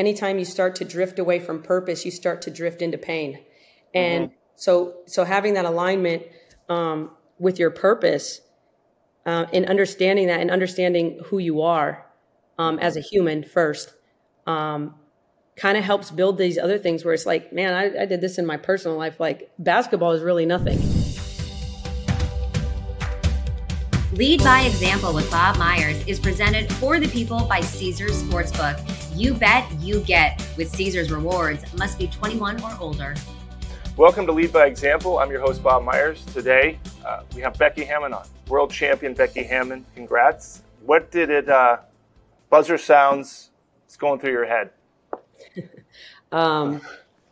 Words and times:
anytime 0.00 0.38
you 0.38 0.46
start 0.46 0.76
to 0.76 0.84
drift 0.84 1.18
away 1.18 1.38
from 1.38 1.62
purpose, 1.62 2.04
you 2.06 2.10
start 2.10 2.42
to 2.42 2.50
drift 2.50 2.80
into 2.80 2.96
pain. 2.96 3.38
And 3.94 4.28
mm-hmm. 4.28 4.34
so, 4.56 4.94
so 5.06 5.24
having 5.24 5.54
that 5.54 5.66
alignment 5.66 6.22
um, 6.70 7.10
with 7.38 7.58
your 7.58 7.70
purpose 7.70 8.40
uh, 9.26 9.44
and 9.52 9.66
understanding 9.66 10.28
that 10.28 10.40
and 10.40 10.50
understanding 10.50 11.20
who 11.26 11.38
you 11.38 11.60
are 11.60 12.06
um, 12.58 12.78
as 12.78 12.96
a 12.96 13.00
human 13.00 13.44
first 13.44 13.92
um, 14.46 14.94
kind 15.54 15.76
of 15.76 15.84
helps 15.84 16.10
build 16.10 16.38
these 16.38 16.56
other 16.56 16.78
things 16.78 17.04
where 17.04 17.12
it's 17.12 17.26
like, 17.26 17.52
man, 17.52 17.74
I, 17.74 18.02
I 18.02 18.06
did 18.06 18.22
this 18.22 18.38
in 18.38 18.46
my 18.46 18.56
personal 18.56 18.96
life. 18.96 19.20
Like 19.20 19.50
basketball 19.58 20.12
is 20.12 20.22
really 20.22 20.46
nothing. 20.46 20.78
Lead 24.14 24.42
by 24.42 24.62
Example 24.62 25.12
with 25.12 25.30
Bob 25.30 25.56
Myers 25.58 26.02
is 26.06 26.18
presented 26.18 26.72
for 26.74 26.98
the 26.98 27.08
people 27.08 27.44
by 27.44 27.60
Caesars 27.60 28.22
Sportsbook. 28.22 28.99
You 29.16 29.34
bet, 29.34 29.70
you 29.80 30.00
get 30.00 30.40
with 30.56 30.70
Caesars 30.70 31.10
Rewards. 31.10 31.64
Must 31.74 31.98
be 31.98 32.06
21 32.06 32.62
or 32.62 32.76
older. 32.80 33.14
Welcome 33.96 34.24
to 34.26 34.32
Lead 34.32 34.52
by 34.52 34.66
Example. 34.66 35.18
I'm 35.18 35.30
your 35.30 35.40
host, 35.40 35.62
Bob 35.62 35.82
Myers. 35.82 36.24
Today, 36.26 36.78
uh, 37.04 37.24
we 37.34 37.40
have 37.42 37.58
Becky 37.58 37.84
Hammon 37.84 38.14
on. 38.14 38.24
World 38.48 38.70
champion 38.70 39.12
Becky 39.14 39.42
Hammon. 39.42 39.84
Congrats. 39.94 40.62
What 40.86 41.10
did 41.10 41.28
it, 41.28 41.48
uh, 41.48 41.78
buzzer 42.50 42.78
sounds, 42.78 43.50
it's 43.84 43.96
going 43.96 44.20
through 44.20 44.32
your 44.32 44.46
head? 44.46 44.70
um, 46.32 46.80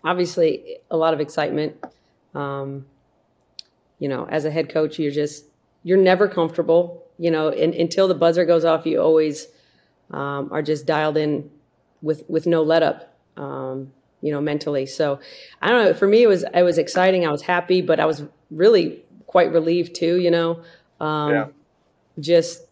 obviously, 0.02 0.78
a 0.91 0.97
lot 0.97 1.14
of 1.14 1.20
excitement. 1.20 1.77
Um, 2.34 2.86
you 4.00 4.08
know, 4.08 4.27
as 4.27 4.45
a 4.45 4.50
head 4.50 4.69
coach, 4.69 4.98
you're 4.98 5.12
just 5.12 5.45
you're 5.84 5.97
never 5.97 6.28
comfortable, 6.28 7.05
you 7.19 7.30
know, 7.30 7.48
and, 7.50 7.72
until 7.72 8.08
the 8.08 8.14
buzzer 8.14 8.45
goes 8.45 8.64
off, 8.64 8.84
you 8.84 9.00
always 9.00 9.47
um, 10.10 10.48
are 10.52 10.62
just 10.62 10.84
dialed 10.84 11.16
in 11.16 11.50
with 12.02 12.25
with 12.29 12.47
no 12.47 12.62
let 12.62 12.83
up, 12.83 13.16
um, 13.37 13.93
you 14.20 14.33
know, 14.33 14.41
mentally. 14.41 14.87
So 14.87 15.20
I 15.61 15.69
don't 15.69 15.84
know. 15.84 15.95
For 15.95 16.06
me, 16.06 16.23
it 16.23 16.27
was 16.27 16.45
it 16.55 16.62
was 16.62 16.78
exciting. 16.78 17.27
I 17.27 17.33
was 17.33 17.42
happy, 17.42 17.81
but 17.81 18.00
I 18.00 18.06
was 18.06 18.22
really 18.50 19.03
quite 19.27 19.53
relieved 19.53 19.95
too. 19.95 20.17
You 20.20 20.31
know, 20.31 20.62
um, 21.00 21.31
yeah. 21.31 21.47
just 22.19 22.62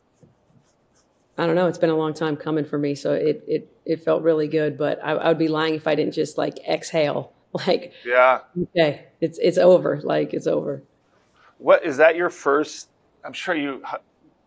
I 1.39 1.47
don't 1.47 1.55
know. 1.55 1.67
It's 1.67 1.78
been 1.78 1.91
a 1.91 1.97
long 1.97 2.15
time 2.15 2.37
coming 2.37 2.65
for 2.65 2.78
me, 2.78 2.95
so 2.95 3.12
it 3.12 3.45
it 3.47 3.69
it 3.84 4.05
felt 4.05 4.23
really 4.23 4.48
good. 4.48 4.78
But 4.78 5.05
I, 5.05 5.12
I 5.12 5.28
would 5.28 5.39
be 5.39 5.48
lying 5.48 5.75
if 5.75 5.87
I 5.87 5.95
didn't 5.95 6.15
just 6.15 6.39
like 6.39 6.59
exhale, 6.69 7.33
like 7.67 7.93
yeah, 8.05 8.41
okay, 8.62 9.06
it's 9.20 9.39
it's 9.39 9.59
over, 9.59 10.00
like 10.03 10.34
it's 10.34 10.47
over. 10.47 10.83
What 11.59 11.84
is 11.87 11.97
that? 11.97 12.17
Your 12.17 12.28
first 12.28 12.89
I'm 13.27 13.33
sure 13.33 13.55
you. 13.55 13.83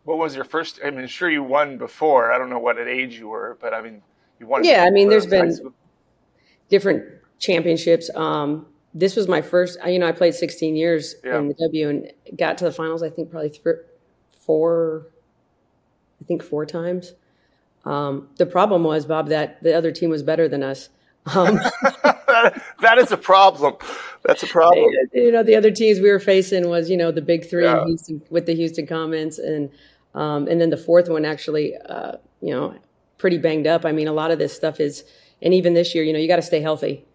What 0.05 0.17
was 0.17 0.35
your 0.35 0.45
first? 0.45 0.79
I 0.83 0.89
mean, 0.89 1.05
sure 1.07 1.29
you 1.29 1.43
won 1.43 1.77
before. 1.77 2.31
I 2.31 2.37
don't 2.37 2.49
know 2.49 2.59
what 2.59 2.79
at 2.79 2.87
age 2.87 3.19
you 3.19 3.27
were, 3.27 3.57
but 3.61 3.73
I 3.73 3.81
mean, 3.81 4.01
you 4.39 4.47
won. 4.47 4.63
Yeah, 4.63 4.83
I 4.83 4.89
mean, 4.89 5.09
there's 5.09 5.25
been 5.25 5.73
different 6.69 7.03
championships. 7.39 8.09
Um, 8.15 8.65
this 8.93 9.15
was 9.15 9.27
my 9.27 9.41
first. 9.41 9.77
You 9.85 9.99
know, 9.99 10.07
I 10.07 10.11
played 10.11 10.35
16 10.35 10.75
years 10.75 11.15
yeah. 11.23 11.37
in 11.37 11.47
the 11.47 11.53
W 11.55 11.89
and 11.89 12.11
got 12.37 12.57
to 12.59 12.65
the 12.65 12.71
finals. 12.71 13.03
I 13.03 13.09
think 13.09 13.31
probably 13.31 13.49
three, 13.49 13.73
four. 14.45 15.07
I 16.21 16.25
think 16.25 16.43
four 16.43 16.65
times. 16.65 17.13
Um, 17.85 18.27
the 18.37 18.45
problem 18.45 18.83
was 18.83 19.05
Bob 19.05 19.29
that 19.29 19.63
the 19.63 19.73
other 19.73 19.91
team 19.91 20.09
was 20.09 20.21
better 20.21 20.47
than 20.47 20.63
us. 20.63 20.89
Um, 21.33 21.55
that 22.81 22.97
is 22.97 23.11
a 23.11 23.17
problem. 23.17 23.75
That's 24.23 24.43
a 24.43 24.47
problem. 24.47 24.91
You 25.13 25.31
know, 25.31 25.43
the 25.43 25.55
other 25.55 25.71
teams 25.71 25.99
we 25.99 26.11
were 26.11 26.19
facing 26.19 26.69
was 26.69 26.89
you 26.89 26.97
know 26.97 27.11
the 27.11 27.21
big 27.21 27.49
three 27.49 27.63
yeah. 27.63 27.85
Houston, 27.85 28.21
with 28.29 28.45
the 28.45 28.53
Houston 28.53 28.85
Comets, 28.85 29.39
and 29.39 29.69
um, 30.13 30.47
and 30.47 30.59
then 30.59 30.69
the 30.69 30.77
fourth 30.77 31.09
one 31.09 31.25
actually, 31.25 31.75
uh, 31.77 32.13
you 32.41 32.53
know, 32.53 32.75
pretty 33.19 33.37
banged 33.37 33.67
up. 33.67 33.85
I 33.85 33.91
mean, 33.91 34.07
a 34.07 34.13
lot 34.13 34.31
of 34.31 34.39
this 34.39 34.53
stuff 34.53 34.79
is, 34.79 35.03
and 35.43 35.53
even 35.53 35.75
this 35.75 35.93
year, 35.93 36.03
you 36.03 36.11
know, 36.11 36.17
you 36.17 36.27
got 36.27 36.37
to 36.37 36.41
stay 36.41 36.61
healthy. 36.61 37.05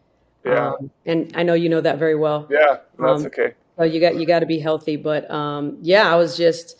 Yeah. 0.44 0.74
Um, 0.74 0.91
and 1.05 1.33
I 1.34 1.42
know 1.42 1.55
you 1.55 1.69
know 1.69 1.80
that 1.80 1.98
very 1.98 2.14
well. 2.14 2.47
Yeah, 2.50 2.78
that's 2.98 3.20
um, 3.20 3.27
okay. 3.27 3.55
So 3.77 3.84
you 3.84 3.98
got 3.98 4.14
you 4.16 4.27
got 4.27 4.41
to 4.41 4.47
be 4.47 4.60
healthy, 4.60 4.97
but 4.97 5.28
um, 5.30 5.78
yeah, 5.80 6.12
I 6.12 6.16
was 6.16 6.37
just 6.37 6.78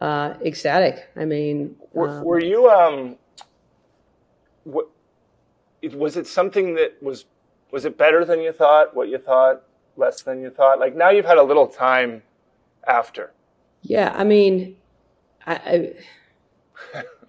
uh, 0.00 0.34
ecstatic. 0.44 1.08
I 1.16 1.24
mean, 1.24 1.76
were, 1.92 2.08
um, 2.08 2.24
were 2.24 2.40
you 2.40 2.68
um, 2.68 3.16
what 4.64 4.88
was 5.94 6.16
it 6.16 6.26
something 6.26 6.74
that 6.74 7.00
was 7.00 7.24
was 7.70 7.84
it 7.84 7.96
better 7.96 8.24
than 8.24 8.40
you 8.40 8.52
thought? 8.52 8.94
What 8.94 9.08
you 9.08 9.18
thought? 9.18 9.62
Less 9.96 10.22
than 10.22 10.42
you 10.42 10.50
thought? 10.50 10.80
Like 10.80 10.96
now 10.96 11.10
you've 11.10 11.24
had 11.24 11.38
a 11.38 11.42
little 11.42 11.68
time 11.68 12.22
after. 12.86 13.32
Yeah, 13.82 14.12
I 14.16 14.24
mean, 14.24 14.76
I. 15.46 15.54
I, 16.94 17.02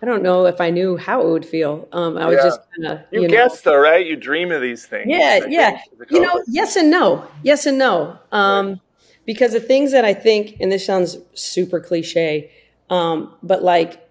I 0.00 0.06
don't 0.06 0.22
know 0.22 0.46
if 0.46 0.60
I 0.60 0.70
knew 0.70 0.96
how 0.96 1.22
it 1.22 1.30
would 1.30 1.44
feel. 1.44 1.88
Um, 1.92 2.16
I 2.16 2.26
was 2.26 2.36
yeah. 2.36 2.44
just 2.44 2.60
kind 2.76 2.92
of 2.92 3.04
you, 3.10 3.22
you 3.22 3.28
guess 3.28 3.64
know. 3.64 3.72
though, 3.72 3.78
right? 3.78 4.06
You 4.06 4.16
dream 4.16 4.52
of 4.52 4.62
these 4.62 4.86
things. 4.86 5.06
Yeah, 5.08 5.46
yeah. 5.48 5.80
You 6.10 6.20
know, 6.20 6.42
yes 6.46 6.76
and 6.76 6.90
no, 6.90 7.26
yes 7.42 7.66
and 7.66 7.78
no. 7.78 8.18
Um, 8.30 8.68
right. 8.68 8.80
Because 9.26 9.52
the 9.52 9.60
things 9.60 9.92
that 9.92 10.04
I 10.04 10.14
think, 10.14 10.56
and 10.60 10.72
this 10.72 10.86
sounds 10.86 11.18
super 11.34 11.80
cliche, 11.80 12.50
um, 12.88 13.34
but 13.42 13.62
like, 13.62 14.08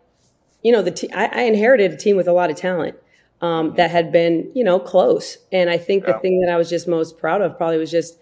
you 0.61 0.71
know, 0.71 0.81
the 0.81 0.91
te- 0.91 1.11
I, 1.11 1.25
I 1.25 1.41
inherited 1.43 1.91
a 1.91 1.97
team 1.97 2.17
with 2.17 2.27
a 2.27 2.33
lot 2.33 2.51
of 2.51 2.57
talent 2.57 2.95
um, 3.41 3.73
that 3.75 3.89
had 3.89 4.11
been, 4.11 4.51
you 4.53 4.63
know, 4.63 4.79
close. 4.79 5.37
And 5.51 5.69
I 5.69 5.77
think 5.77 6.03
yeah. 6.05 6.13
the 6.13 6.19
thing 6.19 6.41
that 6.41 6.51
I 6.51 6.57
was 6.57 6.69
just 6.69 6.87
most 6.87 7.17
proud 7.17 7.41
of 7.41 7.57
probably 7.57 7.77
was 7.77 7.89
just 7.89 8.19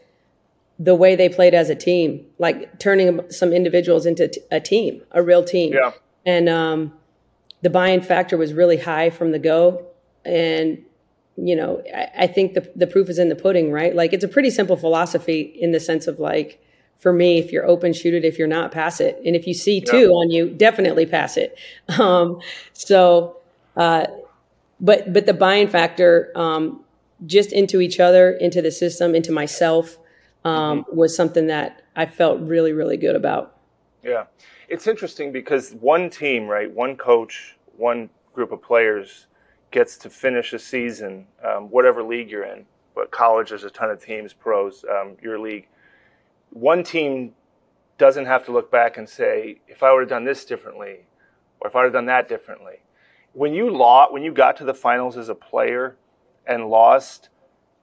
the 0.77 0.95
way 0.95 1.15
they 1.15 1.29
played 1.29 1.53
as 1.53 1.69
a 1.69 1.75
team, 1.75 2.25
like 2.37 2.79
turning 2.79 3.29
some 3.31 3.51
individuals 3.51 4.05
into 4.05 4.27
t- 4.27 4.41
a 4.51 4.59
team, 4.59 5.01
a 5.11 5.23
real 5.23 5.43
team. 5.43 5.73
Yeah. 5.73 5.91
And 6.25 6.47
um, 6.47 6.93
the 7.65 7.69
buy-in 7.71 7.99
factor 7.99 8.37
was 8.37 8.53
really 8.53 8.77
high 8.77 9.09
from 9.09 9.31
the 9.31 9.39
go. 9.39 9.87
And 10.23 10.85
you 11.35 11.55
know, 11.55 11.81
I, 11.93 12.09
I 12.19 12.27
think 12.27 12.53
the 12.53 12.71
the 12.75 12.85
proof 12.85 13.09
is 13.09 13.17
in 13.17 13.29
the 13.29 13.35
pudding, 13.35 13.71
right? 13.71 13.95
Like 13.95 14.13
it's 14.13 14.23
a 14.23 14.27
pretty 14.27 14.51
simple 14.51 14.77
philosophy 14.77 15.41
in 15.41 15.71
the 15.71 15.79
sense 15.79 16.05
of 16.05 16.19
like, 16.19 16.63
for 16.99 17.11
me, 17.11 17.39
if 17.39 17.51
you're 17.51 17.65
open, 17.65 17.91
shoot 17.91 18.13
it. 18.13 18.23
If 18.23 18.37
you're 18.37 18.47
not, 18.47 18.71
pass 18.71 19.01
it. 19.01 19.19
And 19.25 19.35
if 19.35 19.47
you 19.47 19.55
see 19.55 19.81
two 19.81 20.11
on 20.11 20.29
you, 20.29 20.47
definitely 20.47 21.07
pass 21.07 21.37
it. 21.37 21.57
Um, 21.99 22.39
so. 22.73 23.37
Uh, 23.75 24.05
but 24.79 25.11
but 25.11 25.25
the 25.25 25.33
buying 25.33 25.67
factor 25.67 26.31
um, 26.35 26.83
just 27.25 27.51
into 27.51 27.81
each 27.81 27.99
other, 27.99 28.31
into 28.33 28.61
the 28.61 28.71
system, 28.71 29.15
into 29.15 29.31
myself 29.31 29.97
um, 30.43 30.83
mm-hmm. 30.83 30.95
was 30.95 31.15
something 31.15 31.47
that 31.47 31.81
I 31.95 32.05
felt 32.05 32.41
really 32.41 32.73
really 32.73 32.97
good 32.97 33.15
about. 33.15 33.57
Yeah, 34.03 34.25
it's 34.67 34.87
interesting 34.87 35.31
because 35.31 35.73
one 35.73 36.09
team, 36.09 36.47
right, 36.47 36.71
one 36.71 36.97
coach, 36.97 37.57
one 37.77 38.09
group 38.33 38.51
of 38.51 38.61
players 38.61 39.27
gets 39.71 39.97
to 39.97 40.09
finish 40.09 40.53
a 40.53 40.59
season, 40.59 41.27
um, 41.43 41.69
whatever 41.69 42.03
league 42.03 42.29
you're 42.29 42.45
in. 42.45 42.65
But 42.93 43.11
college, 43.11 43.49
there's 43.49 43.63
a 43.63 43.69
ton 43.69 43.89
of 43.89 44.03
teams, 44.03 44.33
pros, 44.33 44.85
um, 44.89 45.17
your 45.21 45.39
league. 45.39 45.67
One 46.51 46.83
team 46.83 47.33
doesn't 47.97 48.25
have 48.25 48.45
to 48.45 48.51
look 48.51 48.71
back 48.71 48.97
and 48.97 49.07
say, 49.07 49.59
if 49.67 49.83
I 49.83 49.91
would 49.91 50.01
have 50.01 50.09
done 50.09 50.23
this 50.23 50.45
differently, 50.45 51.05
or 51.59 51.67
if 51.67 51.75
I 51.75 51.79
would 51.79 51.85
have 51.85 51.93
done 51.93 52.05
that 52.05 52.29
differently 52.29 52.79
when 53.35 53.53
you 53.53 53.69
lost, 53.69 54.13
when 54.13 54.23
you 54.23 54.33
got 54.33 54.57
to 54.57 54.63
the 54.63 54.73
finals 54.73 55.17
as 55.17 55.29
a 55.29 55.35
player 55.35 55.97
and 56.47 56.69
lost, 56.69 57.29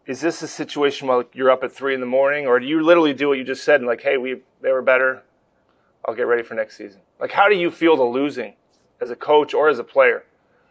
is 0.06 0.20
this 0.20 0.42
a 0.42 0.48
situation 0.48 1.06
where 1.06 1.24
you're 1.34 1.50
up 1.50 1.62
at 1.62 1.70
three 1.70 1.94
in 1.94 2.00
the 2.00 2.06
morning, 2.06 2.46
or 2.46 2.58
do 2.58 2.66
you 2.66 2.82
literally 2.82 3.12
do 3.12 3.28
what 3.28 3.38
you 3.38 3.44
just 3.44 3.62
said 3.62 3.80
and 3.80 3.86
like, 3.86 4.00
hey, 4.00 4.16
we 4.16 4.40
they 4.62 4.72
were 4.72 4.82
better, 4.82 5.22
I'll 6.04 6.14
get 6.14 6.26
ready 6.26 6.42
for 6.42 6.54
next 6.54 6.76
season? 6.76 7.00
Like, 7.20 7.30
how 7.30 7.48
do 7.48 7.54
you 7.54 7.70
feel 7.70 7.96
the 7.96 8.04
losing 8.04 8.54
as 9.00 9.10
a 9.10 9.16
coach 9.16 9.54
or 9.54 9.68
as 9.68 9.78
a 9.78 9.84
player? 9.84 10.24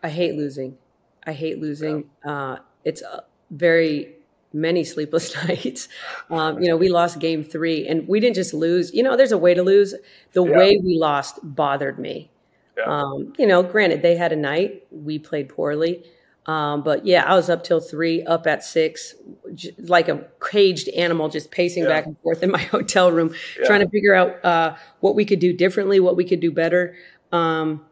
I 0.03 0.09
hate 0.09 0.35
losing. 0.35 0.77
I 1.25 1.33
hate 1.33 1.59
losing. 1.59 2.09
Yeah. 2.25 2.31
Uh, 2.31 2.59
it's 2.83 3.01
uh, 3.01 3.21
very 3.51 4.15
many 4.53 4.83
sleepless 4.83 5.35
nights. 5.47 5.87
Um, 6.29 6.61
you 6.61 6.67
know, 6.67 6.77
we 6.77 6.89
lost 6.89 7.19
game 7.19 7.43
three, 7.43 7.87
and 7.87 8.07
we 8.07 8.19
didn't 8.19 8.35
just 8.35 8.53
lose. 8.53 8.93
You 8.93 9.03
know, 9.03 9.15
there's 9.15 9.31
a 9.31 9.37
way 9.37 9.53
to 9.53 9.63
lose. 9.63 9.93
The 10.33 10.43
yeah. 10.43 10.57
way 10.57 10.79
we 10.83 10.97
lost 10.97 11.39
bothered 11.43 11.99
me. 11.99 12.31
Yeah. 12.77 12.85
Um, 12.85 13.33
you 13.37 13.47
know, 13.47 13.63
granted, 13.63 14.01
they 14.01 14.15
had 14.15 14.31
a 14.31 14.35
night. 14.35 14.85
We 14.91 15.19
played 15.19 15.49
poorly. 15.49 16.03
Um, 16.47 16.81
but 16.81 17.05
yeah, 17.05 17.23
I 17.23 17.35
was 17.35 17.49
up 17.49 17.63
till 17.63 17.79
three, 17.79 18.23
up 18.23 18.47
at 18.47 18.63
six, 18.63 19.13
j- 19.53 19.75
like 19.77 20.07
a 20.07 20.25
caged 20.43 20.89
animal, 20.89 21.29
just 21.29 21.51
pacing 21.51 21.83
yeah. 21.83 21.89
back 21.89 22.05
and 22.07 22.17
forth 22.19 22.41
in 22.41 22.49
my 22.49 22.61
hotel 22.75 23.11
room, 23.11 23.33
yeah. 23.59 23.67
trying 23.67 23.81
to 23.81 23.89
figure 23.89 24.15
out 24.15 24.43
uh, 24.43 24.75
what 25.01 25.15
we 25.15 25.23
could 25.23 25.39
do 25.39 25.53
differently, 25.53 25.99
what 25.99 26.15
we 26.15 26.25
could 26.25 26.39
do 26.39 26.51
better. 26.51 26.95
Um, 27.31 27.85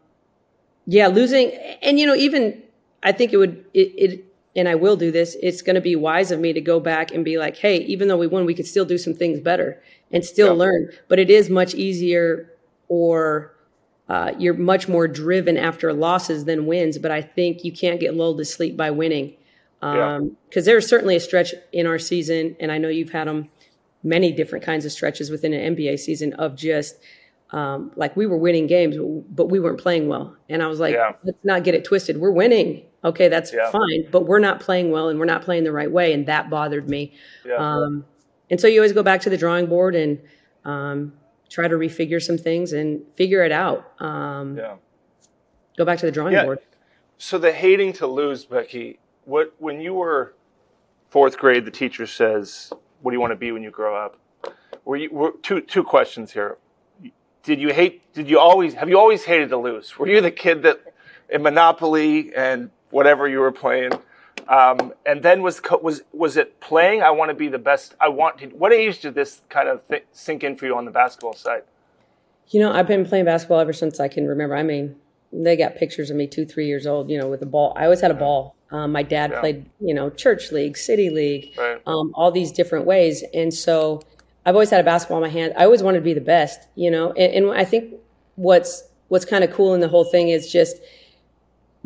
yeah, 0.86 1.06
losing, 1.06 1.52
and 1.82 2.00
you 2.00 2.06
know, 2.06 2.16
even 2.16 2.62
I 3.02 3.12
think 3.12 3.32
it 3.32 3.36
would 3.36 3.64
it, 3.72 3.92
it 3.96 4.24
and 4.56 4.68
I 4.68 4.74
will 4.74 4.96
do 4.96 5.12
this. 5.12 5.36
It's 5.42 5.62
going 5.62 5.74
to 5.74 5.80
be 5.80 5.94
wise 5.94 6.30
of 6.30 6.40
me 6.40 6.52
to 6.52 6.60
go 6.60 6.80
back 6.80 7.12
and 7.12 7.24
be 7.24 7.38
like, 7.38 7.56
hey, 7.56 7.78
even 7.82 8.08
though 8.08 8.16
we 8.16 8.26
won, 8.26 8.46
we 8.46 8.54
could 8.54 8.66
still 8.66 8.84
do 8.84 8.98
some 8.98 9.14
things 9.14 9.40
better 9.40 9.80
and 10.10 10.24
still 10.24 10.48
yeah. 10.48 10.52
learn. 10.64 10.90
But 11.08 11.18
it 11.18 11.30
is 11.30 11.48
much 11.48 11.74
easier 11.74 12.50
or 12.88 13.54
uh, 14.10 14.32
you're 14.38 14.54
much 14.54 14.88
more 14.88 15.06
driven 15.06 15.56
after 15.56 15.92
losses 15.92 16.44
than 16.44 16.66
wins. 16.66 16.98
But 16.98 17.12
I 17.12 17.22
think 17.22 17.64
you 17.64 17.72
can't 17.72 18.00
get 18.00 18.14
lulled 18.14 18.38
to 18.38 18.44
sleep 18.44 18.76
by 18.76 18.90
winning. 18.90 19.36
Because 19.80 20.18
um, 20.18 20.36
yeah. 20.54 20.62
there's 20.62 20.86
certainly 20.88 21.16
a 21.16 21.20
stretch 21.20 21.54
in 21.72 21.86
our 21.86 21.98
season, 21.98 22.56
and 22.58 22.70
I 22.70 22.78
know 22.78 22.88
you've 22.88 23.12
had 23.12 23.28
them 23.28 23.48
many 24.02 24.32
different 24.32 24.64
kinds 24.64 24.84
of 24.84 24.92
stretches 24.92 25.30
within 25.30 25.52
an 25.52 25.76
NBA 25.76 25.98
season 26.00 26.32
of 26.34 26.56
just 26.56 26.96
um, 27.52 27.92
like 27.96 28.16
we 28.16 28.26
were 28.26 28.36
winning 28.36 28.66
games, 28.66 28.96
but 29.30 29.46
we 29.46 29.60
weren't 29.60 29.80
playing 29.80 30.08
well. 30.08 30.36
And 30.48 30.62
I 30.62 30.66
was 30.66 30.80
like, 30.80 30.94
Yeah. 30.94 31.12
let's 31.24 31.38
not 31.44 31.64
get 31.64 31.74
it 31.74 31.84
twisted. 31.84 32.18
We're 32.18 32.30
winning. 32.30 32.82
Okay, 33.04 33.28
that's 33.28 33.52
Yeah. 33.52 33.70
fine, 33.70 34.06
but 34.10 34.26
we're 34.26 34.38
not 34.38 34.60
playing 34.60 34.90
well 34.90 35.08
and 35.08 35.18
we're 35.18 35.24
not 35.24 35.42
playing 35.42 35.64
the 35.64 35.72
right 35.72 35.90
way. 35.90 36.12
And 36.12 36.26
that 36.26 36.50
bothered 36.50 36.88
me. 36.88 37.12
Yeah. 37.44 37.56
Um, 37.56 38.04
and 38.50 38.60
so 38.60 38.66
you 38.66 38.80
always 38.80 38.92
go 38.92 39.02
back 39.02 39.20
to 39.22 39.30
the 39.30 39.36
drawing 39.36 39.66
board 39.66 39.94
and 39.94 40.20
um, 40.64 41.12
try 41.50 41.68
to 41.68 41.74
refigure 41.74 42.22
some 42.22 42.38
things 42.38 42.72
and 42.72 43.02
figure 43.16 43.42
it 43.44 43.52
out. 43.52 43.92
Um, 44.00 44.56
yeah. 44.56 44.76
Go 45.76 45.84
back 45.84 45.98
to 45.98 46.06
the 46.06 46.12
drawing 46.12 46.32
Yeah. 46.32 46.44
board. 46.44 46.60
So 47.18 47.36
the 47.36 47.52
hating 47.52 47.92
to 47.94 48.06
lose, 48.06 48.46
Becky. 48.46 48.98
What 49.24 49.52
when 49.58 49.80
you 49.80 49.92
were 49.94 50.34
fourth 51.10 51.36
grade, 51.36 51.64
the 51.66 51.70
teacher 51.70 52.06
says, 52.06 52.72
"What 53.02 53.10
do 53.10 53.16
you 53.16 53.20
want 53.20 53.32
to 53.32 53.36
be 53.36 53.52
when 53.52 53.62
you 53.62 53.70
grow 53.70 53.94
up?" 53.94 54.16
Were 54.84 54.96
you 54.96 55.10
were, 55.10 55.32
two 55.42 55.60
two 55.60 55.84
questions 55.84 56.32
here? 56.32 56.56
Did 57.42 57.60
you 57.60 57.72
hate? 57.72 58.10
Did 58.14 58.28
you 58.28 58.38
always 58.38 58.74
have 58.74 58.88
you 58.88 58.98
always 58.98 59.24
hated 59.24 59.50
to 59.50 59.56
lose? 59.58 59.98
Were 59.98 60.08
you 60.08 60.20
the 60.20 60.30
kid 60.30 60.62
that 60.62 60.80
in 61.28 61.42
Monopoly 61.42 62.32
and 62.34 62.70
whatever 62.90 63.28
you 63.28 63.40
were 63.40 63.52
playing? 63.52 63.92
Um, 64.50 64.92
and 65.06 65.22
then 65.22 65.42
was 65.42 65.62
was 65.80 66.02
was 66.12 66.36
it 66.36 66.60
playing? 66.60 67.02
I 67.02 67.10
want 67.10 67.30
to 67.30 67.34
be 67.34 67.46
the 67.46 67.58
best. 67.58 67.94
I 68.00 68.08
want. 68.08 68.38
To, 68.38 68.46
what 68.48 68.72
age 68.72 69.00
did 69.00 69.14
this 69.14 69.42
kind 69.48 69.68
of 69.68 69.86
th- 69.88 70.04
sink 70.12 70.42
in 70.42 70.56
for 70.56 70.66
you 70.66 70.76
on 70.76 70.84
the 70.84 70.90
basketball 70.90 71.34
side? 71.34 71.62
You 72.48 72.58
know, 72.58 72.72
I've 72.72 72.88
been 72.88 73.06
playing 73.06 73.26
basketball 73.26 73.60
ever 73.60 73.72
since 73.72 74.00
I 74.00 74.08
can 74.08 74.26
remember. 74.26 74.56
I 74.56 74.64
mean, 74.64 74.96
they 75.32 75.56
got 75.56 75.76
pictures 75.76 76.10
of 76.10 76.16
me 76.16 76.26
two, 76.26 76.44
three 76.44 76.66
years 76.66 76.84
old, 76.84 77.08
you 77.08 77.16
know, 77.16 77.28
with 77.28 77.42
a 77.42 77.46
ball. 77.46 77.72
I 77.76 77.84
always 77.84 78.00
had 78.00 78.10
a 78.10 78.14
ball. 78.14 78.56
Um, 78.72 78.90
my 78.90 79.04
dad 79.04 79.30
Yeah. 79.30 79.40
played, 79.40 79.66
you 79.80 79.94
know, 79.94 80.10
church 80.10 80.50
league, 80.50 80.76
city 80.76 81.10
league, 81.10 81.52
Right. 81.56 81.80
um, 81.86 82.12
all 82.14 82.32
these 82.32 82.50
different 82.50 82.86
ways. 82.86 83.22
And 83.34 83.54
so 83.54 84.02
I've 84.44 84.54
always 84.56 84.70
had 84.70 84.80
a 84.80 84.84
basketball 84.84 85.18
in 85.18 85.22
my 85.22 85.28
hand. 85.28 85.54
I 85.56 85.64
always 85.64 85.82
wanted 85.82 85.98
to 85.98 86.04
be 86.04 86.14
the 86.14 86.20
best, 86.20 86.66
you 86.74 86.90
know, 86.90 87.12
and, 87.12 87.32
and 87.46 87.50
I 87.52 87.64
think 87.64 87.94
what's, 88.34 88.82
what's 89.08 89.24
kind 89.24 89.44
of 89.44 89.52
cool 89.52 89.74
in 89.74 89.80
the 89.80 89.88
whole 89.88 90.04
thing 90.04 90.28
is 90.28 90.50
just 90.50 90.76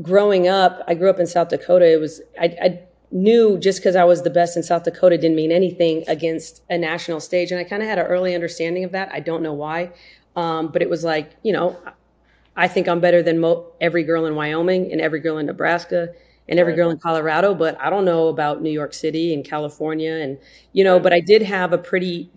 growing 0.02 0.48
up, 0.48 0.82
I 0.86 0.94
grew 0.94 1.10
up 1.10 1.18
in 1.18 1.26
South 1.26 1.48
Dakota. 1.48 1.90
It 1.90 2.00
was, 2.00 2.20
I, 2.40 2.44
I 2.62 2.80
knew 3.10 3.58
just 3.58 3.78
because 3.78 3.96
I 3.96 4.04
was 4.04 4.22
the 4.22 4.30
best 4.30 4.56
in 4.56 4.62
South 4.62 4.84
Dakota 4.84 5.16
didn't 5.16 5.36
mean 5.36 5.52
anything 5.52 6.04
against 6.08 6.62
a 6.68 6.76
national 6.76 7.20
stage. 7.20 7.52
And 7.52 7.60
I 7.60 7.64
kind 7.64 7.82
of 7.82 7.88
had 7.88 7.98
an 7.98 8.06
early 8.06 8.34
understanding 8.34 8.84
of 8.84 8.92
that. 8.92 9.10
I 9.12 9.20
don't 9.20 9.42
know 9.42 9.52
why. 9.52 9.92
Um, 10.36 10.68
but 10.68 10.82
it 10.82 10.90
was 10.90 11.04
like, 11.04 11.30
you 11.42 11.52
know, 11.52 11.78
I 12.56 12.68
think 12.68 12.88
I'm 12.88 13.00
better 13.00 13.22
than 13.22 13.38
mo- 13.38 13.66
every 13.80 14.02
girl 14.02 14.26
in 14.26 14.34
Wyoming 14.34 14.90
and 14.90 15.00
every 15.00 15.20
girl 15.20 15.38
in 15.38 15.46
Nebraska 15.46 16.08
and 16.48 16.58
every 16.58 16.72
Right. 16.72 16.76
girl 16.76 16.90
in 16.90 16.98
Colorado, 16.98 17.54
but 17.54 17.80
I 17.80 17.88
don't 17.88 18.04
know 18.04 18.28
about 18.28 18.62
New 18.62 18.70
York 18.70 18.92
City 18.94 19.32
and 19.32 19.44
California. 19.44 20.12
And, 20.12 20.38
you 20.72 20.84
know, 20.84 20.98
but 21.00 21.12
I 21.12 21.20
did 21.20 21.42
have 21.42 21.72
a 21.72 21.78
pretty 21.78 22.30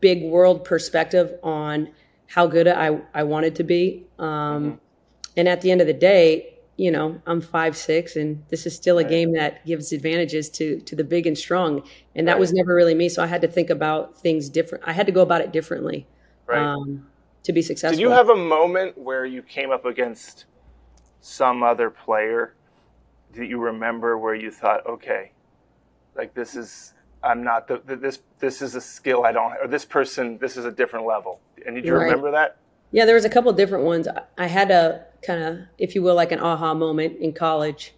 big 0.00 0.22
world 0.24 0.64
perspective 0.64 1.34
on 1.42 1.88
how 2.26 2.46
good 2.46 2.68
I, 2.68 3.00
I 3.14 3.22
wanted 3.22 3.54
to 3.56 3.64
be. 3.64 4.06
Um, 4.18 4.80
And 5.36 5.48
at 5.48 5.60
the 5.60 5.70
end 5.70 5.80
of 5.80 5.86
the 5.86 5.94
day, 5.94 6.57
you 6.78 6.92
know, 6.92 7.20
I'm 7.26 7.40
five 7.40 7.76
six, 7.76 8.14
and 8.14 8.44
this 8.50 8.64
is 8.64 8.74
still 8.74 8.98
a 8.98 9.04
game 9.04 9.32
that 9.32 9.66
gives 9.66 9.92
advantages 9.92 10.48
to 10.50 10.80
to 10.82 10.94
the 10.94 11.02
big 11.04 11.26
and 11.26 11.36
strong. 11.36 11.82
And 12.14 12.26
that 12.28 12.34
Right. 12.34 12.40
was 12.40 12.52
never 12.52 12.72
really 12.74 12.94
me, 12.94 13.08
so 13.08 13.22
I 13.22 13.26
had 13.26 13.42
to 13.42 13.48
think 13.48 13.68
about 13.68 14.16
things 14.16 14.48
different. 14.48 14.84
I 14.86 14.92
had 14.92 15.04
to 15.06 15.12
go 15.12 15.20
about 15.20 15.40
it 15.40 15.52
differently 15.52 16.06
Right. 16.46 16.60
um, 16.60 17.08
to 17.42 17.52
be 17.52 17.62
successful. 17.62 17.96
Did 17.96 18.02
you 18.02 18.10
have 18.10 18.28
a 18.28 18.36
moment 18.36 18.96
where 18.96 19.26
you 19.26 19.42
came 19.42 19.72
up 19.72 19.84
against 19.84 20.46
some 21.20 21.64
other 21.64 21.90
player 21.90 22.54
that 23.34 23.46
you 23.46 23.58
remember 23.58 24.16
where 24.16 24.36
you 24.36 24.52
thought, 24.52 24.86
okay, 24.86 25.32
like 26.14 26.32
this 26.34 26.54
is 26.54 26.94
I'm 27.24 27.42
not 27.42 27.66
the 27.66 27.78
th- 27.78 27.98
this 27.98 28.20
this 28.38 28.62
is 28.62 28.76
a 28.76 28.80
skill 28.80 29.24
I 29.24 29.32
don't 29.32 29.54
or 29.60 29.66
this 29.66 29.84
person 29.84 30.38
this 30.38 30.56
is 30.56 30.64
a 30.64 30.70
different 30.70 31.06
level. 31.06 31.40
And 31.66 31.74
did 31.74 31.84
you 31.84 31.94
Right. 31.94 32.04
remember 32.04 32.30
that? 32.30 32.58
Yeah, 32.90 33.04
there 33.04 33.14
was 33.14 33.24
a 33.24 33.28
couple 33.30 33.52
different 33.52 33.84
ones. 33.84 34.08
I- 34.38 34.46
had 34.46 34.70
a 34.70 35.04
kind 35.22 35.42
of, 35.42 35.58
if 35.78 35.94
you 35.94 36.02
will, 36.02 36.14
like 36.14 36.32
an 36.32 36.38
aha 36.40 36.74
moment 36.74 37.18
in 37.18 37.32
college, 37.32 37.92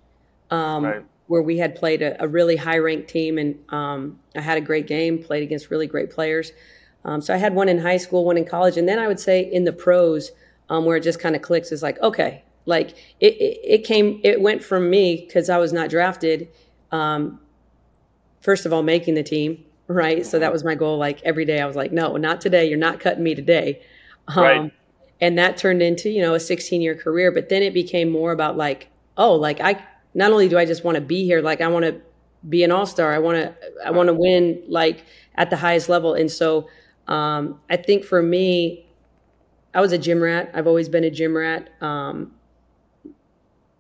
um, 0.51 0.85
Right. 0.85 1.03
where 1.29 1.43
we 1.43 1.59
had 1.59 1.75
played 1.77 2.03
a, 2.03 2.23
a 2.23 2.27
really 2.27 2.57
high 2.57 2.79
ranked 2.79 3.09
team, 3.09 3.39
and 3.39 3.59
um, 3.69 4.19
I 4.35 4.41
had 4.41 4.59
a 4.59 4.61
great 4.61 4.87
game, 4.87 5.19
played 5.23 5.43
against 5.43 5.71
really 5.71 5.87
great 5.87 6.11
players. 6.11 6.53
Um, 7.05 7.21
so 7.21 7.33
I 7.33 7.37
had 7.37 7.55
one 7.55 7.69
in 7.69 7.79
high 7.79 7.97
school, 7.99 8.25
one 8.25 8.37
in 8.37 8.45
college, 8.45 8.77
and 8.77 8.89
then 8.89 8.99
I 8.99 9.07
would 9.07 9.21
say 9.21 9.41
in 9.41 9.65
the 9.65 9.73
pros, 9.73 10.33
um, 10.69 10.85
where 10.85 10.97
it 10.97 11.03
just 11.03 11.19
kind 11.21 11.37
of 11.37 11.43
clicks, 11.43 11.73
is 11.73 11.83
like 11.83 11.99
okay, 12.01 12.43
like 12.67 12.91
it, 13.21 13.35
it, 13.35 13.61
it 13.65 13.85
came, 13.85 14.21
it 14.23 14.41
went 14.41 14.63
from 14.63 14.91
me 14.91 15.25
because 15.27 15.49
I 15.49 15.59
was 15.59 15.73
not 15.73 15.89
drafted. 15.89 16.49
Um, 16.93 17.41
first 18.41 18.67
of 18.67 18.73
all, 18.73 18.83
making 18.83 19.15
the 19.15 19.23
team, 19.23 19.65
right? 19.87 20.25
So 20.27 20.39
that 20.39 20.53
was 20.53 20.63
my 20.65 20.75
goal. 20.75 20.99
Like 20.99 21.23
every 21.23 21.45
day, 21.45 21.61
I 21.61 21.67
was 21.67 21.77
like, 21.77 21.93
no, 21.93 22.17
not 22.17 22.41
today. 22.41 22.69
You're 22.69 22.79
not 22.79 23.01
cutting 23.01 23.23
me 23.23 23.35
today. 23.35 23.83
Um, 24.29 24.43
Right. 24.43 24.73
And 25.21 25.39
that 25.39 25.57
turned 25.57 25.83
into 25.83 26.11
you 26.11 26.21
know 26.21 26.35
a 26.35 26.41
16 26.41 26.81
year 26.81 26.95
career 26.95 27.31
but 27.31 27.49
then 27.49 27.63
it 27.63 27.75
became 27.75 28.11
more 28.11 28.33
about 28.33 28.57
like 28.57 28.89
oh 29.17 29.35
like 29.35 29.61
i 29.61 29.83
not 30.15 30.33
only 30.33 30.49
do 30.49 30.59
i 30.59 30.65
just 30.65 30.85
want 30.85 30.95
to 30.97 31.01
be 31.01 31.25
here 31.25 31.41
like 31.41 31.61
i 31.61 31.69
want 31.69 31.85
to 31.85 32.01
be 32.49 32.65
an 32.65 32.71
all-star 32.73 33.13
i 33.13 33.19
want 33.19 33.37
to 33.37 33.55
i 33.85 33.91
want 33.91 34.07
to 34.09 34.15
win 34.15 34.63
like 34.69 35.05
at 35.37 35.51
the 35.51 35.57
highest 35.57 35.89
level. 35.89 36.15
And 36.15 36.31
so 36.31 36.69
um, 37.07 37.61
i 37.71 37.77
think 37.77 38.05
for 38.05 38.23
me 38.23 38.87
i 39.75 39.81
was 39.81 39.93
a 39.93 39.99
gym 39.99 40.23
rat. 40.23 40.51
I've 40.55 40.67
always 40.67 40.89
been 40.89 41.05
a 41.05 41.11
gym 41.11 41.37
rat 41.37 41.71
um, 41.83 42.33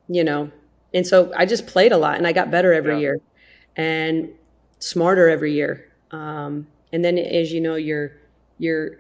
you 0.08 0.24
know. 0.24 0.50
And 0.92 1.06
so 1.06 1.32
i 1.36 1.46
just 1.46 1.66
played 1.66 1.92
a 1.92 1.96
lot 1.96 2.16
and 2.18 2.26
i 2.26 2.32
got 2.32 2.50
better 2.50 2.72
every 2.72 2.94
Yeah. 2.94 3.00
year 3.00 3.20
and 3.76 4.30
smarter 4.80 5.28
every 5.28 5.52
year. 5.54 5.86
Um, 6.10 6.68
and 6.92 7.04
then 7.04 7.18
as 7.18 7.52
you 7.52 7.60
know 7.60 7.76
your 7.76 8.12
your 8.58 8.98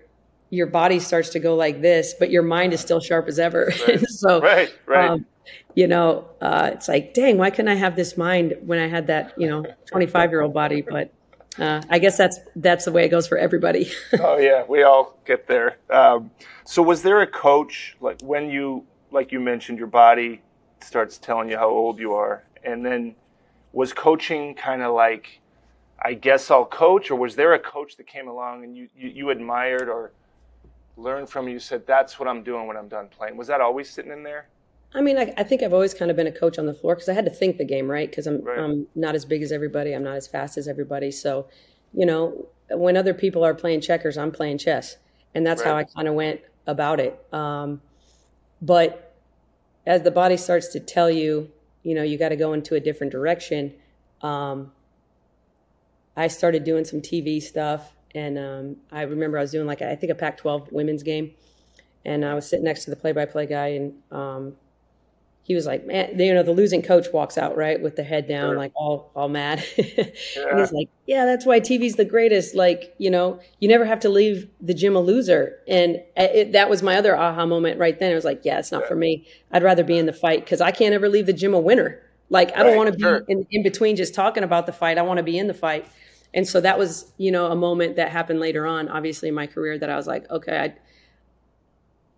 your 0.50 0.66
body 0.66 0.98
starts 0.98 1.30
to 1.30 1.38
go 1.38 1.54
like 1.54 1.80
this, 1.80 2.14
but 2.18 2.30
your 2.30 2.42
mind 2.42 2.72
is 2.72 2.80
still 2.80 3.00
sharp 3.00 3.28
as 3.28 3.38
ever. 3.38 3.72
Right. 3.86 4.00
so, 4.08 4.40
Right, 4.40 4.74
right. 4.86 5.10
um, 5.10 5.26
you 5.74 5.86
know, 5.86 6.28
uh, 6.40 6.70
it's 6.74 6.88
like, 6.88 7.14
dang, 7.14 7.38
why 7.38 7.50
couldn't 7.50 7.68
I 7.68 7.74
have 7.76 7.96
this 7.96 8.16
mind 8.16 8.56
when 8.62 8.78
I 8.78 8.88
had 8.88 9.06
that, 9.06 9.32
you 9.36 9.48
know, 9.48 9.64
25 9.86 10.30
year 10.30 10.42
old 10.42 10.52
body? 10.52 10.82
But 10.82 11.12
uh, 11.58 11.82
I 11.88 11.98
guess 11.98 12.16
that's 12.16 12.38
that's 12.56 12.84
the 12.84 12.92
way 12.92 13.04
it 13.04 13.08
goes 13.08 13.26
for 13.26 13.38
everybody. 13.38 13.90
oh 14.20 14.38
yeah, 14.38 14.64
we 14.68 14.82
all 14.82 15.18
get 15.24 15.46
there. 15.46 15.78
Um, 15.88 16.30
so 16.64 16.82
was 16.82 17.02
there 17.02 17.22
a 17.22 17.26
coach 17.26 17.96
like 18.00 18.20
when 18.22 18.50
you 18.50 18.84
like 19.10 19.32
you 19.32 19.40
mentioned 19.40 19.78
your 19.78 19.88
body 19.88 20.42
starts 20.80 21.18
telling 21.18 21.48
you 21.48 21.56
how 21.56 21.68
old 21.68 21.98
you 21.98 22.14
are, 22.14 22.44
and 22.64 22.84
then 22.84 23.14
was 23.72 23.92
coaching 23.92 24.54
kind 24.54 24.82
of 24.82 24.94
like 24.94 25.40
I 26.02 26.14
guess 26.14 26.50
I'll 26.50 26.64
coach, 26.64 27.10
or 27.10 27.16
was 27.16 27.34
there 27.36 27.52
a 27.54 27.58
coach 27.58 27.96
that 27.96 28.06
came 28.06 28.28
along 28.28 28.64
and 28.64 28.76
you 28.76 28.88
you, 28.96 29.08
you 29.08 29.30
admired 29.30 29.88
or 29.88 30.12
learned 30.96 31.28
from? 31.28 31.48
You 31.48 31.58
said 31.58 31.86
that's 31.86 32.18
what 32.18 32.28
I'm 32.28 32.42
doing 32.42 32.66
when 32.66 32.76
I'm 32.76 32.88
done 32.88 33.08
playing. 33.08 33.36
Was 33.36 33.48
that 33.48 33.60
always 33.60 33.88
sitting 33.90 34.12
in 34.12 34.22
there? 34.22 34.48
I 34.94 35.00
mean, 35.00 35.18
I, 35.18 35.32
I 35.36 35.44
think 35.44 35.62
I've 35.62 35.72
always 35.72 35.94
kind 35.94 36.10
of 36.10 36.16
been 36.16 36.26
a 36.26 36.32
coach 36.32 36.58
on 36.58 36.66
the 36.66 36.74
floor 36.74 36.94
because 36.96 37.08
I 37.08 37.12
had 37.12 37.24
to 37.24 37.30
think 37.30 37.58
the 37.58 37.64
game, 37.64 37.88
right? 37.90 38.10
Because 38.10 38.26
I'm 38.26 38.42
Right. 38.42 38.58
I'm 38.58 38.86
not 38.94 39.14
as 39.14 39.24
big 39.24 39.42
as 39.42 39.52
everybody, 39.52 39.92
I'm 39.92 40.02
not 40.02 40.16
as 40.16 40.26
fast 40.26 40.58
as 40.58 40.66
everybody. 40.66 41.10
So, 41.10 41.46
you 41.92 42.06
know, 42.06 42.48
when 42.70 42.96
other 42.96 43.14
people 43.14 43.44
are 43.44 43.54
playing 43.54 43.82
checkers, 43.82 44.18
I'm 44.18 44.32
playing 44.32 44.58
chess, 44.58 44.96
and 45.34 45.46
that's 45.46 45.62
how 45.62 45.76
I 45.76 45.84
kind 45.84 46.08
of 46.08 46.14
went 46.14 46.40
about 46.66 47.00
it. 47.00 47.18
Um, 47.32 47.80
but 48.62 49.14
as 49.86 50.02
the 50.02 50.10
body 50.10 50.36
starts 50.36 50.68
to 50.68 50.80
tell 50.80 51.10
you, 51.10 51.50
you 51.82 51.94
know, 51.94 52.02
you 52.02 52.18
got 52.18 52.28
to 52.30 52.36
go 52.36 52.52
into 52.52 52.74
a 52.74 52.80
different 52.80 53.12
direction. 53.12 53.74
Um, 54.22 54.72
I 56.16 56.28
started 56.28 56.64
doing 56.64 56.84
some 56.84 57.00
TV 57.00 57.42
stuff, 57.42 57.92
and 58.14 58.38
um, 58.38 58.76
I 58.92 59.02
remember 59.02 59.38
I 59.38 59.42
was 59.42 59.52
doing 59.52 59.66
like 59.66 59.82
I 59.82 59.94
think 59.96 60.12
a 60.12 60.14
Pac-12 60.14 60.72
women's 60.72 61.02
game, 61.02 61.32
and 62.04 62.24
I 62.24 62.34
was 62.34 62.48
sitting 62.48 62.64
next 62.64 62.84
to 62.84 62.90
the 62.90 62.96
play-by-play 62.96 63.46
guy, 63.46 63.68
and 63.68 63.94
um, 64.12 64.56
he 65.42 65.54
was 65.54 65.66
like, 65.66 65.86
"Man, 65.86 66.18
you 66.18 66.34
know, 66.34 66.42
the 66.42 66.52
losing 66.52 66.82
coach 66.82 67.06
walks 67.12 67.38
out 67.38 67.56
right 67.56 67.80
with 67.80 67.96
the 67.96 68.04
head 68.04 68.28
down, 68.28 68.54
Sure. 68.54 68.56
like 68.56 68.72
all 68.74 69.10
all 69.16 69.28
mad." 69.28 69.64
and 69.78 70.12
Yeah. 70.36 70.58
he's 70.58 70.72
like, 70.72 70.88
"Yeah, 71.06 71.24
that's 71.24 71.46
why 71.46 71.60
TV's 71.60 71.96
the 71.96 72.04
greatest. 72.04 72.54
Like, 72.54 72.94
you 72.98 73.10
know, 73.10 73.40
you 73.60 73.68
never 73.68 73.84
have 73.84 74.00
to 74.00 74.08
leave 74.08 74.48
the 74.60 74.74
gym 74.74 74.96
a 74.96 75.00
loser." 75.00 75.58
And 75.68 75.96
uh, 76.16 76.28
it, 76.32 76.52
that 76.52 76.70
was 76.70 76.82
my 76.82 76.96
other 76.96 77.16
aha 77.16 77.46
moment 77.46 77.78
right 77.80 77.98
then. 77.98 78.12
I 78.12 78.14
was 78.14 78.24
like, 78.24 78.42
"Yeah, 78.44 78.58
it's 78.58 78.72
not 78.72 78.86
for 78.86 78.96
me. 78.96 79.26
I'd 79.52 79.62
rather 79.62 79.84
be 79.84 79.98
in 79.98 80.06
the 80.06 80.12
fight 80.12 80.40
because 80.44 80.60
I 80.60 80.70
can't 80.72 80.94
ever 80.94 81.08
leave 81.08 81.26
the 81.26 81.32
gym 81.32 81.54
a 81.54 81.60
winner. 81.60 82.00
Like, 82.28 82.56
I 82.56 82.62
don't 82.62 82.72
Right, 82.72 82.76
want 82.76 82.92
to 82.92 82.96
be 82.96 83.02
sure. 83.02 83.24
in, 83.26 83.44
in 83.50 83.62
between 83.64 83.96
just 83.96 84.14
talking 84.14 84.44
about 84.44 84.66
the 84.66 84.72
fight. 84.72 84.98
I 84.98 85.02
want 85.02 85.18
to 85.18 85.24
be 85.24 85.38
in 85.38 85.46
the 85.48 85.54
fight." 85.54 85.86
And 86.32 86.46
so 86.46 86.60
that 86.60 86.78
was, 86.78 87.12
you 87.18 87.30
know, 87.32 87.46
a 87.46 87.56
moment 87.56 87.96
that 87.96 88.10
happened 88.10 88.40
later 88.40 88.66
on, 88.66 88.88
obviously 88.88 89.28
in 89.28 89.34
my 89.34 89.46
career, 89.46 89.78
that 89.78 89.90
I 89.90 89.96
was 89.96 90.06
like, 90.06 90.30
okay, 90.30 90.58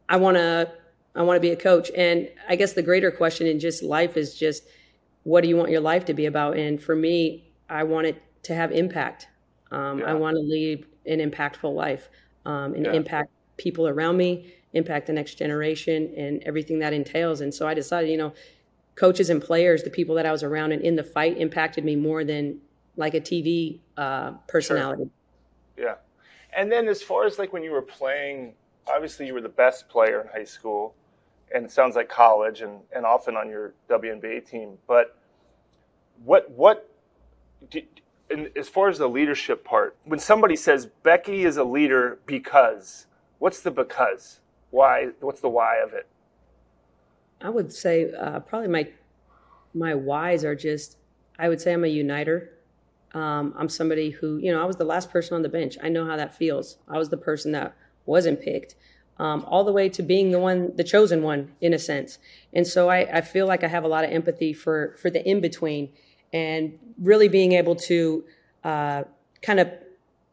I, 0.09 0.14
I 0.14 0.16
want 0.16 0.37
to 0.37 0.71
I 1.14 1.23
want 1.23 1.37
to 1.37 1.40
be 1.40 1.50
a 1.50 1.57
coach. 1.57 1.90
And 1.97 2.28
I 2.49 2.57
guess 2.57 2.73
the 2.73 2.83
greater 2.83 3.11
question 3.11 3.47
in 3.47 3.59
just 3.61 3.83
life 3.83 4.16
is 4.16 4.35
just 4.38 4.64
what 5.25 5.42
do 5.42 5.49
you 5.49 5.57
want 5.57 5.71
your 5.71 5.81
life 5.81 6.04
to 6.07 6.14
be 6.14 6.26
about? 6.26 6.57
And 6.57 6.83
for 6.83 6.97
me, 6.97 7.52
I 7.69 7.85
want 7.85 8.07
it 8.07 8.23
to 8.45 8.54
have 8.54 8.73
impact. 8.73 9.28
Um, 9.71 10.00
Yeah. 10.00 10.07
I 10.07 10.14
want 10.14 10.37
to 10.37 10.40
lead 10.40 10.87
an 11.07 11.19
impactful 11.21 11.73
life 11.75 12.09
um, 12.47 12.75
and 12.75 12.87
Yeah. 12.87 12.92
impact 12.92 13.31
people 13.57 13.87
around 13.87 14.16
me, 14.16 14.52
impact 14.73 15.07
the 15.07 15.12
next 15.12 15.35
generation, 15.35 16.12
and 16.16 16.42
everything 16.45 16.78
that 16.81 16.92
entails. 16.92 17.40
And 17.40 17.52
so 17.54 17.69
I 17.69 17.75
decided, 17.75 18.11
you 18.11 18.16
know, 18.16 18.33
coaches 18.95 19.31
and 19.31 19.40
players, 19.40 19.83
the 19.85 19.90
people 19.90 20.14
that 20.16 20.26
I 20.26 20.33
was 20.33 20.42
around 20.42 20.73
and 20.73 20.83
in 20.83 20.97
the 20.97 21.04
fight, 21.04 21.38
impacted 21.38 21.85
me 21.85 21.95
more 21.97 22.25
than 22.25 22.59
like 22.97 23.15
a 23.15 23.21
TV 23.21 23.81
uh, 23.97 24.33
personality. 24.49 25.11
Yeah. 25.77 25.95
And 26.55 26.71
then 26.71 26.89
as 26.89 27.03
far 27.03 27.25
as 27.25 27.39
like 27.39 27.53
when 27.53 27.63
you 27.63 27.71
were 27.71 27.83
playing 27.83 28.55
obviously 28.87 29.27
you 29.27 29.35
were 29.35 29.41
the 29.41 29.49
best 29.49 29.89
player 29.89 30.21
in 30.21 30.29
high 30.29 30.45
school, 30.45 30.95
and 31.55 31.65
it 31.65 31.71
sounds 31.71 31.97
like 31.97 32.09
college, 32.09 32.63
and, 32.63 32.81
and 32.95 33.05
often 33.05 33.37
on 33.37 33.49
your 33.49 33.75
WNBA 33.89 34.49
team. 34.49 34.79
But 34.87 35.17
what 36.25 36.51
what 36.51 36.89
did, 37.71 37.87
as 38.57 38.69
far 38.69 38.89
as 38.89 38.99
the 38.99 39.09
leadership 39.09 39.65
part, 39.65 39.97
when 40.05 40.19
somebody 40.19 40.57
says 40.57 40.87
Becky 41.03 41.45
is 41.45 41.57
a 41.57 41.65
leader 41.65 42.19
because, 42.27 43.07
what's 43.39 43.61
the 43.61 43.71
because? 43.71 44.41
Why? 44.71 45.11
What's 45.21 45.41
the 45.41 45.51
why 45.51 45.79
of 45.79 45.93
it? 45.93 46.07
I 47.41 47.51
would 47.51 47.73
say 47.73 48.13
uh, 48.13 48.41
probably 48.41 48.69
my 48.69 48.89
my 49.75 49.95
whys 49.95 50.45
are 50.45 50.55
just 50.55 50.97
I 51.39 51.49
would 51.49 51.61
say 51.61 51.73
I'm 51.73 51.85
a 51.85 51.89
uniter. 51.89 52.51
Um, 53.14 53.54
I'm 53.59 53.69
somebody 53.69 54.11
who 54.11 54.38
you 54.38 54.52
know 54.52 54.62
I 54.62 54.64
was 54.64 54.76
the 54.76 54.85
last 54.85 55.11
person 55.11 55.35
on 55.35 55.42
the 55.42 55.49
bench. 55.49 55.76
I 55.83 55.88
know 55.88 56.07
how 56.07 56.16
that 56.16 56.35
feels. 56.37 56.78
I 56.88 56.99
was 56.99 57.11
the 57.11 57.16
person 57.16 57.52
that 57.52 57.75
wasn't 58.07 58.40
picked. 58.40 58.75
Um, 59.19 59.45
all 59.47 59.62
the 59.62 59.73
way 59.73 59.88
to 59.90 60.02
being 60.02 60.31
the 60.31 60.40
one, 60.40 60.75
the 60.75 60.83
chosen 60.83 61.23
one, 61.23 61.52
in 61.61 61.75
a 61.75 61.78
sense. 61.78 62.19
And 62.52 62.66
so 62.66 62.88
I, 62.88 63.19
I 63.19 63.21
feel 63.21 63.47
like 63.47 63.62
I 63.62 63.69
have 63.69 63.85
a 63.85 63.88
lot 63.88 64.04
of 64.04 64.11
empathy 64.11 64.52
for 64.52 64.97
for 65.00 65.11
the 65.11 65.25
in 65.28 65.40
between, 65.40 65.90
and 66.33 66.78
really 66.99 67.28
being 67.28 67.52
able 67.52 67.76
to 67.76 68.25
uh, 68.64 69.04
kind 69.42 69.61
of 69.61 69.71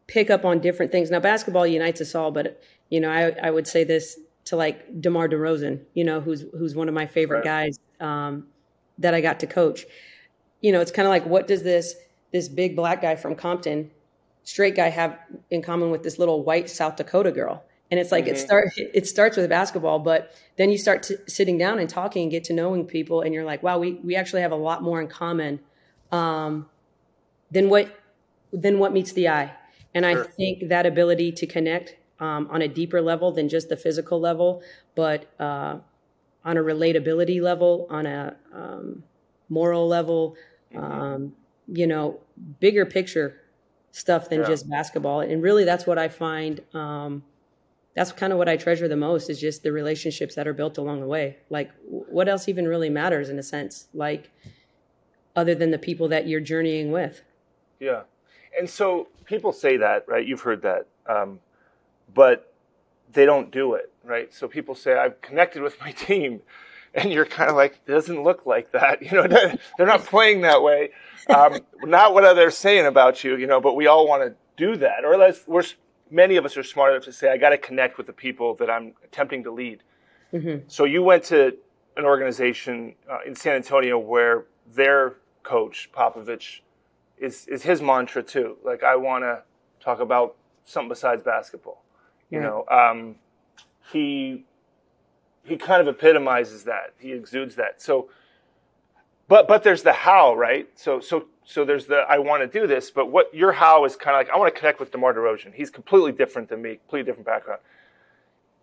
pick 0.07 0.29
up 0.29 0.45
on 0.45 0.59
different 0.59 0.91
things. 0.91 1.11
Now, 1.11 1.19
basketball 1.19 1.67
unites 1.67 2.01
us 2.01 2.15
all, 2.15 2.31
but 2.31 2.61
you 2.89 2.99
know, 2.99 3.09
I, 3.09 3.47
I 3.47 3.51
would 3.51 3.67
say 3.67 3.83
this 3.83 4.19
to 4.45 4.55
like 4.55 5.01
DeMar 5.01 5.29
DeRozan, 5.29 5.81
you 5.93 6.03
know, 6.03 6.19
who's 6.21 6.45
who's 6.57 6.75
one 6.75 6.87
of 6.87 6.93
my 6.93 7.05
favorite 7.05 7.45
right. 7.45 7.67
guys 7.67 7.79
um, 7.99 8.47
that 8.97 9.13
I 9.13 9.21
got 9.21 9.39
to 9.41 9.47
coach. 9.47 9.85
You 10.61 10.71
know, 10.71 10.81
it's 10.81 10.91
kind 10.91 11.05
of 11.05 11.11
like 11.11 11.25
what 11.25 11.47
does 11.47 11.63
this 11.63 11.95
this 12.31 12.47
big 12.47 12.75
black 12.75 13.01
guy 13.01 13.15
from 13.15 13.35
Compton, 13.35 13.91
straight 14.43 14.75
guy, 14.75 14.89
have 14.89 15.17
in 15.49 15.61
common 15.61 15.91
with 15.91 16.03
this 16.03 16.19
little 16.19 16.43
white 16.43 16.69
South 16.69 16.95
Dakota 16.95 17.31
girl? 17.31 17.63
And 17.91 17.99
it's 17.99 18.11
like 18.11 18.25
mm-hmm. 18.25 18.35
it 18.35 18.39
start 18.39 18.69
it 18.77 19.07
starts 19.07 19.35
with 19.35 19.49
basketball, 19.49 19.99
but 19.99 20.31
then 20.57 20.69
you 20.69 20.77
start 20.77 21.03
t- 21.03 21.15
sitting 21.27 21.57
down 21.57 21.79
and 21.79 21.89
talking 21.89 22.23
and 22.23 22.31
get 22.31 22.43
to 22.45 22.53
knowing 22.53 22.85
people, 22.85 23.21
and 23.21 23.33
you're 23.33 23.45
like, 23.45 23.63
wow, 23.63 23.79
we 23.79 23.93
we 23.93 24.15
actually 24.15 24.41
have 24.41 24.51
a 24.51 24.55
lot 24.55 24.83
more 24.83 25.01
in 25.01 25.07
common 25.07 25.59
um, 26.11 26.69
than 27.49 27.69
what 27.69 27.99
than 28.53 28.77
what 28.77 28.93
meets 28.93 29.13
the 29.13 29.27
eye. 29.29 29.51
And 29.93 30.05
sure. 30.05 30.23
I 30.23 30.27
think 30.27 30.69
that 30.69 30.85
ability 30.85 31.31
to 31.31 31.47
connect 31.47 31.95
um, 32.19 32.47
on 32.51 32.61
a 32.61 32.67
deeper 32.67 33.01
level 33.01 33.31
than 33.31 33.49
just 33.49 33.69
the 33.69 33.77
physical 33.77 34.19
level, 34.19 34.61
but 34.95 35.31
uh, 35.39 35.79
on 36.45 36.57
a 36.57 36.61
relatability 36.61 37.41
level, 37.41 37.87
on 37.89 38.05
a 38.05 38.35
um, 38.53 39.03
moral 39.49 39.87
level, 39.87 40.35
mm-hmm. 40.73 40.83
um, 40.83 41.33
you 41.71 41.87
know, 41.87 42.19
bigger 42.59 42.85
picture 42.85 43.39
stuff 43.91 44.29
than 44.29 44.41
yeah. 44.41 44.47
just 44.47 44.69
basketball. 44.69 45.21
And 45.21 45.41
really, 45.41 45.65
that's 45.65 45.85
what 45.85 45.97
I 45.97 46.07
find. 46.07 46.61
Um, 46.73 47.23
that's 47.95 48.11
kind 48.11 48.31
of 48.31 48.37
what 48.37 48.47
I 48.47 48.55
treasure 48.55 48.87
the 48.87 48.95
most 48.95 49.29
is 49.29 49.39
just 49.39 49.63
the 49.63 49.71
relationships 49.71 50.35
that 50.35 50.47
are 50.47 50.53
built 50.53 50.77
along 50.77 51.01
the 51.01 51.07
way. 51.07 51.37
Like, 51.49 51.71
what 51.85 52.29
else 52.29 52.47
even 52.47 52.67
really 52.67 52.89
matters 52.89 53.29
in 53.29 53.39
a 53.39 53.43
sense? 53.43 53.87
Like, 53.93 54.29
other 55.35 55.55
than 55.55 55.71
the 55.71 55.79
people 55.79 56.07
that 56.09 56.27
you're 56.27 56.41
journeying 56.41 56.91
with. 56.91 57.23
Yeah. 57.79 58.01
And 58.57 58.69
so 58.69 59.07
people 59.25 59.51
say 59.51 59.77
that, 59.77 60.07
right? 60.07 60.25
You've 60.25 60.41
heard 60.41 60.61
that. 60.63 60.87
Um, 61.07 61.39
but 62.13 62.53
they 63.11 63.25
don't 63.25 63.51
do 63.51 63.73
it, 63.73 63.91
right? 64.03 64.33
So 64.33 64.47
people 64.47 64.75
say, 64.75 64.97
I've 64.97 65.21
connected 65.21 65.61
with 65.61 65.79
my 65.79 65.91
team. 66.07 66.41
And 66.93 67.11
you're 67.11 67.25
kind 67.25 67.49
of 67.49 67.55
like, 67.55 67.79
it 67.85 67.91
doesn't 67.91 68.23
look 68.23 68.45
like 68.45 68.71
that. 68.71 69.01
You 69.11 69.11
know, 69.11 69.27
they're 69.27 69.87
not 69.87 70.05
playing 70.05 70.41
that 70.41 70.63
way. 70.63 70.91
Um, 71.27 71.59
not 71.83 72.13
what 72.13 72.33
they're 72.35 72.51
saying 72.51 72.85
about 72.85 73.23
you, 73.23 73.35
you 73.35 73.47
know, 73.47 73.61
but 73.61 73.75
we 73.75 73.87
all 73.87 74.07
want 74.07 74.23
to 74.23 74.35
do 74.57 74.75
that. 74.77 75.05
Or 75.05 75.13
unless 75.13 75.47
we're, 75.47 75.63
many 76.09 76.37
of 76.37 76.45
us 76.45 76.57
are 76.57 76.63
smart 76.63 76.93
enough 76.93 77.05
to 77.05 77.13
say, 77.13 77.31
I 77.31 77.37
got 77.37 77.49
to 77.49 77.57
connect 77.57 77.97
with 77.97 78.07
the 78.07 78.13
people 78.13 78.55
that 78.55 78.69
I'm 78.69 78.93
attempting 79.03 79.43
to 79.43 79.51
lead. 79.51 79.83
Mm-hmm. 80.33 80.65
So 80.67 80.85
you 80.85 81.03
went 81.03 81.23
to 81.25 81.57
an 81.97 82.05
organization 82.05 82.95
uh, 83.09 83.19
in 83.25 83.35
San 83.35 83.55
Antonio 83.55 83.97
where 83.97 84.45
their 84.73 85.15
coach, 85.43 85.89
Popovich, 85.93 86.61
is 87.17 87.47
is 87.47 87.63
his 87.63 87.81
mantra 87.81 88.23
too. 88.23 88.57
Like 88.63 88.83
I 88.83 88.95
want 88.95 89.23
to 89.23 89.43
talk 89.83 89.99
about 89.99 90.35
something 90.63 90.89
besides 90.89 91.21
basketball. 91.23 91.83
You 92.29 92.39
know, 92.41 92.63
um, 92.69 93.15
he 93.91 94.45
he 95.43 95.57
kind 95.57 95.81
of 95.81 95.87
epitomizes 95.87 96.63
that. 96.65 96.93
He 96.99 97.11
exudes 97.11 97.55
that. 97.55 97.81
So, 97.81 98.09
but 99.29 99.47
but 99.47 99.63
there's 99.63 99.83
the 99.83 99.93
how, 99.93 100.35
right? 100.35 100.67
So 100.75 100.99
so 100.99 101.27
so 101.45 101.63
there's 101.63 101.85
the 101.85 101.99
I 102.09 102.17
want 102.17 102.41
to 102.41 102.59
do 102.59 102.67
this, 102.67 102.91
but 102.91 103.09
what 103.09 103.33
your 103.33 103.53
how 103.53 103.85
is 103.85 103.95
kind 103.95 104.15
of 104.15 104.19
like 104.19 104.35
I 104.35 104.37
want 104.37 104.53
to 104.53 104.59
connect 104.59 104.81
with 104.81 104.91
DeMar 104.91 105.13
DeRozan. 105.13 105.53
He's 105.53 105.69
completely 105.69 106.11
different 106.11 106.49
than 106.49 106.61
me, 106.61 106.75
completely 106.75 107.09
different 107.09 107.27
background. 107.27 107.61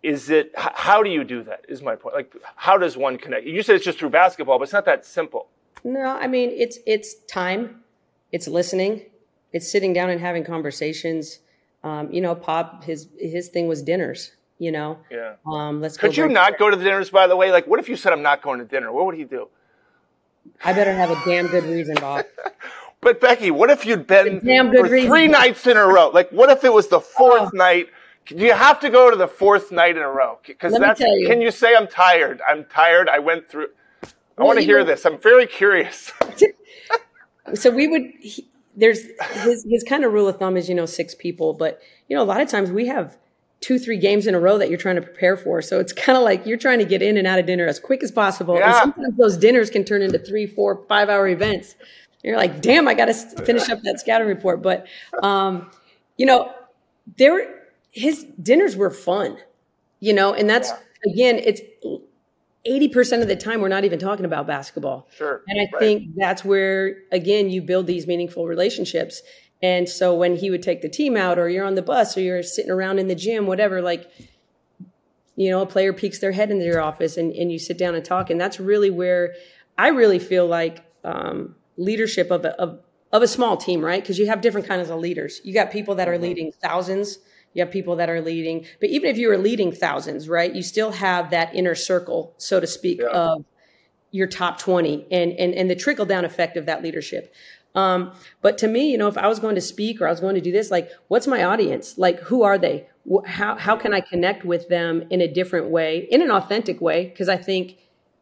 Is 0.03 0.29
it 0.29 0.51
how 0.55 1.01
do 1.01 1.09
you 1.09 1.23
do 1.23 1.41
that? 1.43 1.65
Is 1.67 1.81
my 1.81 1.95
point. 1.95 2.13
Like 2.13 2.35
how 2.55 2.77
does 2.77 2.95
one 2.95 3.17
connect? 3.17 3.47
You 3.47 3.63
said 3.63 3.77
it's 3.77 3.85
just 3.85 3.97
through 3.97 4.11
basketball, 4.11 4.59
but 4.59 4.65
it's 4.65 4.73
not 4.73 4.85
that 4.85 5.05
simple. 5.05 5.47
No, 5.83 6.05
I 6.05 6.27
mean 6.27 6.51
it's 6.51 6.77
it's 6.85 7.15
time 7.25 7.83
it's 8.31 8.47
listening, 8.47 9.05
it's 9.53 9.71
sitting 9.71 9.93
down 9.93 10.09
and 10.09 10.19
having 10.19 10.43
conversations. 10.43 11.39
Um, 11.83 12.11
you 12.11 12.21
know, 12.21 12.35
Pop, 12.35 12.83
his 12.83 13.07
his 13.17 13.49
thing 13.49 13.67
was 13.67 13.81
dinners. 13.81 14.31
You 14.59 14.71
know, 14.71 14.97
yeah. 15.11 15.35
Um, 15.45 15.81
let's. 15.81 15.97
Could 15.97 16.17
you 16.17 16.27
not 16.27 16.57
go 16.57 16.69
to 16.69 16.75
the 16.75 16.83
dinners? 16.83 17.11
By 17.11 17.27
the 17.27 17.35
way, 17.35 17.51
like, 17.51 17.67
what 17.67 17.79
if 17.79 17.87
you 17.87 17.95
said 17.95 18.11
I'm 18.11 18.23
not 18.23 18.41
going 18.41 18.59
to 18.59 18.65
dinner? 18.65 18.91
What 18.91 19.05
would 19.05 19.15
he 19.15 19.23
do? 19.23 19.47
I 20.63 20.73
better 20.73 20.93
have 20.93 21.11
a 21.11 21.21
damn 21.25 21.47
good 21.47 21.63
reason, 21.65 21.95
Bob. 21.95 22.25
but 23.01 23.21
Becky, 23.21 23.51
what 23.51 23.69
if 23.69 23.85
you'd 23.85 24.07
been 24.07 24.43
damn 24.45 24.71
good 24.71 24.85
for 24.85 24.91
reason. 24.91 25.09
three 25.09 25.27
nights 25.27 25.67
in 25.67 25.77
a 25.77 25.85
row? 25.85 26.09
Like, 26.09 26.29
what 26.31 26.49
if 26.49 26.63
it 26.63 26.73
was 26.73 26.87
the 26.87 26.99
fourth 26.99 27.49
oh. 27.53 27.57
night? 27.57 27.87
Do 28.25 28.35
you 28.37 28.53
have 28.53 28.79
to 28.81 28.89
go 28.89 29.09
to 29.09 29.15
the 29.15 29.27
fourth 29.27 29.71
night 29.71 29.95
in 29.95 30.03
a 30.03 30.09
row? 30.09 30.39
Because 30.45 30.77
that's. 30.77 30.99
You. 30.99 31.27
Can 31.27 31.41
you 31.41 31.51
say 31.51 31.75
I'm 31.75 31.87
tired? 31.87 32.41
I'm 32.47 32.65
tired. 32.65 33.07
I 33.07 33.19
went 33.19 33.49
through. 33.49 33.67
I 34.03 34.07
well, 34.37 34.47
want 34.47 34.59
to 34.59 34.65
hear 34.65 34.79
know, 34.79 34.85
this. 34.85 35.05
I'm 35.05 35.17
very 35.17 35.47
curious. 35.47 36.11
so 37.53 37.71
we 37.71 37.87
would 37.87 38.11
he, 38.19 38.47
there's 38.75 39.03
his 39.43 39.65
his 39.69 39.83
kind 39.83 40.03
of 40.03 40.13
rule 40.13 40.27
of 40.27 40.37
thumb 40.37 40.57
is 40.57 40.69
you 40.69 40.75
know 40.75 40.85
six 40.85 41.15
people 41.15 41.53
but 41.53 41.79
you 42.07 42.15
know 42.15 42.21
a 42.21 42.25
lot 42.25 42.41
of 42.41 42.49
times 42.49 42.71
we 42.71 42.87
have 42.87 43.17
two 43.61 43.79
three 43.79 43.97
games 43.97 44.27
in 44.27 44.35
a 44.35 44.39
row 44.39 44.57
that 44.57 44.69
you're 44.69 44.77
trying 44.77 44.95
to 44.95 45.01
prepare 45.01 45.35
for 45.35 45.61
so 45.61 45.79
it's 45.79 45.93
kind 45.93 46.17
of 46.17 46.23
like 46.23 46.45
you're 46.45 46.57
trying 46.57 46.79
to 46.79 46.85
get 46.85 47.01
in 47.01 47.17
and 47.17 47.25
out 47.25 47.39
of 47.39 47.45
dinner 47.45 47.65
as 47.65 47.79
quick 47.79 48.03
as 48.03 48.11
possible 48.11 48.55
yeah. 48.55 48.67
and 48.67 48.75
sometimes 48.75 49.17
those 49.17 49.37
dinners 49.37 49.69
can 49.69 49.83
turn 49.83 50.01
into 50.01 50.19
three 50.19 50.45
four 50.45 50.83
five 50.87 51.09
hour 51.09 51.27
events 51.27 51.75
you're 52.23 52.37
like 52.37 52.61
damn 52.61 52.87
i 52.87 52.93
gotta 52.93 53.13
finish 53.13 53.69
up 53.69 53.81
that 53.81 53.99
scouting 53.99 54.27
report 54.27 54.61
but 54.61 54.85
um 55.23 55.69
you 56.17 56.25
know 56.25 56.51
there 57.17 57.63
his 57.91 58.25
dinners 58.41 58.75
were 58.75 58.91
fun 58.91 59.37
you 59.99 60.13
know 60.13 60.33
and 60.33 60.49
that's 60.49 60.69
yeah. 60.69 61.11
again 61.13 61.41
it's 61.43 61.61
80% 62.67 63.21
of 63.21 63.27
the 63.27 63.35
time 63.35 63.61
we're 63.61 63.69
not 63.69 63.85
even 63.85 63.97
talking 63.97 64.25
about 64.25 64.45
basketball. 64.45 65.07
Sure. 65.15 65.41
And 65.47 65.59
I 65.59 65.63
right. 65.71 65.79
think 65.79 66.15
that's 66.15 66.43
where 66.43 66.97
again 67.11 67.49
you 67.49 67.61
build 67.61 67.87
these 67.87 68.05
meaningful 68.07 68.45
relationships. 68.45 69.21
And 69.61 69.89
so 69.89 70.13
when 70.13 70.35
he 70.35 70.49
would 70.49 70.61
take 70.61 70.81
the 70.81 70.89
team 70.89 71.17
out 71.17 71.39
or 71.39 71.49
you're 71.49 71.65
on 71.65 71.75
the 71.75 71.81
bus 71.81 72.15
or 72.15 72.21
you're 72.21 72.43
sitting 72.43 72.71
around 72.71 72.99
in 72.99 73.07
the 73.07 73.15
gym, 73.15 73.47
whatever, 73.47 73.81
like 73.81 74.09
you 75.35 75.51
know, 75.51 75.61
a 75.61 75.65
player 75.67 75.93
peeks 75.93 76.19
their 76.19 76.31
head 76.31 76.49
into 76.49 76.65
your 76.65 76.81
office 76.81 77.15
and, 77.15 77.31
and 77.33 77.51
you 77.51 77.59
sit 77.59 77.77
down 77.77 77.93
and 77.93 78.03
talk. 78.03 78.31
And 78.31 78.41
that's 78.41 78.59
really 78.59 78.89
where 78.89 79.35
I 79.77 79.89
really 79.89 80.17
feel 80.17 80.47
like 80.47 80.83
um, 81.03 81.55
leadership 81.77 82.31
of 82.31 82.43
a, 82.43 82.59
of, 82.59 82.79
of 83.13 83.21
a 83.21 83.27
small 83.27 83.55
team, 83.55 83.85
right? 83.85 84.01
Because 84.01 84.17
you 84.17 84.25
have 84.27 84.41
different 84.41 84.67
kinds 84.67 84.89
of 84.89 84.97
leaders. 84.99 85.39
You 85.43 85.53
got 85.53 85.69
people 85.69 85.93
that 85.95 86.07
are 86.07 86.13
mm-hmm. 86.13 86.23
leading 86.23 86.51
thousands 86.51 87.19
you 87.57 87.63
have 87.63 87.71
people 87.71 87.95
that 87.95 88.07
are 88.07 88.21
leading, 88.21 88.67
but 88.79 88.89
even 88.89 89.09
if 89.09 89.17
you 89.17 89.31
are 89.31 89.37
leading 89.37 89.71
thousands, 89.71 90.29
right, 90.29 90.53
you 90.53 90.61
still 90.61 90.91
have 90.91 91.31
that 91.31 91.55
inner 91.55 91.73
circle, 91.73 92.35
so 92.37 92.59
to 92.59 92.67
speak, 92.67 92.99
yeah. 93.01 93.07
of 93.07 93.45
your 94.11 94.27
top 94.27 94.59
20 94.59 95.07
and, 95.09 95.31
and, 95.33 95.55
and 95.55 95.67
the 95.67 95.75
trickle 95.75 96.05
down 96.05 96.23
effect 96.23 96.55
of 96.55 96.67
that 96.67 96.83
leadership. 96.83 97.33
Um, 97.77 98.11
but 98.41 98.57
to 98.59 98.67
me, 98.67 98.91
you 98.91 98.97
know, 98.97 99.07
if 99.07 99.17
I 99.17 99.27
was 99.27 99.39
going 99.39 99.55
to 99.55 99.61
speak 99.61 100.01
or 100.01 100.07
I 100.07 100.09
was 100.09 100.19
going 100.19 100.35
to 100.35 100.41
do 100.41 100.51
this, 100.51 100.71
like, 100.71 100.89
what's 101.09 101.27
my 101.27 101.43
audience? 101.43 101.97
Like, 101.97 102.19
who 102.21 102.43
are 102.43 102.57
they? 102.57 102.87
How, 103.25 103.55
how 103.55 103.75
can 103.75 103.93
I 103.93 104.01
connect 104.01 104.43
with 104.43 104.67
them 104.67 105.05
in 105.09 105.21
a 105.21 105.27
different 105.27 105.69
way, 105.69 106.07
in 106.09 106.21
an 106.21 106.31
authentic 106.31 106.81
way? 106.81 107.05
Because 107.05 107.29
I 107.29 107.37
think 107.37 107.77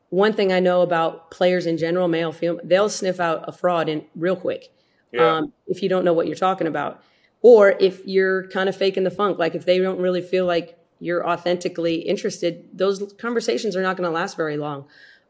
one 0.09 0.33
thing 0.33 0.51
I 0.51 0.59
know 0.59 0.81
about 0.81 1.31
players 1.31 1.65
in 1.65 1.77
general, 1.77 2.07
male, 2.07 2.31
female, 2.31 2.59
they'll 2.63 2.89
sniff 2.89 3.19
out 3.19 3.45
a 3.47 3.51
fraud 3.51 3.89
in 3.89 4.05
real 4.15 4.35
quick 4.35 4.71
yeah. 5.15 5.37
um, 5.37 5.53
if 5.67 5.81
you 5.81 5.89
don't 5.89 6.05
know 6.05 6.13
what 6.13 6.27
you're 6.27 6.35
talking 6.35 6.67
about 6.67 7.01
or 7.41 7.71
if 7.79 8.05
you're 8.05 8.47
kind 8.49 8.69
of 8.69 8.75
faking 8.75 9.03
the 9.03 9.11
funk 9.11 9.39
like 9.39 9.55
if 9.55 9.65
they 9.65 9.79
don't 9.79 9.99
really 9.99 10.21
feel 10.21 10.45
like 10.45 10.77
you're 10.99 11.27
authentically 11.27 11.95
interested 11.95 12.67
those 12.73 13.13
conversations 13.17 13.75
are 13.75 13.81
not 13.81 13.97
going 13.97 14.07
to 14.07 14.13
last 14.13 14.37
very 14.37 14.57
long 14.57 14.85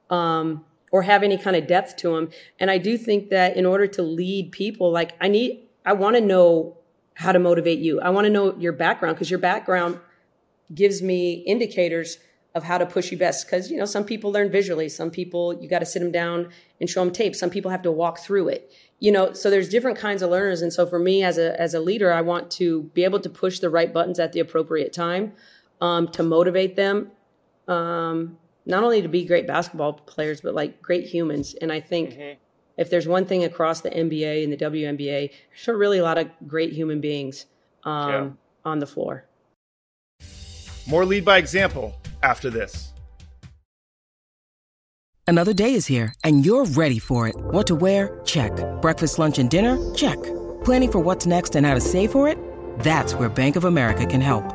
um, 0.09 0.63
or 0.95 1.01
have 1.01 1.21
any 1.23 1.37
kind 1.37 1.55
of 1.55 1.67
depth 1.67 1.95
to 1.97 2.15
them 2.15 2.29
and 2.59 2.71
i 2.71 2.77
do 2.77 2.97
think 2.97 3.29
that 3.29 3.57
in 3.57 3.65
order 3.65 3.87
to 3.87 4.01
lead 4.01 4.51
people 4.51 4.91
like 4.91 5.11
i 5.21 5.27
need 5.27 5.51
i 5.85 5.93
want 5.93 6.15
to 6.15 6.21
know 6.21 6.77
how 7.15 7.31
to 7.31 7.39
motivate 7.39 7.79
you. 7.79 7.99
I 8.01 8.09
want 8.09 8.25
to 8.25 8.29
know 8.29 8.55
your 8.57 8.73
background 8.73 9.15
because 9.15 9.29
your 9.29 9.39
background 9.39 9.99
gives 10.73 11.01
me 11.01 11.33
indicators 11.33 12.17
of 12.53 12.63
how 12.63 12.77
to 12.77 12.85
push 12.85 13.11
you 13.11 13.17
best. 13.17 13.45
Because 13.45 13.71
you 13.71 13.77
know 13.77 13.85
some 13.85 14.03
people 14.03 14.31
learn 14.31 14.51
visually. 14.51 14.87
Some 14.89 15.09
people 15.09 15.53
you 15.53 15.67
got 15.67 15.79
to 15.79 15.85
sit 15.85 15.99
them 15.99 16.11
down 16.11 16.49
and 16.79 16.89
show 16.89 17.03
them 17.03 17.13
tape. 17.13 17.35
Some 17.35 17.49
people 17.49 17.71
have 17.71 17.81
to 17.83 17.91
walk 17.91 18.19
through 18.19 18.49
it. 18.49 18.71
You 18.99 19.11
know 19.11 19.33
so 19.33 19.49
there's 19.49 19.69
different 19.69 19.97
kinds 19.97 20.21
of 20.21 20.29
learners. 20.29 20.61
And 20.61 20.71
so 20.71 20.85
for 20.85 20.99
me 20.99 21.23
as 21.23 21.37
a 21.37 21.59
as 21.59 21.73
a 21.73 21.79
leader 21.79 22.11
i 22.13 22.21
want 22.21 22.51
to 22.51 22.83
be 22.93 23.03
able 23.03 23.19
to 23.21 23.29
push 23.29 23.59
the 23.59 23.69
right 23.69 23.93
buttons 23.93 24.19
at 24.19 24.33
the 24.33 24.39
appropriate 24.39 24.93
time 24.93 25.33
um, 25.81 26.07
to 26.09 26.23
motivate 26.23 26.75
them, 26.75 27.11
um, 27.67 28.37
not 28.65 28.83
only 28.83 29.01
to 29.01 29.07
be 29.07 29.25
great 29.25 29.47
basketball 29.47 29.93
players, 29.93 30.41
but 30.41 30.53
like 30.53 30.81
great 30.81 31.05
humans. 31.05 31.55
And 31.61 31.71
I 31.71 31.79
think 31.79 32.11
mm-hmm. 32.11 32.39
if 32.77 32.89
there's 32.89 33.07
one 33.07 33.25
thing 33.25 33.43
across 33.43 33.81
the 33.81 33.89
NBA 33.89 34.43
and 34.43 34.51
the 34.51 34.57
WNBA, 34.57 35.31
there's 35.49 35.67
a 35.67 35.75
really 35.75 35.99
a 35.99 36.03
lot 36.03 36.17
of 36.17 36.29
great 36.47 36.73
human 36.73 37.01
beings 37.01 37.45
um, 37.83 38.09
yeah. 38.09 38.29
on 38.63 38.79
the 38.79 38.87
floor. 38.87 39.25
More 40.87 41.05
lead 41.05 41.25
by 41.25 41.37
example 41.37 41.95
after 42.21 42.49
this. 42.49 42.91
Another 45.27 45.53
day 45.53 45.73
is 45.73 45.87
here, 45.87 46.13
and 46.23 46.45
you're 46.45 46.65
ready 46.65 46.99
for 46.99 47.27
it. 47.27 47.35
What 47.35 47.65
to 47.67 47.75
wear? 47.75 48.19
Check. 48.25 48.51
Breakfast, 48.81 49.17
lunch, 49.17 49.39
and 49.39 49.49
dinner? 49.49 49.93
Check. 49.95 50.21
Planning 50.63 50.91
for 50.91 50.99
what's 50.99 51.25
next 51.25 51.55
and 51.55 51.65
how 51.65 51.73
to 51.73 51.81
save 51.81 52.11
for 52.11 52.27
it? 52.27 52.37
That's 52.79 53.15
where 53.15 53.27
Bank 53.27 53.55
of 53.55 53.65
America 53.65 54.05
can 54.05 54.21
help. 54.21 54.54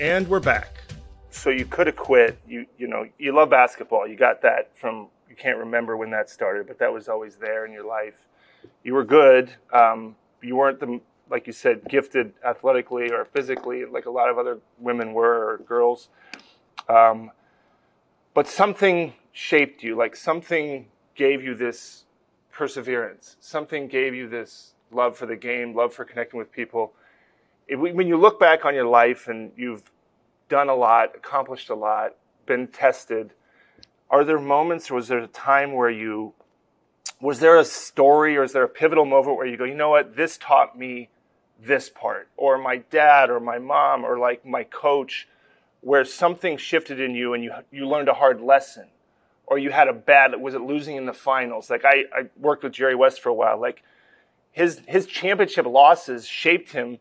And 0.00 0.26
we're 0.28 0.40
back. 0.40 0.78
So 1.28 1.50
you 1.50 1.66
could 1.66 1.86
have 1.86 1.94
quit. 1.94 2.38
You 2.48 2.64
you 2.78 2.88
know 2.88 3.06
you 3.18 3.34
love 3.36 3.50
basketball. 3.50 4.08
You 4.08 4.16
got 4.16 4.40
that 4.40 4.74
from 4.74 5.08
you 5.28 5.36
can't 5.36 5.58
remember 5.58 5.94
when 5.94 6.08
that 6.12 6.30
started, 6.30 6.66
but 6.66 6.78
that 6.78 6.90
was 6.90 7.06
always 7.06 7.36
there 7.36 7.66
in 7.66 7.72
your 7.72 7.84
life. 7.84 8.26
You 8.82 8.94
were 8.94 9.04
good. 9.04 9.52
Um, 9.74 10.16
you 10.40 10.56
weren't 10.56 10.80
the 10.80 11.02
like 11.28 11.46
you 11.46 11.52
said 11.52 11.86
gifted 11.86 12.32
athletically 12.42 13.12
or 13.12 13.26
physically 13.26 13.84
like 13.84 14.06
a 14.06 14.10
lot 14.10 14.30
of 14.30 14.38
other 14.38 14.60
women 14.78 15.12
were 15.12 15.50
or 15.52 15.58
girls. 15.58 16.08
Um, 16.88 17.30
but 18.32 18.48
something 18.48 19.12
shaped 19.32 19.82
you. 19.82 19.96
Like 19.96 20.16
something 20.16 20.86
gave 21.14 21.44
you 21.44 21.54
this 21.54 22.04
perseverance. 22.50 23.36
Something 23.38 23.86
gave 23.86 24.14
you 24.14 24.30
this 24.30 24.72
love 24.90 25.18
for 25.18 25.26
the 25.26 25.36
game, 25.36 25.76
love 25.76 25.92
for 25.92 26.06
connecting 26.06 26.38
with 26.38 26.50
people 26.50 26.94
we, 27.78 27.92
when 27.92 28.08
you 28.08 28.16
look 28.16 28.40
back 28.40 28.64
on 28.64 28.74
your 28.74 28.86
life 28.86 29.28
and 29.28 29.52
you've 29.56 29.90
done 30.48 30.68
a 30.68 30.74
lot, 30.74 31.14
accomplished 31.14 31.70
a 31.70 31.74
lot, 31.74 32.14
been 32.46 32.66
tested, 32.66 33.32
are 34.10 34.24
there 34.24 34.40
moments 34.40 34.90
or 34.90 34.94
was 34.94 35.08
there 35.08 35.18
a 35.18 35.26
time 35.28 35.72
where 35.72 35.90
you, 35.90 36.34
was 37.20 37.38
there 37.38 37.58
a 37.58 37.64
story 37.64 38.36
or 38.36 38.42
is 38.42 38.52
there 38.52 38.64
a 38.64 38.68
pivotal 38.68 39.04
moment 39.04 39.36
where 39.36 39.46
you 39.46 39.56
go, 39.56 39.64
you 39.64 39.74
know 39.74 39.90
what, 39.90 40.16
this 40.16 40.36
taught 40.38 40.76
me 40.76 41.08
this 41.62 41.90
part, 41.90 42.28
or 42.36 42.56
my 42.56 42.78
dad 42.78 43.28
or 43.30 43.38
my 43.38 43.58
mom 43.58 44.04
or 44.04 44.18
like 44.18 44.44
my 44.46 44.64
coach, 44.64 45.28
where 45.82 46.04
something 46.04 46.56
shifted 46.56 47.00
in 47.00 47.14
you 47.14 47.34
and 47.34 47.44
you, 47.44 47.52
you 47.70 47.86
learned 47.86 48.08
a 48.08 48.14
hard 48.14 48.40
lesson? 48.40 48.86
Or 49.46 49.58
you 49.58 49.70
had 49.70 49.88
a 49.88 49.92
bad, 49.92 50.40
was 50.40 50.54
it 50.54 50.60
losing 50.60 50.96
in 50.96 51.06
the 51.06 51.12
finals? 51.12 51.70
Like 51.70 51.84
I, 51.84 52.04
I 52.14 52.22
worked 52.38 52.62
with 52.62 52.72
Jerry 52.72 52.94
West 52.94 53.20
for 53.20 53.30
a 53.30 53.34
while. 53.34 53.60
Like 53.60 53.82
his, 54.52 54.80
his 54.86 55.06
championship 55.06 55.66
losses 55.66 56.26
shaped 56.26 56.72
him 56.72 56.98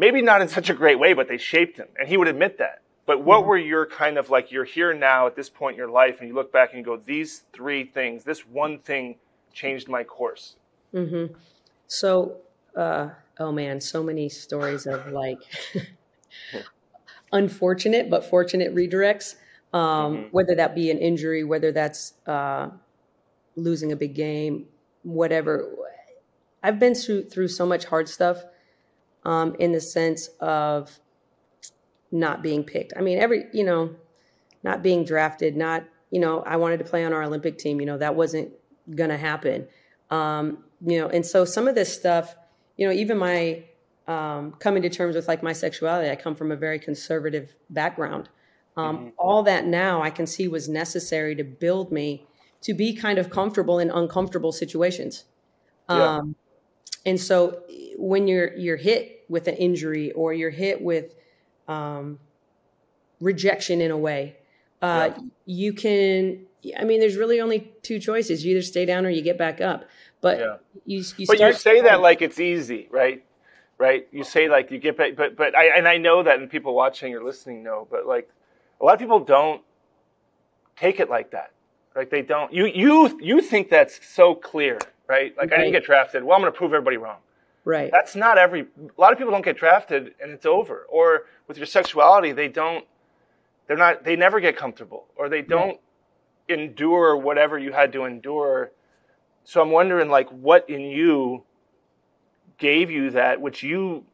maybe 0.00 0.22
not 0.22 0.40
in 0.40 0.48
such 0.48 0.70
a 0.70 0.74
great 0.74 0.98
way, 0.98 1.12
but 1.12 1.28
they 1.28 1.36
shaped 1.36 1.76
him. 1.76 1.86
And 1.98 2.08
he 2.08 2.16
would 2.16 2.26
admit 2.26 2.58
that. 2.58 2.80
But 3.06 3.22
what 3.22 3.40
mm-hmm. 3.40 3.48
were 3.48 3.58
your 3.58 3.86
kind 3.86 4.16
of 4.16 4.30
like, 4.30 4.50
you're 4.50 4.64
here 4.64 4.94
now 4.94 5.26
at 5.26 5.36
this 5.36 5.50
point 5.50 5.74
in 5.74 5.78
your 5.78 5.90
life, 5.90 6.20
and 6.20 6.28
you 6.28 6.34
look 6.34 6.52
back 6.52 6.70
and 6.70 6.78
you 6.78 6.84
go, 6.84 6.96
these 6.96 7.42
three 7.52 7.84
things, 7.84 8.24
this 8.24 8.46
one 8.46 8.78
thing 8.78 9.16
changed 9.52 9.88
my 9.88 10.02
course? 10.02 10.56
Mm-hmm. 10.94 11.34
So, 11.86 12.38
uh, 12.74 13.10
oh 13.38 13.52
man, 13.52 13.80
so 13.80 14.02
many 14.02 14.28
stories 14.30 14.86
of 14.86 15.06
like 15.08 15.38
unfortunate 17.32 18.08
but 18.08 18.24
fortunate 18.24 18.74
redirects, 18.74 19.34
um, 19.74 19.80
mm-hmm. 19.82 20.22
whether 20.30 20.54
that 20.54 20.74
be 20.74 20.90
an 20.90 20.98
injury, 20.98 21.44
whether 21.44 21.72
that's 21.72 22.14
uh, 22.26 22.70
losing 23.54 23.92
a 23.92 23.96
big 23.96 24.14
game, 24.14 24.66
whatever. 25.02 25.68
I've 26.62 26.78
been 26.78 26.94
through, 26.94 27.24
through 27.24 27.48
so 27.48 27.66
much 27.66 27.84
hard 27.84 28.08
stuff 28.08 28.44
um, 29.24 29.54
in 29.58 29.72
the 29.72 29.80
sense 29.80 30.28
of 30.40 30.98
not 32.12 32.42
being 32.42 32.64
picked. 32.64 32.92
I 32.96 33.00
mean, 33.00 33.18
every, 33.18 33.44
you 33.52 33.64
know, 33.64 33.94
not 34.62 34.82
being 34.82 35.04
drafted, 35.04 35.56
not, 35.56 35.84
you 36.10 36.20
know, 36.20 36.42
I 36.42 36.56
wanted 36.56 36.78
to 36.78 36.84
play 36.84 37.04
on 37.04 37.12
our 37.12 37.22
Olympic 37.22 37.58
team, 37.58 37.80
you 37.80 37.86
know, 37.86 37.98
that 37.98 38.14
wasn't 38.14 38.52
going 38.94 39.10
to 39.10 39.16
happen. 39.16 39.66
Um, 40.10 40.64
you 40.84 40.98
know, 40.98 41.08
and 41.08 41.24
so 41.24 41.44
some 41.44 41.68
of 41.68 41.74
this 41.74 41.94
stuff, 41.94 42.34
you 42.76 42.86
know, 42.86 42.92
even 42.92 43.18
my 43.18 43.64
um, 44.08 44.52
coming 44.58 44.82
to 44.82 44.90
terms 44.90 45.14
with 45.14 45.28
like 45.28 45.42
my 45.42 45.52
sexuality, 45.52 46.10
I 46.10 46.16
come 46.16 46.34
from 46.34 46.50
a 46.50 46.56
very 46.56 46.78
conservative 46.78 47.54
background. 47.68 48.28
Um, 48.76 48.96
mm-hmm. 48.96 49.08
All 49.18 49.42
that 49.44 49.66
now 49.66 50.02
I 50.02 50.10
can 50.10 50.26
see 50.26 50.48
was 50.48 50.68
necessary 50.68 51.34
to 51.36 51.44
build 51.44 51.92
me 51.92 52.26
to 52.62 52.74
be 52.74 52.94
kind 52.94 53.18
of 53.18 53.30
comfortable 53.30 53.78
in 53.78 53.90
uncomfortable 53.90 54.52
situations. 54.52 55.24
Yeah. 55.88 56.16
Um, 56.18 56.36
and 57.06 57.18
so 57.18 57.62
when 57.96 58.28
you're 58.28 58.52
you're 58.54 58.76
hit 58.76 59.24
with 59.28 59.48
an 59.48 59.54
injury 59.54 60.12
or 60.12 60.32
you're 60.32 60.50
hit 60.50 60.82
with 60.82 61.14
um, 61.68 62.18
rejection 63.20 63.80
in 63.80 63.90
a 63.90 63.96
way, 63.96 64.36
uh, 64.82 65.10
yeah. 65.16 65.22
you 65.46 65.72
can. 65.72 66.46
I 66.78 66.84
mean, 66.84 67.00
there's 67.00 67.16
really 67.16 67.40
only 67.40 67.72
two 67.82 67.98
choices: 67.98 68.44
you 68.44 68.52
either 68.52 68.62
stay 68.62 68.84
down 68.84 69.06
or 69.06 69.10
you 69.10 69.22
get 69.22 69.38
back 69.38 69.60
up. 69.60 69.84
But 70.20 70.38
yeah. 70.38 70.56
you, 70.84 71.04
you 71.16 71.26
but 71.26 71.40
you 71.40 71.52
say 71.52 71.80
that 71.82 72.00
like 72.00 72.20
it's 72.22 72.38
easy, 72.38 72.88
right? 72.90 73.24
Right? 73.78 74.06
You 74.12 74.24
say 74.24 74.48
like 74.48 74.70
you 74.70 74.78
get 74.78 74.98
back, 74.98 75.16
but 75.16 75.36
but 75.36 75.56
I 75.56 75.76
and 75.76 75.88
I 75.88 75.96
know 75.96 76.22
that, 76.22 76.38
and 76.38 76.50
people 76.50 76.74
watching 76.74 77.14
or 77.14 77.22
listening 77.22 77.62
know, 77.62 77.88
but 77.90 78.06
like 78.06 78.28
a 78.80 78.84
lot 78.84 78.94
of 78.94 79.00
people 79.00 79.20
don't 79.20 79.62
take 80.76 81.00
it 81.00 81.08
like 81.08 81.30
that. 81.30 81.52
Like 81.96 82.10
they 82.10 82.22
don't. 82.22 82.52
You 82.52 82.66
you 82.66 83.18
you 83.20 83.40
think 83.40 83.70
that's 83.70 84.06
so 84.06 84.34
clear, 84.34 84.78
right? 85.10 85.36
Like 85.36 85.50
right. 85.50 85.58
I 85.58 85.62
didn't 85.62 85.72
get 85.72 85.84
drafted. 85.84 86.22
Well, 86.22 86.36
I'm 86.36 86.40
going 86.40 86.52
to 86.52 86.56
prove 86.56 86.72
everybody 86.72 86.96
wrong. 86.96 87.18
Right. 87.64 87.90
That's 87.92 88.14
not 88.14 88.38
every. 88.38 88.60
A 88.60 89.00
lot 89.00 89.12
of 89.12 89.18
people 89.18 89.32
don't 89.32 89.44
get 89.44 89.58
drafted 89.58 90.14
and 90.22 90.30
it's 90.30 90.46
over. 90.46 90.86
Or 90.88 91.26
with 91.48 91.56
your 91.58 91.66
sexuality, 91.66 92.32
they 92.32 92.48
don't. 92.48 92.84
They're 93.66 93.76
not. 93.76 94.04
They 94.04 94.16
never 94.16 94.40
get 94.40 94.56
comfortable, 94.56 95.06
or 95.16 95.28
they 95.28 95.42
don't 95.42 95.78
right. 96.48 96.58
endure 96.58 97.16
whatever 97.16 97.58
you 97.58 97.72
had 97.72 97.92
to 97.92 98.04
endure. 98.04 98.70
So 99.44 99.60
I'm 99.60 99.70
wondering, 99.70 100.08
like, 100.08 100.28
what 100.30 100.68
in 100.70 100.82
you 100.82 101.44
gave 102.58 102.90
you 102.90 103.10
that, 103.10 103.40
which 103.40 103.62
you, 103.62 104.04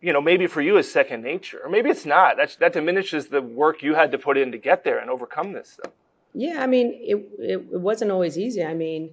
you 0.00 0.12
know, 0.12 0.20
maybe 0.20 0.46
for 0.46 0.60
you 0.60 0.76
is 0.78 0.90
second 0.90 1.22
nature, 1.22 1.60
or 1.64 1.70
maybe 1.70 1.90
it's 1.90 2.06
not. 2.06 2.36
That 2.36 2.56
that 2.60 2.72
diminishes 2.72 3.28
the 3.28 3.42
work 3.42 3.82
you 3.82 3.94
had 3.94 4.12
to 4.12 4.18
put 4.18 4.36
in 4.38 4.52
to 4.52 4.58
get 4.58 4.84
there 4.84 4.98
and 4.98 5.10
overcome 5.10 5.52
this 5.52 5.72
stuff. 5.72 5.92
Yeah, 6.34 6.62
I 6.62 6.66
mean, 6.66 6.98
it, 7.02 7.16
it, 7.38 7.58
it 7.72 7.80
wasn't 7.80 8.10
always 8.10 8.38
easy. 8.38 8.64
I 8.64 8.74
mean, 8.74 9.10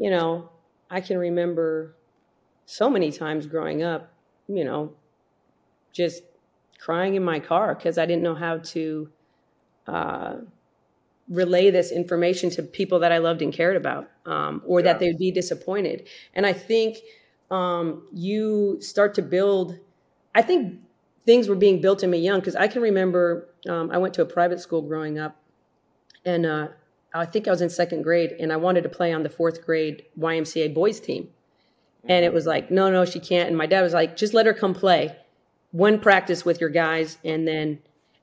you 0.00 0.10
know, 0.10 0.50
I 0.90 1.02
can 1.02 1.18
remember 1.18 1.96
so 2.66 2.90
many 2.90 3.12
times 3.12 3.46
growing 3.46 3.82
up, 3.82 4.12
you 4.48 4.64
know, 4.64 4.94
just 5.92 6.22
crying 6.78 7.14
in 7.14 7.24
my 7.24 7.40
car 7.40 7.74
because 7.74 7.98
I 7.98 8.06
didn't 8.06 8.22
know 8.22 8.34
how 8.34 8.58
to 8.58 9.10
uh, 9.88 10.34
relay 11.28 11.70
this 11.70 11.92
information 11.92 12.50
to 12.50 12.62
people 12.62 13.00
that 13.00 13.12
I 13.12 13.18
loved 13.18 13.42
and 13.42 13.52
cared 13.52 13.76
about, 13.76 14.10
um, 14.26 14.62
or 14.66 14.80
yeah. 14.80 14.84
that 14.86 15.00
they 15.00 15.08
would 15.08 15.18
be 15.18 15.30
disappointed. 15.32 16.08
And 16.34 16.46
I 16.46 16.52
think 16.52 16.98
um, 17.50 18.08
you 18.12 18.78
start 18.80 19.14
to 19.16 19.22
build. 19.22 19.78
I 20.34 20.42
think 20.42 20.80
things 21.26 21.48
were 21.48 21.56
being 21.56 21.80
built 21.80 22.02
in 22.02 22.10
me 22.10 22.18
young 22.18 22.40
because 22.40 22.56
I 22.56 22.68
can 22.68 22.82
remember 22.82 23.48
um, 23.68 23.90
I 23.92 23.98
went 23.98 24.14
to 24.14 24.22
a 24.22 24.26
private 24.26 24.60
school 24.60 24.82
growing 24.82 25.18
up, 25.18 25.36
and 26.24 26.46
uh, 26.46 26.68
I 27.12 27.24
think 27.26 27.48
I 27.48 27.50
was 27.50 27.60
in 27.60 27.70
second 27.70 28.02
grade, 28.02 28.32
and 28.38 28.52
I 28.52 28.56
wanted 28.56 28.82
to 28.82 28.88
play 28.88 29.12
on 29.12 29.22
the 29.22 29.28
fourth 29.28 29.64
grade 29.64 30.04
YMCA 30.18 30.72
boys 30.74 31.00
team. 31.00 31.28
And 32.04 32.24
it 32.24 32.32
was 32.32 32.46
like, 32.46 32.70
no, 32.70 32.90
no, 32.90 33.04
she 33.04 33.20
can't. 33.20 33.48
And 33.48 33.58
my 33.58 33.66
dad 33.66 33.82
was 33.82 33.92
like, 33.92 34.16
just 34.16 34.32
let 34.32 34.46
her 34.46 34.54
come 34.54 34.74
play 34.74 35.14
one 35.72 36.00
practice 36.00 36.44
with 36.44 36.60
your 36.60 36.70
guys. 36.70 37.18
And 37.24 37.46
then, 37.46 37.78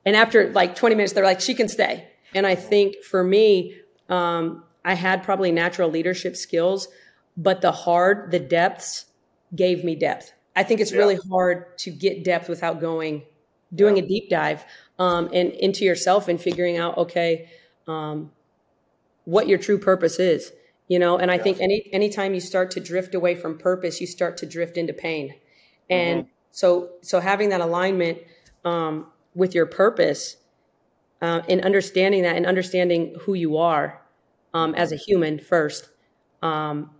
and 0.05 0.15
after 0.15 0.51
like 0.51 0.75
20 0.75 0.95
minutes, 0.95 1.13
they're 1.13 1.23
like, 1.23 1.41
she 1.41 1.53
can 1.53 1.67
stay. 1.67 2.07
And 2.33 2.47
I 2.47 2.55
think 2.55 3.03
for 3.03 3.23
me, 3.23 3.75
um, 4.09 4.63
I 4.83 4.95
had 4.95 5.21
probably 5.23 5.51
natural 5.51 5.89
leadership 5.89 6.35
skills, 6.35 6.87
but 7.37 7.61
the 7.61 7.71
hard, 7.71 8.31
the 8.31 8.39
depths 8.39 9.05
gave 9.55 9.83
me 9.83 9.95
depth. 9.95 10.33
I 10.55 10.63
think 10.63 10.81
it's 10.81 10.91
Yeah. 10.91 10.97
really 10.97 11.19
hard 11.29 11.77
to 11.79 11.91
get 11.91 12.23
depth 12.23 12.49
without 12.49 12.81
going, 12.81 13.23
doing 13.73 13.97
Yeah. 13.97 14.03
a 14.03 14.07
deep 14.07 14.29
dive 14.29 14.65
um, 14.97 15.29
and 15.33 15.51
into 15.51 15.85
yourself 15.85 16.27
and 16.27 16.41
figuring 16.41 16.77
out, 16.77 16.97
okay, 16.97 17.49
um, 17.87 18.31
what 19.27 19.49
your 19.49 19.57
true 19.57 19.77
purpose 19.77 20.19
is, 20.19 20.53
you 20.87 20.97
know. 20.97 21.17
And 21.17 21.29
I 21.29 21.37
think 21.37 21.59
any 21.59 21.89
anytime 21.91 22.33
you 22.33 22.39
start 22.39 22.71
to 22.71 22.79
drift 22.79 23.13
away 23.13 23.35
from 23.35 23.57
purpose, 23.57 23.99
you 23.99 24.07
start 24.07 24.37
to 24.37 24.45
drift 24.45 24.77
into 24.77 24.93
pain. 24.93 25.35
And 25.89 26.27
so, 26.51 26.91
so 27.01 27.19
having 27.19 27.49
that 27.49 27.59
alignment 27.59 28.19
um, 28.63 29.07
with 29.35 29.53
your 29.53 29.65
purpose 29.65 30.37
uh, 31.21 31.41
and 31.49 31.61
understanding 31.61 32.23
that 32.23 32.37
and 32.37 32.45
understanding 32.45 33.15
who 33.21 33.33
you 33.33 33.57
are 33.57 34.01
um, 34.53 34.73
as 34.75 34.93
a 34.93 34.95
human 34.95 35.39
first 35.39 35.89
um, 36.41 36.91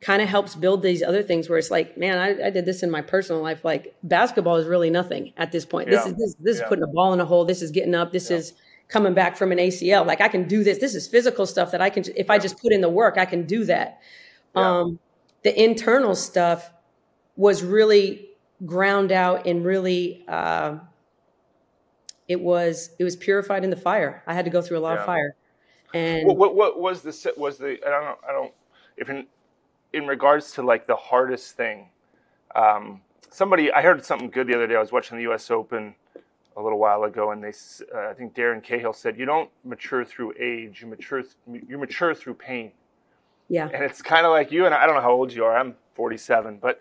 kind 0.00 0.22
of 0.22 0.28
helps 0.28 0.54
build 0.54 0.82
these 0.82 1.02
other 1.02 1.22
things 1.22 1.48
where 1.48 1.58
it's 1.58 1.70
like 1.70 1.96
man 1.98 2.18
I, 2.18 2.46
I 2.46 2.50
did 2.50 2.64
this 2.64 2.82
in 2.82 2.90
my 2.90 3.02
personal 3.02 3.42
life 3.42 3.64
like 3.64 3.94
basketball 4.02 4.56
is 4.56 4.66
really 4.66 4.90
nothing 4.90 5.32
at 5.36 5.52
this 5.52 5.64
point. 5.66 5.90
This 5.90 6.06
is 6.06 6.14
this, 6.14 6.34
this 6.40 6.56
Yeah. 6.58 6.64
is 6.64 6.68
putting 6.68 6.84
a 6.84 6.88
ball 6.88 7.12
in 7.12 7.20
a 7.20 7.24
hole. 7.24 7.44
This 7.44 7.60
is 7.62 7.70
getting 7.70 7.94
up. 7.94 8.12
This 8.12 8.30
is 8.30 8.52
coming 8.88 9.14
back 9.14 9.36
from 9.36 9.50
an 9.52 9.58
acl 9.58 10.06
like 10.06 10.20
i 10.20 10.28
can 10.28 10.46
do 10.46 10.62
this 10.64 10.78
this 10.78 10.94
is 10.94 11.06
physical 11.08 11.44
stuff 11.46 11.70
that 11.72 11.80
i 11.80 11.90
can 11.90 12.04
if 12.16 12.30
i 12.30 12.38
just 12.38 12.58
put 12.60 12.72
in 12.72 12.80
the 12.80 12.88
work 12.88 13.18
i 13.18 13.24
can 13.24 13.44
do 13.44 13.64
that 13.64 14.00
Yeah. 14.54 14.80
um, 14.80 14.98
the 15.42 15.62
internal 15.62 16.14
stuff 16.14 16.70
was 17.36 17.62
really 17.62 18.30
ground 18.64 19.12
out 19.12 19.46
and 19.46 19.64
really 19.64 20.24
uh, 20.28 20.78
it 22.28 22.40
was 22.40 22.90
it 22.98 23.04
was 23.04 23.16
purified 23.16 23.64
in 23.64 23.70
the 23.70 23.76
fire 23.76 24.22
i 24.26 24.34
had 24.34 24.44
to 24.44 24.50
go 24.50 24.62
through 24.62 24.78
a 24.78 24.80
lot 24.80 24.94
Yeah. 24.94 25.00
of 25.00 25.06
fire 25.06 25.34
and 25.94 26.26
What, 26.26 26.36
what, 26.36 26.54
what 26.56 26.80
was 26.80 27.02
the 27.02 27.32
was 27.36 27.58
the 27.58 27.78
I 27.86 27.90
don't 27.90 28.04
know 28.04 28.16
I 28.28 28.32
don't 28.32 28.52
if 28.96 29.08
in 29.08 29.26
in 29.92 30.06
regards 30.06 30.52
to 30.52 30.62
like 30.62 30.86
the 30.86 30.96
hardest 30.96 31.56
thing. 31.56 31.88
Um, 32.54 33.00
somebody 33.30 33.70
I 33.72 33.82
heard 33.82 34.04
something 34.04 34.28
good 34.30 34.48
the 34.48 34.54
other 34.54 34.66
day. 34.66 34.74
I 34.74 34.80
was 34.80 34.90
watching 34.92 35.16
the 35.16 35.22
U.S. 35.24 35.50
Open 35.50 35.94
a 36.56 36.62
little 36.62 36.78
while 36.78 37.04
ago, 37.04 37.30
and 37.32 37.44
they, 37.44 37.52
uh, 37.94 38.08
I 38.10 38.14
think 38.14 38.34
Darren 38.34 38.62
Cahill 38.62 38.92
said 38.92 39.18
you 39.18 39.26
don't 39.26 39.50
mature 39.64 40.04
through 40.04 40.34
age, 40.40 40.80
you 40.80 40.88
mature 40.88 41.22
th- 41.22 41.64
you 41.68 41.78
mature 41.78 42.14
through 42.14 42.34
pain. 42.34 42.72
yeah 43.48 43.68
And 43.72 43.84
it's 43.84 44.02
kind 44.02 44.24
of 44.26 44.32
like 44.32 44.50
you 44.52 44.66
and 44.66 44.74
I, 44.74 44.84
I 44.84 44.86
don't 44.86 44.96
know 44.96 45.02
how 45.02 45.12
old 45.12 45.32
you 45.32 45.44
are. 45.44 45.56
I'm 45.56 45.74
47, 45.94 46.58
but 46.60 46.80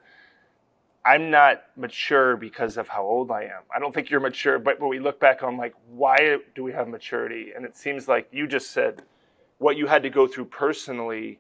I'm 1.06 1.30
not 1.30 1.64
mature 1.76 2.38
because 2.38 2.78
of 2.78 2.88
how 2.88 3.04
old 3.04 3.32
I 3.32 3.44
am. 3.44 3.64
I 3.76 3.80
don't 3.80 3.94
think 3.94 4.10
you're 4.10 4.22
mature, 4.22 4.60
but 4.60 4.80
when 4.80 4.90
we 4.90 5.00
look 5.00 5.20
back 5.20 5.44
on 5.44 5.58
like 5.58 5.76
why 5.90 6.38
do 6.56 6.64
we 6.64 6.72
have 6.74 6.88
maturity? 6.88 7.52
And 7.56 7.66
it 7.66 7.78
seems 7.78 8.08
like 8.08 8.28
you 8.32 8.48
just 8.48 8.72
said 8.72 9.04
what 9.60 9.78
you 9.78 9.88
had 9.88 10.04
to 10.04 10.10
go 10.10 10.28
through 10.28 10.46
personally 10.46 11.40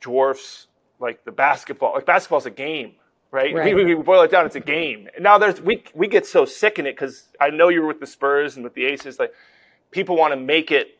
dwarfs 0.00 0.68
like 0.98 1.24
the 1.24 1.32
basketball. 1.32 1.92
Like 1.94 2.06
basketball's 2.06 2.46
a 2.46 2.50
game, 2.50 2.94
right? 3.30 3.54
Right. 3.54 3.74
We, 3.74 3.84
we 3.84 3.94
boil 3.94 4.22
it 4.22 4.30
down, 4.30 4.46
it's 4.46 4.56
a 4.56 4.60
game. 4.60 5.08
Now 5.18 5.38
there's 5.38 5.60
we 5.60 5.84
we 5.94 6.08
get 6.08 6.26
so 6.26 6.44
sick 6.44 6.78
in 6.78 6.86
it 6.86 6.92
because 6.92 7.28
I 7.40 7.50
know 7.50 7.68
you 7.68 7.80
were 7.82 7.88
with 7.88 8.00
the 8.00 8.06
Spurs 8.06 8.56
and 8.56 8.64
with 8.64 8.74
the 8.74 8.84
Aces. 8.86 9.18
Like 9.18 9.32
people 9.90 10.16
want 10.16 10.32
to 10.32 10.40
make 10.40 10.70
it 10.70 10.98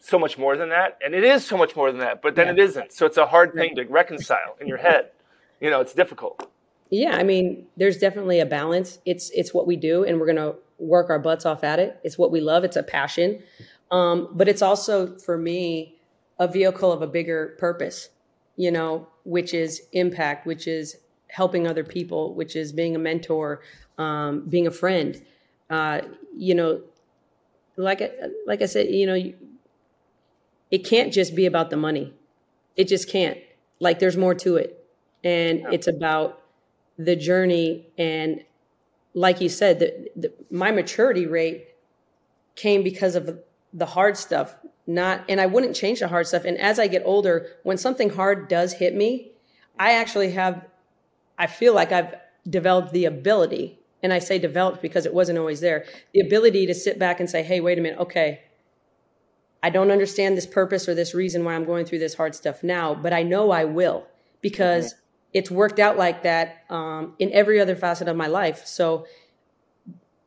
so 0.00 0.18
much 0.18 0.36
more 0.36 0.56
than 0.56 0.68
that, 0.68 0.98
and 1.04 1.14
it 1.14 1.24
is 1.24 1.46
so 1.46 1.56
much 1.56 1.74
more 1.76 1.90
than 1.90 2.00
that. 2.00 2.20
But 2.20 2.34
then 2.34 2.46
Yeah. 2.46 2.52
it 2.52 2.58
isn't. 2.58 2.92
So 2.92 3.06
it's 3.06 3.16
a 3.16 3.26
hard 3.26 3.54
thing 3.54 3.74
to 3.76 3.84
reconcile 3.84 4.56
in 4.60 4.66
your 4.66 4.76
head. 4.78 5.10
You 5.60 5.70
know, 5.70 5.80
it's 5.80 5.94
difficult. 5.94 6.50
Yeah, 6.90 7.16
I 7.16 7.22
mean, 7.22 7.66
there's 7.76 7.96
definitely 7.96 8.40
a 8.40 8.46
balance. 8.46 8.98
It's 9.06 9.30
it's 9.30 9.54
what 9.54 9.66
we 9.66 9.76
do, 9.76 10.04
and 10.04 10.20
we're 10.20 10.26
gonna 10.26 10.54
work 10.78 11.08
our 11.08 11.18
butts 11.18 11.46
off 11.46 11.64
at 11.64 11.78
it. 11.78 11.98
It's 12.04 12.18
what 12.18 12.30
we 12.30 12.40
love. 12.40 12.64
It's 12.64 12.76
a 12.76 12.82
passion, 12.82 13.42
um, 13.90 14.28
but 14.32 14.48
it's 14.48 14.60
also 14.62 15.16
for 15.18 15.38
me 15.38 15.96
a 16.38 16.46
vehicle 16.48 16.92
of 16.92 17.00
a 17.00 17.06
bigger 17.06 17.56
purpose. 17.58 18.10
You 18.56 18.70
know, 18.70 19.08
which 19.24 19.54
is 19.54 19.82
impact, 19.92 20.46
which 20.46 20.68
is 20.68 20.98
helping 21.34 21.66
other 21.66 21.84
people, 21.84 22.32
which 22.34 22.54
is 22.54 22.72
being 22.72 22.94
a 22.94 22.98
mentor, 22.98 23.60
um, 23.98 24.46
being 24.48 24.66
a 24.66 24.70
friend. 24.70 25.20
Uh, 25.68 26.00
you 26.36 26.54
know, 26.54 26.80
like 27.76 28.00
I, 28.00 28.10
like 28.46 28.62
I 28.62 28.66
said, 28.66 28.88
you 28.88 29.06
know, 29.06 29.14
you, 29.14 29.34
it 30.70 30.78
can't 30.78 31.12
just 31.12 31.34
be 31.34 31.46
about 31.46 31.70
the 31.70 31.76
money. 31.76 32.14
It 32.76 32.88
just 32.88 33.08
can't. 33.08 33.38
Like, 33.80 33.98
there's 33.98 34.16
more 34.16 34.34
to 34.36 34.56
it, 34.56 34.86
and 35.24 35.66
it's 35.72 35.88
about 35.88 36.44
the 36.98 37.16
journey 37.16 37.88
and 37.98 38.44
like 39.14 39.40
you 39.40 39.48
said 39.48 39.78
the, 39.78 40.10
the, 40.16 40.32
my 40.50 40.70
maturity 40.70 41.26
rate 41.26 41.68
came 42.54 42.82
because 42.82 43.16
of 43.16 43.38
the 43.72 43.86
hard 43.86 44.16
stuff 44.16 44.54
not 44.86 45.24
and 45.28 45.40
i 45.40 45.46
wouldn't 45.46 45.74
change 45.74 46.00
the 46.00 46.08
hard 46.08 46.26
stuff 46.26 46.44
and 46.44 46.56
as 46.58 46.78
i 46.78 46.86
get 46.86 47.02
older 47.04 47.48
when 47.64 47.76
something 47.76 48.10
hard 48.10 48.48
does 48.48 48.74
hit 48.74 48.94
me 48.94 49.32
i 49.78 49.92
actually 49.92 50.30
have 50.30 50.64
i 51.38 51.46
feel 51.46 51.74
like 51.74 51.92
i've 51.92 52.14
developed 52.48 52.92
the 52.92 53.04
ability 53.04 53.78
and 54.02 54.12
i 54.12 54.18
say 54.18 54.38
developed 54.38 54.82
because 54.82 55.06
it 55.06 55.14
wasn't 55.14 55.38
always 55.38 55.60
there 55.60 55.84
the 56.12 56.20
ability 56.20 56.66
to 56.66 56.74
sit 56.74 56.98
back 56.98 57.20
and 57.20 57.28
say 57.28 57.42
hey 57.42 57.60
wait 57.60 57.78
a 57.78 57.80
minute 57.80 57.98
okay 57.98 58.42
i 59.62 59.70
don't 59.70 59.90
understand 59.90 60.36
this 60.36 60.46
purpose 60.46 60.88
or 60.88 60.94
this 60.94 61.14
reason 61.14 61.44
why 61.44 61.54
i'm 61.54 61.64
going 61.64 61.84
through 61.84 61.98
this 61.98 62.14
hard 62.14 62.34
stuff 62.34 62.62
now 62.62 62.94
but 62.94 63.12
i 63.12 63.22
know 63.22 63.50
i 63.50 63.64
will 63.64 64.06
because 64.40 64.94
it's 65.34 65.50
worked 65.50 65.80
out 65.80 65.98
like 65.98 66.22
that 66.22 66.64
um, 66.70 67.14
in 67.18 67.30
every 67.32 67.60
other 67.60 67.74
facet 67.74 68.06
of 68.06 68.16
my 68.16 68.28
life. 68.28 68.66
So, 68.66 69.06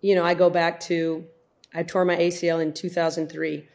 you 0.02 0.13
know, 0.13 0.24
I 0.24 0.34
go 0.34 0.50
back 0.50 0.82
to 0.82 1.26
I 1.74 1.84
tore 1.84 2.06
my 2.06 2.17
ACL 2.17 2.62
in 2.62 2.74
2003. 2.74 3.67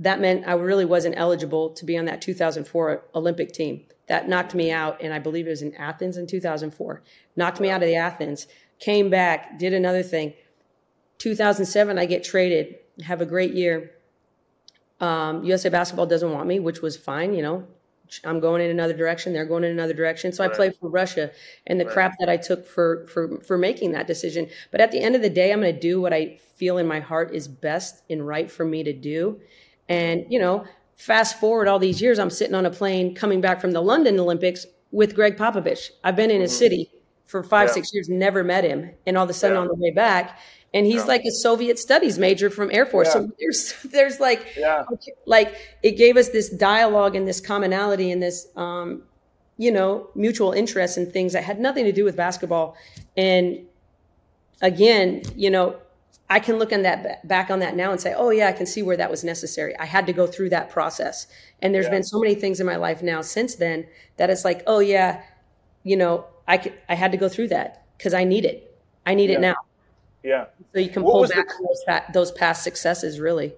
That 0.00 0.20
meant 0.20 0.46
I 0.46 0.52
really 0.52 0.84
wasn't 0.84 1.16
eligible 1.16 1.70
to 1.70 1.84
be 1.84 1.96
on 1.96 2.04
that 2.04 2.20
2004 2.20 3.04
Olympic 3.14 3.52
team. 3.52 3.84
That 4.08 4.28
knocked 4.28 4.54
me 4.54 4.70
out, 4.70 5.00
and 5.02 5.12
I 5.12 5.18
believe 5.18 5.46
it 5.46 5.50
was 5.50 5.62
in 5.62 5.74
Athens 5.74 6.16
in 6.16 6.26
2004. 6.26 7.02
Knocked 7.36 7.60
me 7.60 7.70
out 7.70 7.82
of 7.82 7.88
the 7.88 7.96
Athens. 7.96 8.46
Came 8.78 9.10
back, 9.10 9.58
did 9.58 9.72
another 9.74 10.02
thing. 10.02 10.32
2007, 11.18 11.98
I 11.98 12.06
get 12.06 12.24
traded. 12.24 12.76
Have 13.04 13.20
a 13.20 13.26
great 13.26 13.54
year. 13.54 13.92
Um, 15.00 15.44
USA 15.44 15.68
Basketball 15.68 16.06
doesn't 16.06 16.32
want 16.32 16.48
me, 16.48 16.58
which 16.58 16.80
was 16.82 16.96
fine. 16.96 17.34
You 17.34 17.42
know, 17.42 17.66
I'm 18.24 18.40
going 18.40 18.62
in 18.62 18.70
another 18.70 18.94
direction. 18.94 19.32
They're 19.32 19.44
going 19.44 19.64
in 19.64 19.70
another 19.70 19.92
direction. 19.92 20.32
So 20.32 20.42
I 20.42 20.48
Right. 20.48 20.56
played 20.56 20.74
for 20.76 20.88
Russia 20.88 21.30
and 21.66 21.78
the 21.78 21.84
Right. 21.84 21.92
crap 21.92 22.18
that 22.18 22.28
I 22.28 22.36
took 22.36 22.66
for, 22.66 23.06
for, 23.06 23.38
for 23.40 23.58
making 23.58 23.92
that 23.92 24.06
decision. 24.06 24.48
But 24.70 24.80
at 24.80 24.90
the 24.90 25.00
end 25.00 25.14
of 25.14 25.22
the 25.22 25.30
day, 25.30 25.52
I'm 25.52 25.60
going 25.60 25.74
to 25.74 25.80
do 25.80 26.00
what 26.00 26.12
I 26.12 26.38
feel 26.56 26.78
in 26.78 26.86
my 26.86 27.00
heart 27.00 27.34
is 27.34 27.46
best 27.46 28.02
and 28.10 28.26
right 28.26 28.50
for 28.50 28.64
me 28.64 28.82
to 28.82 28.92
do. 28.92 29.40
And, 29.88 30.24
you 30.28 30.38
know, 30.38 30.64
fast 30.98 31.38
forward 31.40 31.68
all 31.68 31.78
these 31.78 32.02
years, 32.02 32.18
I'm 32.18 32.28
sitting 32.28 32.54
on 32.54 32.66
a 32.66 32.70
plane 32.70 33.14
coming 33.14 33.40
back 33.40 33.60
from 33.60 33.70
the 33.70 33.80
London 33.80 34.18
Olympics 34.20 34.66
with 34.90 35.14
Gregg 35.14 35.36
Popovich. 35.36 35.90
I've 36.04 36.16
been 36.16 36.30
in 36.30 36.40
his 36.42 36.56
city 36.56 36.90
for 37.26 37.42
five, 37.42 37.68
Mm-hmm. 37.68 37.68
Yeah. 37.68 37.74
six 37.74 37.94
years, 37.94 38.08
never 38.08 38.42
met 38.44 38.64
him. 38.64 38.90
And 39.06 39.16
all 39.16 39.24
of 39.24 39.30
a 39.30 39.34
sudden 39.34 39.56
Yeah. 39.56 39.60
on 39.62 39.68
the 39.68 39.74
way 39.74 39.90
back, 39.92 40.38
and 40.74 40.84
he's 40.86 40.96
Yeah. 41.02 41.04
like 41.04 41.24
a 41.24 41.30
Soviet 41.30 41.78
studies 41.78 42.18
major 42.18 42.50
from 42.50 42.70
Air 42.72 42.84
Force. 42.84 43.12
So 43.12 43.30
there's, 43.38 43.74
there's 43.92 44.18
like, 44.20 44.54
Yeah. 44.58 44.84
like 45.24 45.54
it 45.82 45.92
gave 45.92 46.16
us 46.16 46.28
this 46.30 46.50
dialogue 46.50 47.14
and 47.16 47.26
this 47.28 47.40
commonality 47.40 48.10
and 48.10 48.22
this 48.22 48.48
um, 48.56 49.02
you 49.56 49.72
know 49.72 50.08
mutual 50.14 50.52
interest 50.52 50.96
in 50.98 51.10
things 51.10 51.32
that 51.32 51.42
had 51.44 51.58
nothing 51.60 51.84
to 51.84 51.90
do 51.92 52.04
with 52.04 52.14
basketball 52.16 52.76
and 53.16 53.58
again 54.62 55.20
you 55.34 55.50
know 55.50 55.74
i 56.30 56.38
can 56.40 56.58
look 56.58 56.72
on 56.72 56.82
that 56.82 57.26
back 57.26 57.50
on 57.50 57.58
that 57.60 57.74
now 57.76 57.90
and 57.90 58.00
say 58.00 58.14
oh 58.16 58.30
yeah 58.30 58.48
i 58.48 58.52
can 58.52 58.66
see 58.66 58.82
where 58.82 58.96
that 58.96 59.10
was 59.10 59.24
necessary 59.24 59.76
i 59.78 59.84
had 59.84 60.06
to 60.06 60.12
go 60.12 60.26
through 60.26 60.48
that 60.50 60.70
process 60.70 61.26
and 61.62 61.74
there's 61.74 61.86
Yeah. 61.86 61.90
been 61.92 62.04
so 62.04 62.18
many 62.20 62.34
things 62.34 62.60
in 62.60 62.66
my 62.66 62.76
life 62.76 63.02
now 63.02 63.20
since 63.22 63.54
then 63.56 63.86
that 64.16 64.30
it's 64.30 64.44
like 64.44 64.62
oh 64.66 64.80
yeah 64.80 65.22
you 65.84 65.96
know 65.96 66.26
i 66.46 66.56
could, 66.58 66.74
i 66.88 66.94
had 66.94 67.12
to 67.12 67.18
go 67.18 67.28
through 67.28 67.48
that 67.48 67.84
because 67.96 68.14
i 68.14 68.24
need 68.24 68.44
it 68.44 68.76
i 69.06 69.14
need 69.14 69.30
Yeah. 69.30 69.36
it 69.36 69.40
now 69.40 69.54
Yeah. 70.22 70.44
so 70.74 70.80
you 70.80 70.90
can 70.90 71.02
What 71.02 71.12
pull 71.12 71.20
was 71.22 71.30
the- 71.30 71.36
back 71.36 71.48
those, 71.48 71.82
fa- 71.86 72.12
those 72.12 72.32
past 72.32 72.62
successes 72.62 73.20
really 73.20 73.54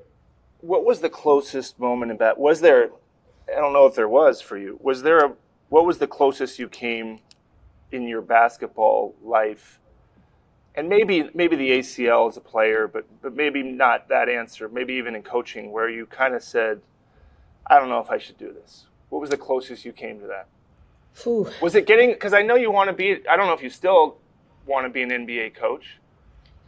What 0.61 0.85
was 0.85 1.01
the 1.01 1.09
closest 1.09 1.79
moment 1.81 2.11
in 2.13 2.19
that? 2.19 2.37
Was 2.39 2.61
there? 2.61 2.91
I 3.49 3.59
don't 3.63 3.73
know 3.73 3.87
if 3.87 3.95
there 3.95 4.11
was 4.11 4.43
for 4.43 4.59
you. 4.59 4.79
Was 4.83 5.01
there 5.03 5.21
a? 5.25 5.33
What 5.71 5.87
was 5.87 5.97
the 5.99 6.07
closest 6.07 6.59
you 6.59 6.69
came 6.69 7.21
in 7.91 8.03
your 8.07 8.21
basketball 8.21 9.15
life? 9.23 9.80
And 10.81 10.88
maybe 10.88 11.29
maybe 11.35 11.57
the 11.57 11.73
ACL 11.73 12.27
as 12.27 12.38
a 12.38 12.40
player, 12.40 12.88
but 12.88 13.05
but 13.21 13.37
maybe 13.37 13.62
not 13.62 14.09
that 14.09 14.31
answer. 14.31 14.66
Maybe 14.66 14.95
even 14.95 15.14
in 15.14 15.23
coaching, 15.23 15.73
where 15.73 15.90
you 15.90 16.07
kind 16.07 16.35
of 16.35 16.43
said, 16.43 16.81
"I 17.66 17.79
don't 17.79 17.90
know 17.90 17.99
if 17.99 18.11
I 18.11 18.16
should 18.16 18.38
do 18.38 18.51
this." 18.51 18.87
What 19.11 19.21
was 19.21 19.29
the 19.29 19.37
closest 19.37 19.85
you 19.85 19.93
came 19.93 20.19
to 20.21 20.27
that? 20.29 20.47
Whew. 21.23 21.51
Was 21.61 21.75
it 21.75 21.87
getting? 21.87 22.12
Because 22.12 22.33
I 22.33 22.40
know 22.40 22.55
you 22.55 22.71
want 22.71 22.88
to 22.88 22.95
be. 22.95 23.21
I 23.29 23.37
don't 23.37 23.47
know 23.47 23.53
if 23.53 23.62
you 23.62 23.69
still 23.69 24.16
want 24.64 24.87
to 24.87 24.88
be 24.90 25.03
an 25.03 25.11
NBA 25.11 25.55
coach, 25.55 25.99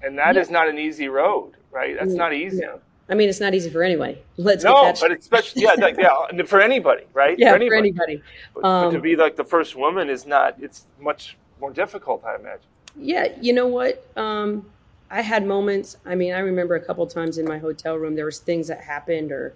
and 0.02 0.18
that 0.18 0.36
is 0.36 0.50
not 0.50 0.68
an 0.68 0.76
easy 0.78 1.08
road, 1.08 1.52
right? 1.70 1.96
That's 1.98 2.12
not 2.12 2.34
easy. 2.34 2.60
No. 2.60 2.80
I 3.08 3.14
mean, 3.14 3.30
it's 3.30 3.40
not 3.40 3.54
easy 3.54 3.70
for 3.70 3.82
anybody. 3.82 4.18
Let's 4.36 4.62
No, 4.62 4.92
but 5.00 5.10
especially 5.12 5.62
yeah, 5.62 5.72
like, 5.78 5.96
yeah, 5.98 6.42
for 6.44 6.60
anybody, 6.60 7.04
right? 7.14 7.38
yeah, 7.38 7.56
for 7.56 7.74
anybody. 7.74 8.22
But, 8.52 8.62
but 8.62 8.90
to 8.90 8.96
Um, 8.96 9.00
be 9.00 9.16
like 9.16 9.36
the 9.36 9.44
first 9.44 9.74
woman 9.74 10.10
is 10.10 10.26
not. 10.26 10.56
It's 10.60 10.86
much 11.00 11.38
more 11.58 11.70
difficult, 11.70 12.26
I 12.26 12.34
imagine. 12.36 12.68
Yeah, 12.96 13.28
you 13.40 13.52
know 13.52 13.66
what? 13.66 14.06
Um, 14.16 14.66
I 15.10 15.20
had 15.22 15.46
moments. 15.46 15.96
I 16.06 16.14
mean, 16.14 16.32
I 16.32 16.38
remember 16.40 16.74
a 16.74 16.80
couple 16.84 17.06
times 17.06 17.38
in 17.38 17.46
my 17.46 17.58
hotel 17.58 17.96
room 17.96 18.14
there 18.14 18.24
was 18.24 18.38
things 18.38 18.68
that 18.68 18.82
happened 18.82 19.32
or 19.32 19.54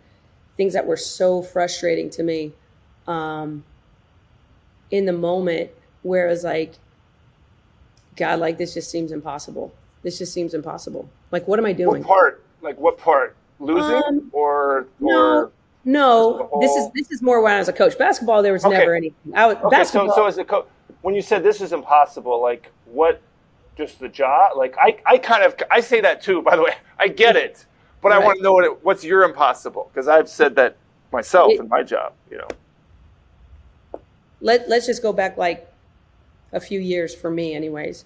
things 0.57 0.73
that 0.75 0.87
were 0.87 0.97
so 0.97 1.43
frustrating 1.43 2.11
to 2.11 2.23
me. 2.23 2.53
Um, 3.07 3.65
in 4.91 5.05
the 5.07 5.13
moment 5.13 5.71
where 6.03 6.27
it 6.27 6.31
was 6.31 6.45
like, 6.45 6.75
God, 8.17 8.39
like 8.39 8.59
this 8.59 8.75
just 8.75 8.91
seems 8.91 9.13
impossible. 9.13 9.75
This 10.03 10.19
just 10.19 10.33
seems 10.33 10.55
impossible. 10.55 11.09
Like, 11.31 11.47
what 11.49 11.59
am 11.59 11.67
I 11.67 11.73
doing? 11.73 12.03
What 12.03 12.09
part? 12.09 12.43
Like 12.63 12.79
what 12.79 12.99
part? 12.99 13.37
Losing 13.59 13.95
Um, 13.95 14.31
or 14.33 14.87
no, 15.01 15.11
or 15.11 15.53
No, 15.85 16.49
the 16.53 16.61
this 16.61 16.77
is 16.77 16.91
this 16.95 17.11
is 17.11 17.23
more 17.23 17.41
when 17.43 17.53
I 17.55 17.59
was 17.59 17.69
a 17.69 17.73
coach. 17.73 17.97
Basketball, 17.99 18.43
there 18.43 18.53
was 18.53 18.65
Okay. 18.65 18.79
never 18.79 18.95
anything. 18.95 19.33
I 19.35 19.47
was, 19.47 19.57
okay? 19.57 19.71
basketball. 19.71 20.09
So 20.11 20.17
so 20.17 20.27
as 20.27 20.39
a 20.39 20.45
coach, 20.45 20.67
when 21.03 21.15
you 21.15 21.23
said 21.23 21.43
this 21.43 21.61
is 21.61 21.73
impossible, 21.73 22.41
like 22.43 22.71
what? 22.87 23.21
Just 23.77 24.01
the 24.01 24.09
job? 24.09 24.57
Like 24.57 24.75
I 24.79 24.99
I 25.05 25.19
kind 25.19 25.45
of 25.45 25.55
I 25.71 25.81
say 25.81 26.01
that 26.01 26.23
too. 26.23 26.43
By 26.43 26.57
the 26.57 26.63
way, 26.63 26.75
I 26.99 27.09
get 27.09 27.37
it, 27.37 27.67
but 28.01 28.13
I 28.13 28.19
want 28.19 28.39
to 28.39 28.43
know 28.43 28.53
what 28.55 28.65
it, 28.65 28.85
what's 28.85 29.05
your 29.05 29.23
impossible 29.25 29.91
because 29.93 30.09
I've 30.09 30.29
said 30.29 30.57
that 30.57 30.77
myself 31.13 31.53
It- 31.53 31.61
in 31.61 31.69
my 31.69 31.83
job. 31.83 32.13
You 32.31 32.39
know. 32.39 32.49
let 34.41 34.69
let's 34.69 34.87
just 34.87 35.03
go 35.03 35.13
back 35.13 35.37
like 35.37 35.71
a 36.53 36.61
few 36.61 36.81
years 36.81 37.15
for 37.15 37.31
me 37.31 37.55
anyways 37.55 38.05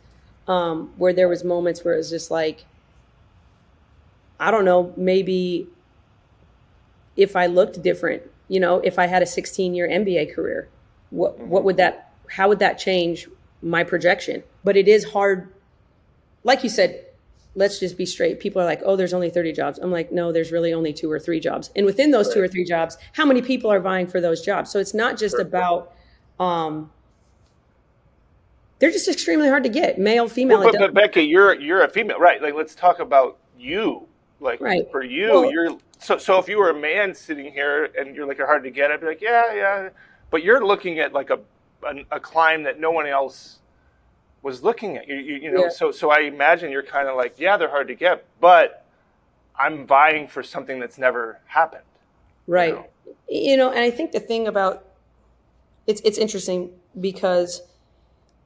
um, 0.48 0.92
where 0.96 1.12
there 1.12 1.28
was 1.28 1.44
moments 1.44 1.84
where 1.84 1.94
it 1.94 1.98
was 1.98 2.08
just 2.10 2.30
like 2.30 2.64
i 4.40 4.50
don't 4.50 4.64
know 4.64 4.92
maybe 4.96 5.66
if 7.16 7.36
i 7.36 7.46
looked 7.46 7.82
different 7.82 8.22
you 8.48 8.58
know 8.58 8.78
if 8.80 8.98
i 8.98 9.06
had 9.06 9.22
a 9.22 9.26
16 9.26 9.74
year 9.74 9.88
nba 9.88 10.34
career 10.34 10.68
what 11.10 11.38
what 11.38 11.64
would 11.64 11.76
that 11.76 12.12
how 12.28 12.48
would 12.48 12.58
that 12.60 12.78
change 12.78 13.28
my 13.62 13.84
projection 13.84 14.42
but 14.64 14.76
it 14.76 14.88
is 14.88 15.04
hard 15.04 15.52
like 16.44 16.62
you 16.62 16.70
said 16.70 17.04
let's 17.54 17.78
just 17.78 17.98
be 17.98 18.06
straight 18.06 18.40
people 18.40 18.62
are 18.62 18.64
like 18.64 18.80
oh 18.84 18.96
there's 18.96 19.12
only 19.12 19.28
30 19.28 19.52
jobs 19.52 19.78
i'm 19.78 19.90
like 19.90 20.12
no 20.12 20.32
there's 20.32 20.52
really 20.52 20.72
only 20.72 20.92
two 20.92 21.10
or 21.10 21.18
three 21.18 21.40
jobs 21.40 21.70
and 21.76 21.84
within 21.84 22.10
those 22.10 22.32
two 22.32 22.40
or 22.40 22.48
three 22.48 22.64
jobs 22.64 22.96
how 23.12 23.24
many 23.24 23.42
people 23.42 23.70
are 23.70 23.80
vying 23.80 24.06
for 24.06 24.20
those 24.20 24.40
jobs 24.40 24.70
so 24.70 24.78
it's 24.78 24.94
not 24.94 25.18
just 25.18 25.38
about 25.38 25.92
um, 26.38 26.90
they're 28.80 28.90
just 28.90 29.08
extremely 29.08 29.48
hard 29.48 29.62
to 29.64 29.68
get, 29.68 29.98
male, 29.98 30.26
female. 30.26 30.60
Well, 30.60 30.72
but, 30.72 30.78
but 30.80 30.94
Becca, 30.94 31.22
you're 31.22 31.54
you're 31.60 31.84
a 31.84 31.88
female, 31.88 32.18
right? 32.18 32.42
Like, 32.42 32.54
let's 32.54 32.74
talk 32.74 32.98
about 32.98 33.36
you. 33.58 34.08
Like, 34.40 34.60
Right. 34.60 34.90
for 34.90 35.04
you, 35.04 35.30
Well- 35.30 35.52
you're 35.52 35.78
so. 35.98 36.16
So 36.16 36.38
if 36.38 36.48
you 36.48 36.58
were 36.58 36.70
a 36.70 36.74
man 36.74 37.14
sitting 37.14 37.52
here 37.52 37.90
and 37.96 38.16
you're 38.16 38.26
like 38.26 38.38
you're 38.38 38.46
hard 38.46 38.64
to 38.64 38.70
get, 38.70 38.90
I'd 38.90 39.00
be 39.00 39.06
like, 39.06 39.20
yeah, 39.20 39.52
yeah. 39.54 39.88
But 40.30 40.42
you're 40.42 40.64
looking 40.64 40.98
at 40.98 41.12
like 41.12 41.28
a 41.28 41.40
a, 41.84 42.16
a 42.16 42.20
climb 42.20 42.62
that 42.64 42.78
no 42.80 42.90
one 42.90 43.06
else 43.06 43.58
was 44.42 44.62
looking 44.62 44.96
at. 44.96 45.06
You, 45.08 45.16
you, 45.16 45.34
you 45.36 45.52
know, 45.52 45.64
Yeah. 45.64 45.68
so 45.70 45.90
so 45.92 46.10
I 46.10 46.20
imagine 46.20 46.70
you're 46.70 46.82
kind 46.82 47.08
of 47.08 47.16
like, 47.16 47.34
yeah, 47.38 47.56
they're 47.56 47.70
hard 47.70 47.88
to 47.88 47.94
get, 47.94 48.24
but 48.40 48.84
I'm 49.58 49.86
vying 49.86 50.28
for 50.28 50.42
something 50.42 50.78
that's 50.80 50.98
never 50.98 51.40
happened. 51.46 51.84
right. 52.46 52.74
know. 52.74 52.86
You 53.28 53.56
know, 53.56 53.70
and 53.70 53.80
I 53.80 53.90
think 53.90 54.12
the 54.12 54.20
thing 54.20 54.46
about 54.48 54.84
it's 55.86 56.00
it's 56.04 56.18
interesting 56.18 56.70
because 57.00 57.62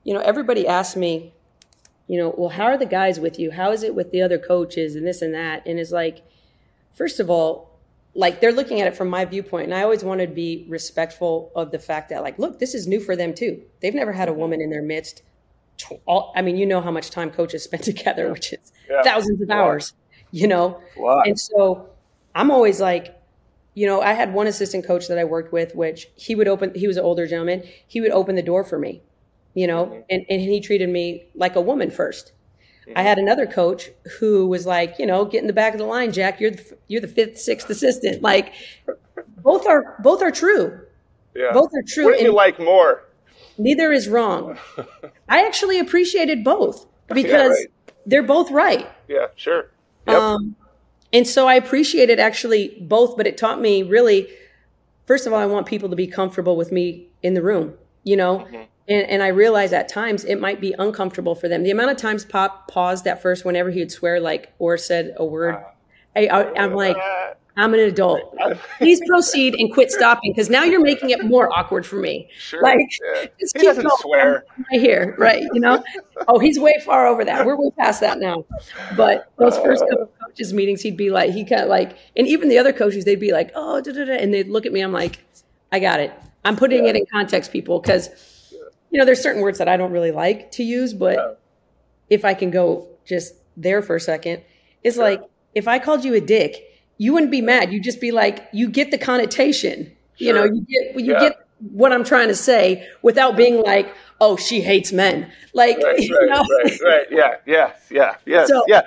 you 0.05 0.13
know 0.15 0.21
everybody 0.21 0.67
asks 0.67 0.97
me, 0.97 1.33
you 2.07 2.19
know, 2.19 2.35
well, 2.37 2.51
how 2.51 2.65
are 2.65 2.77
the 2.79 2.87
guys 2.87 3.19
with 3.21 3.39
you? 3.39 3.51
How 3.53 3.73
is 3.73 3.83
it 3.83 3.95
with 3.95 4.11
the 4.11 4.21
other 4.23 4.39
coaches 4.39 4.95
and 4.97 5.07
this 5.07 5.23
and 5.23 5.33
that? 5.35 5.67
And 5.67 5.79
it's 5.79 5.91
like, 5.93 6.23
first 6.95 7.21
of 7.21 7.31
all, 7.31 7.74
like 8.15 8.41
they're 8.41 8.53
looking 8.53 8.81
at 8.81 8.87
it 8.87 8.97
from 8.97 9.09
my 9.09 9.25
viewpoint, 9.25 9.65
and 9.65 9.75
I 9.75 9.83
always 9.83 10.05
want 10.05 10.21
to 10.21 10.27
be 10.27 10.67
respectful 10.69 11.51
of 11.57 11.71
the 11.71 11.79
fact 11.79 12.11
that, 12.11 12.23
like, 12.23 12.39
look, 12.39 12.59
this 12.59 12.75
is 12.75 12.87
new 12.87 13.01
for 13.01 13.17
them 13.17 13.35
too. 13.35 13.63
They've 13.81 13.95
never 13.95 14.13
had 14.13 14.29
a 14.29 14.33
woman 14.33 14.61
in 14.61 14.71
their 14.71 14.83
midst. 14.83 15.23
All, 16.07 16.33
I 16.37 16.43
mean, 16.43 16.57
you 16.57 16.67
know 16.67 16.81
how 16.81 16.93
much 16.93 17.11
time 17.11 17.31
coaches 17.31 17.65
spend 17.65 17.83
together, 17.93 18.31
which 18.33 18.53
is 18.53 18.73
Yeah. 18.89 19.03
thousands 19.03 19.41
of 19.43 19.51
hours. 19.51 19.93
You 20.31 20.49
know, 20.49 20.81
and 20.97 21.39
so 21.39 21.91
I'm 22.35 22.51
always 22.51 22.81
like, 22.81 23.17
you 23.75 23.87
know, 23.87 24.01
I 24.01 24.15
had 24.15 24.35
one 24.35 24.49
assistant 24.49 24.85
coach 24.85 25.07
that 25.07 25.17
I 25.17 25.23
worked 25.23 25.53
with, 25.53 25.77
which 25.77 26.09
he 26.17 26.35
would 26.35 26.49
open, 26.49 26.73
he 26.75 26.89
was 26.89 26.97
an 26.97 27.05
older 27.05 27.27
gentleman. 27.29 27.63
He 27.87 28.01
would 28.01 28.11
open 28.11 28.35
the 28.35 28.43
door 28.43 28.65
for 28.65 28.77
me, 28.77 29.01
you 29.55 29.69
know, 29.69 29.87
mm-hmm. 29.87 30.01
and, 30.11 30.25
and 30.29 30.41
he 30.41 30.61
treated 30.61 30.89
me 30.89 31.27
like 31.37 31.55
a 31.55 31.61
woman 31.61 31.91
1st 31.91 32.33
I 32.95 33.03
had 33.03 33.19
another 33.19 33.47
coach 33.47 33.91
who 34.19 34.47
was 34.47 34.67
like, 34.67 34.99
you 34.99 35.07
know, 35.07 35.25
get 35.25 35.41
in 35.41 35.47
the 35.47 35.53
back 35.53 35.73
of 35.73 35.79
the 35.79 35.87
line, 35.87 36.13
Jack. 36.13 36.41
You're 36.41 36.51
the, 36.51 36.79
you're 36.89 37.01
the 37.01 37.09
fifth, 37.09 37.39
sixth 37.39 37.69
assistant. 37.71 38.23
Like, 38.23 38.53
both 39.43 39.67
are 39.67 39.97
both 40.03 40.23
are 40.23 40.31
true. 40.31 40.81
Yeah. 41.35 41.53
Both 41.53 41.71
are 41.75 41.83
true. 41.87 42.05
What 42.07 42.19
do 42.19 42.25
you 42.25 42.33
like 42.33 42.59
more? 42.59 43.05
neither 43.59 43.93
is 43.93 44.09
wrong. 44.09 44.59
I 45.29 45.47
actually 45.47 45.79
appreciated 45.79 46.45
both 46.45 46.87
because 47.09 47.51
right. 47.51 47.67
they're 48.07 48.23
both 48.23 48.51
right. 48.51 48.89
Yeah, 49.09 49.27
sure. 49.37 49.71
Yep. 50.07 50.17
Um, 50.17 50.57
and 51.13 51.27
so 51.27 51.47
I 51.47 51.55
appreciated 51.55 52.19
actually 52.19 52.77
both, 52.81 53.17
but 53.17 53.27
it 53.27 53.37
taught 53.37 53.61
me 53.61 53.83
really, 53.83 54.29
first 55.07 55.27
of 55.27 55.33
all, 55.33 55.39
I 55.39 55.47
want 55.47 55.67
people 55.67 55.89
to 55.91 55.97
be 55.97 56.07
comfortable 56.07 56.57
with 56.57 56.73
me 56.73 57.09
in 57.23 57.35
the 57.35 57.43
room, 57.43 57.75
you 58.05 58.17
know? 58.17 58.39
Mm-hmm. 58.41 58.57
And, 58.87 59.03
and 59.09 59.23
I 59.23 59.29
realize 59.29 59.73
at 59.73 59.89
times 59.89 60.25
it 60.25 60.37
might 60.41 60.61
be 60.61 60.75
uncomfortable 60.79 61.35
for 61.35 61.49
them. 61.49 61.63
The 61.63 61.71
amount 61.71 61.91
of 61.91 61.97
times 61.97 62.25
Pop 62.25 62.69
paused 62.69 63.07
at 63.07 63.23
first 63.23 63.45
whenever 63.45 63.71
he 63.71 63.81
would 63.81 63.91
swear 63.91 64.21
like 64.21 64.53
or 64.59 64.77
said 64.77 65.15
a 65.17 65.25
word, 65.25 65.57
I, 66.15 66.27
I, 66.27 66.63
I'm 66.63 66.75
like, 66.75 66.97
Uh, 66.97 67.33
I'm 67.57 67.73
an 67.73 67.81
adult. 67.81 68.37
Please 68.79 69.01
proceed 69.09 69.55
and 69.55 69.73
quit 69.73 69.91
stopping 69.93 70.33
because 70.33 70.51
now 70.51 70.65
you're 70.65 70.83
making 70.83 71.11
it 71.11 71.25
more 71.25 71.49
awkward 71.57 71.87
for 71.87 71.97
me. 71.97 72.29
Sure. 72.37 72.61
Like, 72.63 72.79
yeah. 73.15 73.27
just 73.41 73.57
He 73.57 73.61
keep 73.61 73.69
doesn't 73.69 73.85
going. 73.85 73.97
swear. 74.01 74.45
I'm 74.57 74.65
right 74.73 74.81
here, 74.81 75.15
right? 75.19 75.43
You 75.53 75.61
know, 75.61 75.83
oh, 76.27 76.39
he's 76.41 76.59
way 76.59 76.75
far 76.85 77.07
over 77.07 77.25
that. 77.25 77.47
We're 77.47 77.57
way 77.57 77.71
past 77.79 78.01
that 78.01 78.19
now. 78.19 78.45
But 78.97 79.31
those 79.39 79.57
first 79.59 79.83
couple 79.89 80.03
of 80.03 80.19
coaches 80.19 80.53
meetings, 80.53 80.83
he'd 80.83 80.97
be 80.97 81.11
like, 81.11 81.31
he 81.31 81.45
kind 81.45 81.63
of 81.63 81.69
like, 81.69 81.97
and 82.17 82.27
even 82.27 82.49
the 82.49 82.59
other 82.59 82.73
coaches, 82.73 83.05
they'd 83.05 83.21
be 83.21 83.33
like, 83.33 83.53
oh, 83.55 83.81
da, 83.81 83.93
da, 83.93 84.05
da, 84.05 84.13
and 84.15 84.35
they'd 84.35 84.49
look 84.49 84.67
at 84.67 84.73
me. 84.73 84.81
I'm 84.81 84.93
like, 84.93 85.25
I 85.73 85.79
got 85.79 86.01
it. 86.01 86.13
I'm 86.45 86.57
putting 86.57 86.87
it 86.87 86.97
in 86.97 87.07
context, 87.07 87.53
people, 87.53 87.81
because 87.81 88.09
you 88.91 88.99
know, 88.99 89.05
there's 89.05 89.21
certain 89.23 89.43
words 89.43 89.59
that 89.59 89.69
I 89.69 89.77
don't 89.77 89.93
really 89.93 90.13
like 90.13 90.51
to 90.53 90.63
use, 90.63 90.95
but 90.95 91.41
if 92.11 92.25
I 92.25 92.35
can 92.35 92.51
go 92.51 92.87
just 93.05 93.35
there 93.57 93.83
for 93.83 93.97
a 93.97 94.01
second, 94.01 94.43
it's 94.83 94.97
like 94.97 95.23
if 95.55 95.67
I 95.69 95.79
called 95.79 96.05
you 96.05 96.15
a 96.15 96.21
dick, 96.21 96.63
you 96.99 97.13
wouldn't 97.13 97.33
be 97.33 97.41
mad. 97.41 97.73
You'd 97.73 97.83
just 97.83 98.01
be 98.01 98.13
like, 98.13 98.49
you 98.53 98.69
get 98.69 98.91
the 98.91 98.99
connotation. 98.99 99.91
You 100.19 100.33
know, 100.33 100.45
you 100.45 100.61
get 100.69 101.01
you 101.01 101.13
Yeah. 101.13 101.19
get 101.21 101.47
what 101.73 101.93
I'm 101.93 102.05
trying 102.05 102.29
to 102.29 102.35
say 102.37 102.87
without 103.03 103.37
being 103.37 103.63
like, 103.63 103.93
oh, 104.21 104.37
she 104.37 104.61
hates 104.61 104.93
men. 104.93 105.31
Like, 105.55 105.79
right, 105.79 105.99
you 105.99 106.17
right, 106.17 106.29
know? 106.29 106.45
right, 106.63 106.81
right. 106.85 107.07
Yeah, 107.11 107.37
yeah, 107.47 107.73
yeah, 107.91 108.17
yes, 108.27 108.49
So- 108.49 108.65
yeah. 108.69 108.83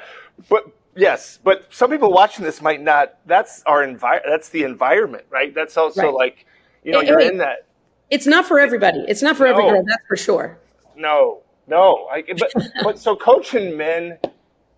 But 0.47 0.67
yes, 0.95 1.39
but 1.43 1.67
some 1.73 1.89
people 1.89 2.11
watching 2.11 2.45
this 2.45 2.61
might 2.61 2.81
not. 2.81 3.15
That's 3.25 3.61
our 3.65 3.83
environment. 3.83 4.25
That's 4.29 4.49
the 4.49 4.63
environment, 4.63 5.25
right? 5.29 5.53
That's 5.53 5.75
also 5.75 6.03
Right. 6.03 6.13
like, 6.13 6.45
you 6.87 6.93
know, 6.93 7.01
you're 7.01 7.19
in 7.19 7.37
that. 7.39 7.67
It's 8.09 8.25
not 8.25 8.45
for 8.45 8.59
everybody. 8.59 9.03
It's 9.09 9.21
not 9.21 9.35
for 9.35 9.45
every 9.45 9.63
girl, 9.63 9.83
that's 9.85 10.07
for 10.07 10.15
sure. 10.15 10.57
No, 10.95 11.41
no. 11.67 12.07
I, 12.09 12.23
but 12.39 12.53
but 12.83 12.97
so 12.97 13.13
coaching 13.13 13.75
men 13.75 14.17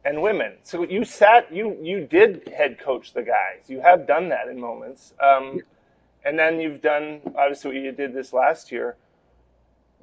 and 0.03 0.21
women. 0.23 0.53
So 0.63 0.83
you 0.83 1.05
sat, 1.05 1.53
you 1.53 1.77
you 1.83 2.07
did 2.07 2.47
head 2.47 2.79
coach 2.79 3.13
the 3.13 3.21
guys. 3.21 3.67
You 3.67 3.79
have 3.81 4.07
done 4.07 4.29
that 4.29 4.47
in 4.47 4.59
moments, 4.59 5.13
um, 5.19 5.61
and 6.25 6.39
then 6.39 6.59
you've 6.59 6.81
done 6.81 7.21
obviously 7.37 7.75
what 7.75 7.83
you 7.83 7.91
did 7.91 8.15
this 8.15 8.33
last 8.33 8.71
year. 8.71 8.95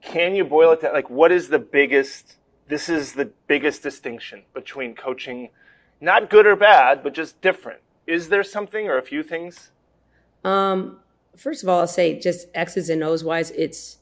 Can 0.01 0.37
you 0.37 0.45
boil 0.45 0.71
it 0.73 0.83
down? 0.83 0.93
Like, 0.93 1.11
what 1.11 1.33
is 1.33 1.49
the 1.49 1.59
biggest? 1.59 2.37
This 2.69 2.89
is 2.89 3.15
the 3.15 3.33
biggest 3.49 3.83
distinction 3.83 4.43
between 4.55 4.95
coaching, 4.95 5.51
not 6.01 6.31
good 6.31 6.47
or 6.47 6.55
bad, 6.55 7.03
but 7.03 7.15
just 7.15 7.41
different. 7.41 7.81
Is 8.07 8.29
there 8.29 8.45
something 8.45 8.87
or 8.87 8.97
a 8.97 9.03
few 9.03 9.25
things? 9.25 9.73
Um, 10.45 11.01
first 11.37 11.63
of 11.63 11.69
all, 11.69 11.81
I'll 11.81 11.87
say 11.87 12.19
just 12.19 12.49
X's 12.55 12.91
and 12.91 13.03
O's 13.03 13.23
wise, 13.25 13.51
it's 13.53 13.99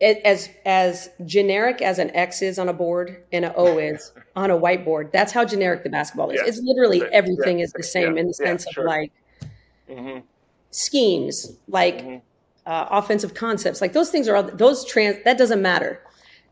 it, 0.00 0.18
as 0.24 0.50
as 0.66 1.08
generic 1.24 1.80
as 1.80 1.98
an 1.98 2.14
X 2.14 2.42
is 2.42 2.58
on 2.58 2.68
a 2.68 2.72
board 2.72 3.22
and 3.32 3.44
an 3.46 3.52
O 3.56 3.78
is 3.78 4.12
on 4.36 4.50
a 4.50 4.58
whiteboard. 4.58 5.10
That's 5.12 5.32
how 5.32 5.44
generic 5.44 5.82
the 5.84 5.88
basketball 5.90 6.30
is. 6.30 6.40
Yeah. 6.42 6.48
It's 6.48 6.60
literally 6.60 7.02
everything 7.12 7.58
Yeah. 7.58 7.64
is 7.64 7.72
the 7.72 7.82
same 7.82 8.14
Yeah. 8.14 8.20
in 8.20 8.26
the 8.28 8.34
sense 8.34 8.66
sure. 8.70 8.84
of 8.84 8.88
like 8.88 9.12
hmm 9.88 10.18
schemes, 10.72 11.56
like 11.68 11.98
Mhm. 12.04 12.20
uh, 12.66 12.86
offensive 12.90 13.32
concepts. 13.32 13.80
Like 13.80 13.94
those 13.94 14.10
things 14.10 14.28
are 14.28 14.36
all 14.36 14.42
those 14.42 14.84
trans. 14.84 15.16
That 15.24 15.38
doesn't 15.38 15.62
matter. 15.62 16.00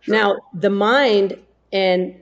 Now 0.06 0.38
the 0.54 0.70
mind 0.70 1.36
and 1.72 2.14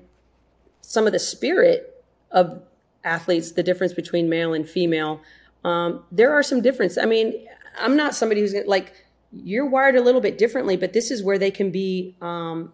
some 0.80 1.06
of 1.06 1.12
the 1.12 1.18
spirit 1.20 2.02
of 2.32 2.60
athletes, 3.04 3.52
the 3.52 3.62
difference 3.62 3.92
between 3.92 4.28
male 4.28 4.52
and 4.54 4.68
female, 4.68 5.20
um, 5.64 6.04
there 6.10 6.32
are 6.32 6.42
some 6.42 6.60
differences. 6.60 6.98
I 6.98 7.04
mean, 7.06 7.46
I'm 7.78 7.96
not 7.96 8.14
somebody 8.14 8.40
who's 8.40 8.52
gonna, 8.52 8.66
like 8.66 8.92
you're 9.32 9.66
wired 9.66 9.96
a 9.96 10.00
little 10.02 10.20
bit 10.20 10.38
differently, 10.38 10.76
but 10.76 10.92
this 10.92 11.10
is 11.10 11.22
where 11.22 11.38
they 11.38 11.50
can 11.50 11.70
be 11.70 12.16
um, 12.20 12.72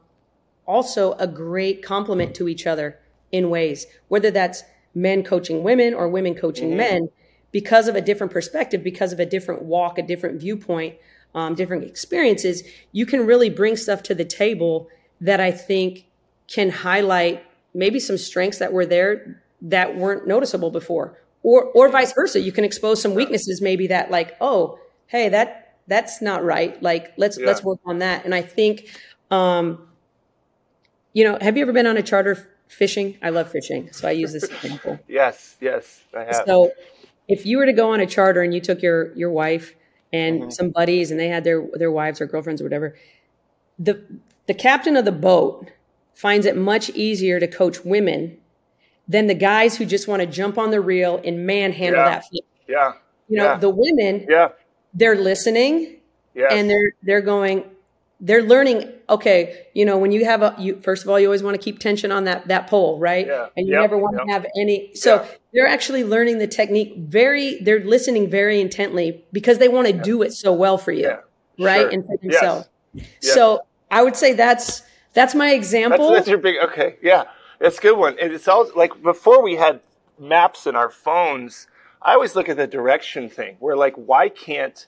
also 0.66 1.12
a 1.14 1.26
great 1.26 1.82
complement 1.82 2.34
to 2.36 2.48
each 2.48 2.66
other 2.66 2.98
in 3.30 3.50
ways, 3.50 3.86
whether 4.08 4.30
that's 4.30 4.62
men 4.94 5.22
coaching 5.22 5.62
women 5.62 5.94
or 5.94 6.08
women 6.08 6.34
coaching 6.34 6.76
men, 6.76 7.08
because 7.52 7.88
of 7.88 7.94
a 7.94 8.00
different 8.00 8.32
perspective, 8.32 8.82
because 8.82 9.12
of 9.12 9.20
a 9.20 9.26
different 9.26 9.62
walk, 9.62 9.98
a 9.98 10.02
different 10.02 10.40
viewpoint, 10.40 10.96
um, 11.34 11.54
different 11.54 11.84
experiences. 11.84 12.62
You 12.92 13.06
can 13.06 13.24
really 13.24 13.50
bring 13.50 13.76
stuff 13.76 14.02
to 14.04 14.14
the 14.14 14.24
table 14.24 14.88
that 15.20 15.40
I 15.40 15.50
think 15.50 16.06
can 16.48 16.70
highlight 16.70 17.44
maybe 17.74 18.00
some 18.00 18.18
strengths 18.18 18.58
that 18.58 18.72
were 18.72 18.86
there 18.86 19.42
that 19.62 19.96
weren't 19.96 20.26
noticeable 20.26 20.70
before, 20.70 21.18
or 21.42 21.64
or 21.64 21.88
vice 21.88 22.12
versa. 22.12 22.40
You 22.40 22.52
can 22.52 22.64
expose 22.64 23.00
some 23.00 23.14
weaknesses, 23.14 23.60
maybe 23.60 23.86
that 23.88 24.10
like, 24.10 24.36
oh, 24.40 24.78
hey, 25.08 25.28
that 25.30 25.78
that's 25.88 26.22
not 26.22 26.44
right. 26.44 26.82
Like 26.82 27.14
let's 27.18 27.38
Yeah. 27.38 27.46
let's 27.48 27.64
work 27.64 27.80
on 27.86 27.98
that. 27.98 28.24
And 28.24 28.34
I 28.34 28.42
think, 28.42 28.88
um, 29.30 29.88
you 31.14 31.24
know, 31.24 31.38
have 31.40 31.56
you 31.56 31.62
ever 31.62 31.72
been 31.72 31.86
on 31.86 31.96
a 31.96 32.02
charter 32.02 32.48
fishing? 32.68 33.18
I 33.22 33.30
love 33.30 33.50
fishing, 33.50 33.92
so 33.92 34.08
I 34.08 34.12
use 34.12 34.32
this 34.32 34.44
example. 34.62 34.98
Yes, 35.08 35.56
yes, 35.60 36.00
I 36.14 36.24
have. 36.24 36.46
So 36.46 36.72
if 37.28 37.46
you 37.46 37.58
were 37.58 37.66
to 37.66 37.72
go 37.72 37.92
on 37.92 38.00
a 38.00 38.06
charter 38.06 38.42
and 38.42 38.54
you 38.54 38.60
took 38.60 38.82
your 38.82 39.14
your 39.16 39.30
wife 39.30 39.74
and 40.12 40.40
Mm-hmm. 40.42 40.50
some 40.50 40.70
buddies 40.70 41.10
and 41.10 41.20
they 41.20 41.28
had 41.28 41.44
their 41.44 41.66
their 41.74 41.92
wives 41.92 42.20
or 42.20 42.26
girlfriends 42.26 42.60
or 42.60 42.64
whatever, 42.64 42.96
the 43.78 44.04
the 44.46 44.54
captain 44.54 44.96
of 44.96 45.04
the 45.04 45.12
boat 45.12 45.70
finds 46.14 46.46
it 46.46 46.56
much 46.56 46.90
easier 46.90 47.40
to 47.40 47.46
coach 47.48 47.84
women 47.84 48.38
than 49.08 49.26
the 49.26 49.34
guys 49.34 49.76
who 49.76 49.84
just 49.86 50.08
want 50.08 50.20
to 50.20 50.26
jump 50.26 50.58
on 50.58 50.70
the 50.70 50.80
reel 50.80 51.20
and 51.24 51.46
manhandle 51.46 52.02
Yeah. 52.02 52.10
that 52.10 52.24
fish. 52.24 52.40
yeah, 52.68 52.92
You 53.28 53.38
know, 53.38 53.44
Yeah. 53.44 53.56
the 53.58 53.70
women 53.70 54.26
yeah, 54.28 54.48
they're 54.98 55.16
listening 55.30 55.96
yes. 56.34 56.50
and 56.54 56.68
they're 56.70 56.92
they're 57.02 57.20
going 57.34 57.64
they're 58.20 58.42
learning 58.42 58.78
okay 59.08 59.66
you 59.74 59.84
know 59.84 59.96
when 59.96 60.10
you 60.12 60.24
have 60.24 60.42
a 60.42 60.54
you 60.58 60.80
first 60.82 61.04
of 61.04 61.08
all 61.10 61.18
you 61.20 61.26
always 61.26 61.42
want 61.42 61.54
to 61.58 61.62
keep 61.62 61.78
tension 61.78 62.10
on 62.10 62.24
that 62.24 62.48
that 62.48 62.66
pole 62.66 62.98
right 62.98 63.26
Yeah. 63.26 63.46
and 63.56 63.66
you 63.68 63.74
Yep. 63.74 63.80
never 63.82 63.98
want 63.98 64.16
Yep. 64.16 64.26
to 64.26 64.32
have 64.32 64.46
any 64.62 64.76
so 64.94 65.10
Yeah. 65.16 65.26
they're 65.54 65.66
actually 65.76 66.04
learning 66.04 66.38
the 66.38 66.48
technique 66.48 66.94
very 66.96 67.60
they're 67.62 67.84
listening 67.84 68.28
very 68.28 68.60
intently 68.60 69.24
because 69.32 69.58
they 69.58 69.68
want 69.68 69.86
to 69.86 69.92
do 69.92 70.22
it 70.22 70.32
so 70.32 70.52
well 70.52 70.78
for 70.78 70.92
you 70.92 71.02
Yeah. 71.04 71.18
right 71.70 71.82
Sure. 71.82 71.90
and 71.90 72.04
for 72.06 72.16
themselves 72.22 72.68
Yes. 72.94 73.06
so 73.20 73.60
i 73.90 74.02
would 74.02 74.16
say 74.16 74.32
that's 74.32 74.82
that's 75.14 75.34
my 75.34 75.46
That's, 75.50 75.58
example 75.58 76.10
that's 76.12 76.28
your 76.28 76.38
big 76.38 76.56
okay. 76.68 76.96
Yeah, 77.02 77.24
that's 77.58 77.78
a 77.78 77.80
good 77.80 77.98
one. 77.98 78.16
And 78.20 78.32
it's 78.32 78.46
all 78.46 78.70
like 78.76 78.92
before 79.02 79.42
we 79.42 79.56
had 79.56 79.80
maps 80.18 80.66
in 80.66 80.76
our 80.76 80.90
phones. 80.90 81.66
I 82.00 82.14
always 82.14 82.34
look 82.34 82.48
at 82.48 82.56
the 82.56 82.66
direction 82.66 83.28
thing. 83.28 83.56
Where 83.58 83.76
like, 83.76 83.94
why 83.94 84.28
can't 84.28 84.86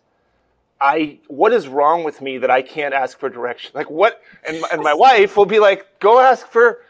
I? 0.80 1.18
What 1.28 1.52
is 1.52 1.68
wrong 1.68 2.04
with 2.04 2.20
me 2.20 2.38
that 2.38 2.50
I 2.50 2.62
can't 2.62 2.94
ask 2.94 3.18
for 3.18 3.28
direction? 3.28 3.72
Like 3.74 3.90
what? 3.90 4.20
And 4.46 4.62
and 4.72 4.82
my 4.82 4.94
wife 4.94 5.36
will 5.36 5.46
be 5.46 5.58
like, 5.58 6.00
go 6.00 6.20
ask 6.20 6.46
for, 6.46 6.80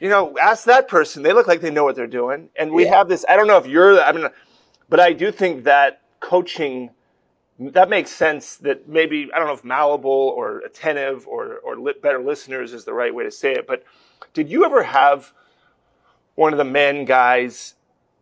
you 0.00 0.08
know, 0.08 0.36
ask 0.40 0.64
that 0.64 0.88
person. 0.88 1.22
They 1.22 1.32
look 1.32 1.46
like 1.46 1.60
they 1.60 1.70
know 1.70 1.84
what 1.84 1.96
they're 1.96 2.06
doing. 2.06 2.50
And 2.56 2.72
we 2.72 2.86
have 2.86 3.08
this. 3.08 3.24
I 3.28 3.36
don't 3.36 3.46
know 3.46 3.58
if 3.58 3.66
you're. 3.66 4.00
I 4.00 4.12
mean, 4.12 4.28
but 4.88 5.00
I 5.00 5.12
do 5.12 5.30
think 5.30 5.64
that 5.64 6.02
coaching 6.20 6.90
that 7.58 7.88
makes 7.88 8.10
sense 8.10 8.56
that 8.56 8.88
maybe 8.88 9.28
I 9.34 9.38
don't 9.38 9.48
know 9.48 9.54
if 9.54 9.64
malleable 9.64 10.10
or 10.10 10.60
attentive 10.60 11.26
or 11.26 11.58
or 11.58 11.76
li- 11.76 11.94
better 12.00 12.20
listeners 12.20 12.72
is 12.72 12.84
the 12.84 12.94
right 12.94 13.14
way 13.14 13.24
to 13.24 13.30
say 13.30 13.52
it. 13.52 13.66
But 13.66 13.82
did 14.32 14.48
you 14.48 14.64
ever 14.64 14.84
have 14.84 15.32
one 16.36 16.52
of 16.52 16.58
the 16.58 16.64
men 16.64 17.04
guys? 17.04 17.74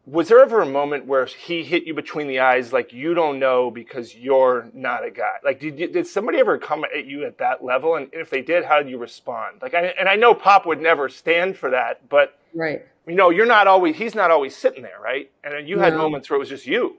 Was 0.07 0.29
there 0.29 0.41
ever 0.41 0.61
a 0.63 0.67
moment 0.67 1.07
where 1.07 1.27
he 1.27 1.65
hit 1.65 1.85
you 1.85 1.93
between 1.93 2.29
the 2.29 2.39
eyes, 2.39 2.73
like 2.73 2.93
you 2.93 3.13
don't 3.13 3.41
know 3.41 3.73
because 3.73 4.15
you're 4.15 4.69
not 4.73 5.05
a 5.05 5.11
guy? 5.11 5.35
Like, 5.45 5.59
did 5.59 5.79
you, 5.81 5.89
did 5.89 6.07
somebody 6.07 6.39
ever 6.39 6.59
come 6.59 6.85
at 6.85 7.07
you 7.07 7.25
at 7.27 7.39
that 7.39 7.65
level? 7.65 7.97
And 7.97 8.09
if 8.13 8.31
they 8.31 8.41
did, 8.41 8.65
how 8.65 8.79
did 8.81 8.89
you 8.89 8.99
respond? 8.99 9.59
Like, 9.61 9.75
I, 9.75 9.87
and 9.99 10.09
I 10.09 10.15
know 10.15 10.33
Pop 10.33 10.65
would 10.65 10.81
never 10.81 11.09
stand 11.09 11.57
for 11.57 11.71
that, 11.71 12.09
but 12.09 12.39
right 12.55 12.83
you 13.09 13.15
know, 13.15 13.31
you're 13.31 13.47
not 13.47 13.67
always. 13.69 13.97
He's 13.97 14.15
not 14.17 14.31
always 14.33 14.57
sitting 14.57 14.83
there, 14.83 14.99
right? 15.01 15.31
And 15.45 15.69
you 15.69 15.79
had 15.79 15.93
No. 15.93 15.99
moments 15.99 16.29
where 16.29 16.37
it 16.37 16.41
was 16.41 16.49
just 16.49 16.67
you. 16.67 16.97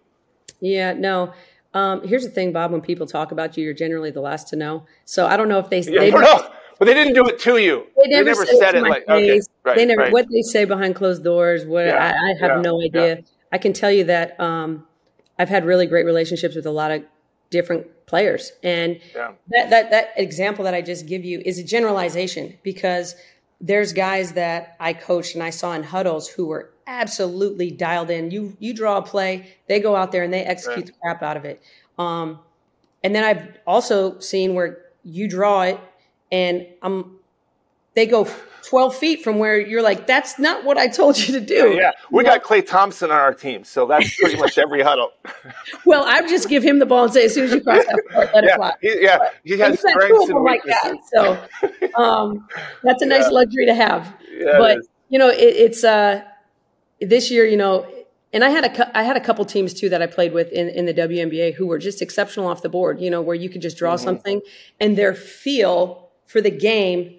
yeah 0.60 0.92
no 0.94 1.32
um, 1.74 2.06
here's 2.08 2.24
the 2.24 2.30
thing 2.32 2.52
bob 2.52 2.72
when 2.72 2.82
people 2.82 3.06
talk 3.06 3.32
about 3.32 3.56
you 3.58 3.64
you're 3.64 3.74
generally 3.74 4.10
the 4.10 4.22
last 4.22 4.48
to 4.48 4.56
know 4.56 4.86
so 5.06 5.28
i 5.28 5.38
don't 5.38 5.48
know 5.50 5.60
if 5.60 5.70
they, 5.70 5.82
Yeah, 5.82 6.00
they 6.00 6.10
don't 6.12 6.22
know. 6.22 6.50
But 6.80 6.86
they 6.86 6.94
didn't 6.94 7.14
do 7.14 7.26
it 7.28 7.40
to 7.40 7.58
you. 7.58 7.88
They 8.04 8.10
never, 8.24 8.46
said, 8.46 8.76
it, 8.76 8.82
to 8.82 8.88
like 8.88 9.08
okay, 9.08 9.42
right, 9.64 9.76
they 9.76 9.86
never 9.86 10.02
right. 10.04 10.14
what 10.14 10.28
they 10.30 10.42
say 10.42 10.66
behind 10.66 10.96
closed 10.96 11.24
doors. 11.24 11.66
What 11.66 11.88
Yeah, 11.88 11.96
I, 11.96 12.10
I 12.10 12.34
have 12.40 12.58
yeah, 12.58 12.62
no 12.62 12.82
idea. 12.82 13.24
I 13.52 13.58
can 13.58 13.74
tell 13.74 13.92
you 13.92 14.04
that 14.06 14.40
um, 14.40 14.86
I've 15.40 15.50
had 15.50 15.66
really 15.66 15.88
great 15.88 16.06
relationships 16.06 16.56
with 16.56 16.66
a 16.66 16.72
lot 16.72 16.92
of 16.92 17.04
different 17.50 17.88
players, 18.06 18.52
and 18.64 19.00
Yeah. 19.16 19.32
that 19.50 19.70
that 19.72 19.92
that 19.92 20.10
example 20.18 20.66
that 20.66 20.74
I 20.74 20.82
just 20.82 21.08
give 21.08 21.26
you 21.26 21.42
is 21.44 21.58
a 21.58 21.64
generalization 21.64 22.58
because 22.64 23.16
there's 23.60 23.92
guys 23.94 24.34
that 24.34 24.76
I 24.80 24.94
coached 24.94 25.34
and 25.34 25.44
I 25.44 25.50
saw 25.50 25.74
in 25.74 25.82
huddles 25.84 26.28
who 26.28 26.46
were 26.46 26.70
absolutely 26.86 27.72
dialed 27.72 28.12
in. 28.12 28.30
You 28.30 28.56
you 28.60 28.74
draw 28.74 28.98
a 28.98 29.02
play, 29.02 29.56
they 29.68 29.80
go 29.80 29.96
out 29.96 30.12
there 30.12 30.24
and 30.24 30.32
they 30.32 30.44
execute 30.44 30.78
Right. 30.78 30.86
the 30.86 30.94
crap 31.02 31.24
out 31.24 31.38
of 31.38 31.46
it. 31.46 31.62
Um, 31.98 32.40
and 33.04 33.16
then 33.16 33.24
I've 33.24 33.58
also 33.66 34.20
seen 34.20 34.54
where 34.54 34.80
you 35.04 35.28
draw 35.28 35.64
it 35.64 35.80
and 36.32 36.68
I'm 36.82 37.18
they 37.96 38.06
go 38.06 38.28
12 38.70 38.96
feet 38.96 39.24
from 39.24 39.40
where 39.40 39.60
you're 39.60 39.82
like, 39.82 40.06
that's 40.06 40.38
not 40.38 40.64
what 40.64 40.78
I 40.78 40.88
told 40.88 41.18
you 41.18 41.34
to 41.40 41.42
do. 41.44 41.74
Yeah, 41.74 41.92
we 42.12 42.24
got 42.24 42.44
Klay 42.44 42.66
Thompson 42.66 43.10
on 43.10 43.18
our 43.18 43.34
team, 43.34 43.64
so 43.64 43.88
that's 43.88 44.20
pretty 44.20 44.38
much 44.38 44.58
every 44.60 44.82
huddle. 44.84 45.10
Well, 45.86 46.04
I 46.06 46.22
would 46.22 46.30
just 46.30 46.48
give 46.50 46.64
him 46.64 46.80
the 46.80 46.86
ball 46.86 47.06
and 47.06 47.14
say, 47.14 47.26
as 47.26 47.34
soon 47.34 47.46
as 47.46 47.54
you 47.54 47.62
cross 47.62 47.84
that 47.86 48.00
court, 48.14 48.30
let 48.34 48.44
it 48.44 48.48
yeah, 48.50 48.56
fly. 48.56 48.74
he, 48.82 49.02
yeah, 49.04 49.18
he 49.44 49.58
has 49.58 49.82
two 49.82 49.90
strengths 49.90 50.30
and 50.30 50.44
like 50.44 50.62
that. 50.66 50.98
So 51.14 51.48
um, 52.02 52.48
that's 52.84 53.02
a 53.02 53.06
nice 53.06 53.24
Yeah. 53.24 53.30
luxury 53.32 53.66
to 53.66 53.74
have. 53.74 54.14
Yeah, 54.32 54.58
but 54.58 54.78
you 55.10 55.18
know, 55.18 55.30
it, 55.30 55.40
it's 55.40 55.84
uh, 55.84 56.22
this 57.02 57.32
year. 57.32 57.46
You 57.46 57.58
know, 57.58 57.88
and 58.34 58.44
I 58.44 58.50
had 58.50 58.66
a 58.66 58.98
I 58.98 59.04
had 59.04 59.18
a 59.18 59.22
couple 59.22 59.44
teams 59.46 59.74
too 59.74 59.90
that 59.90 60.02
I 60.02 60.08
played 60.08 60.34
with 60.34 60.52
in, 60.52 60.68
in 60.70 60.86
the 60.86 60.94
WNBA 60.94 61.56
who 61.56 61.66
were 61.68 61.80
just 61.80 62.02
exceptional 62.02 62.48
off 62.48 62.62
the 62.62 62.70
board. 62.70 63.00
You 63.00 63.10
know, 63.10 63.22
where 63.22 63.36
you 63.36 63.50
could 63.50 63.62
just 63.62 63.78
Mm-hmm. 63.78 63.86
draw 63.86 63.96
something 63.96 64.42
and 64.80 64.98
their 64.98 65.14
feel 65.16 66.07
for 66.28 66.40
the 66.42 66.52
game, 66.52 67.16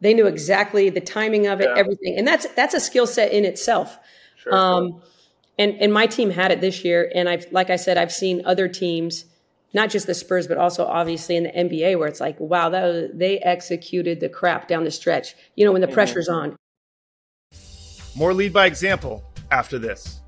they 0.00 0.12
knew 0.14 0.26
exactly 0.26 0.90
the 0.90 1.00
timing 1.00 1.46
of 1.46 1.60
it, 1.60 1.68
Yeah. 1.68 1.78
everything, 1.78 2.16
and 2.18 2.26
that's 2.28 2.46
that's 2.54 2.74
a 2.74 2.80
skill 2.80 3.06
set 3.06 3.32
in 3.32 3.44
itself. 3.44 3.98
Sure. 4.36 4.54
Um, 4.54 5.02
and 5.58 5.74
and 5.80 5.92
my 5.92 6.06
team 6.06 6.30
had 6.30 6.52
it 6.52 6.60
this 6.60 6.84
year, 6.84 7.10
and 7.14 7.28
I've 7.28 7.46
like 7.52 7.70
I 7.70 7.76
said, 7.76 7.96
I've 7.98 8.12
seen 8.12 8.42
other 8.46 8.66
teams, 8.68 9.24
not 9.74 9.90
just 9.90 10.06
the 10.06 10.14
Spurs, 10.14 10.46
but 10.46 10.56
also 10.58 10.86
obviously 10.86 11.36
in 11.36 11.44
the 11.44 11.50
NBA, 11.50 11.98
where 11.98 12.08
it's 12.08 12.20
like, 12.20 12.38
wow, 12.40 12.68
that 12.70 12.84
was, 12.84 13.10
they 13.14 13.38
executed 13.38 14.20
the 14.20 14.28
crap 14.28 14.68
down 14.68 14.84
the 14.84 14.90
stretch. 14.90 15.34
You 15.56 15.64
know, 15.64 15.72
when 15.72 15.80
the 15.80 15.86
Mm-hmm. 15.86 15.94
pressure's 15.94 16.28
on. 16.28 16.56
More 18.16 18.34
lead 18.34 18.52
by 18.52 18.66
example 18.66 19.22
after 19.50 19.78
this. 19.78 20.19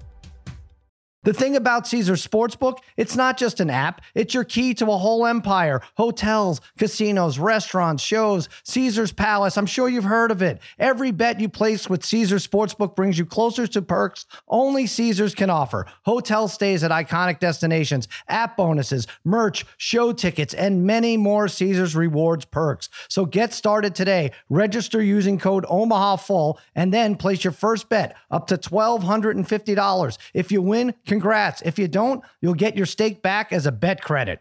The 1.24 1.32
thing 1.32 1.54
about 1.54 1.87
Caesars 1.87 2.26
Sportsbook, 2.26 2.78
it's 2.96 3.14
not 3.14 3.37
just 3.37 3.61
an 3.61 3.70
app, 3.70 4.00
it's 4.12 4.35
your 4.35 4.42
key 4.42 4.74
to 4.74 4.90
a 4.90 4.98
whole 4.98 5.24
empire. 5.24 5.80
Hotels, 5.96 6.61
casinos, 6.76 7.38
restaurants, 7.38 8.02
shows, 8.02 8.48
Caesar's 8.64 9.12
Palace. 9.12 9.56
I'm 9.56 9.66
sure 9.66 9.88
you've 9.88 10.02
heard 10.02 10.32
of 10.32 10.42
it. 10.42 10.61
Every 10.80 11.12
bet 11.12 11.38
you 11.38 11.48
place 11.48 11.88
with 11.88 12.04
Caesars 12.04 12.44
Sportsbook 12.44 12.96
brings 12.96 13.20
you 13.20 13.24
closer 13.24 13.68
to 13.68 13.82
perks 13.82 14.26
only 14.48 14.88
Caesars 14.88 15.32
can 15.32 15.48
offer. 15.48 15.87
Hotel 16.02 16.48
stays 16.48 16.82
at 16.82 16.90
iconic 16.90 17.38
destinations, 17.38 18.08
app 18.28 18.56
bonuses, 18.56 19.06
merch, 19.24 19.64
show 19.76 20.12
tickets, 20.12 20.54
and 20.54 20.85
many 20.85 21.16
more 21.16 21.46
Caesars 21.46 21.94
rewards 21.94 22.44
perks. 22.46 22.88
So 23.06 23.26
get 23.26 23.52
started 23.52 23.94
today. 23.94 24.32
Register 24.50 25.00
using 25.00 25.38
code 25.38 25.66
Omaha 25.68 26.16
Full 26.16 26.58
and 26.74 26.92
then 26.92 27.14
place 27.14 27.44
your 27.44 27.52
first 27.52 27.88
bet 27.88 28.16
up 28.28 28.48
to 28.48 28.58
$1,250. 28.58 30.18
If 30.35 30.50
you 30.50 30.61
win, 30.61 30.94
congrats. 31.12 31.61
If 31.61 31.79
you 31.79 31.88
don't, 31.88 32.25
you'll 32.40 32.55
get 32.55 32.75
your 32.75 32.87
stake 32.87 33.20
back 33.20 33.53
as 33.53 33.66
a 33.66 33.72
bet 33.72 34.01
credit. 34.01 34.40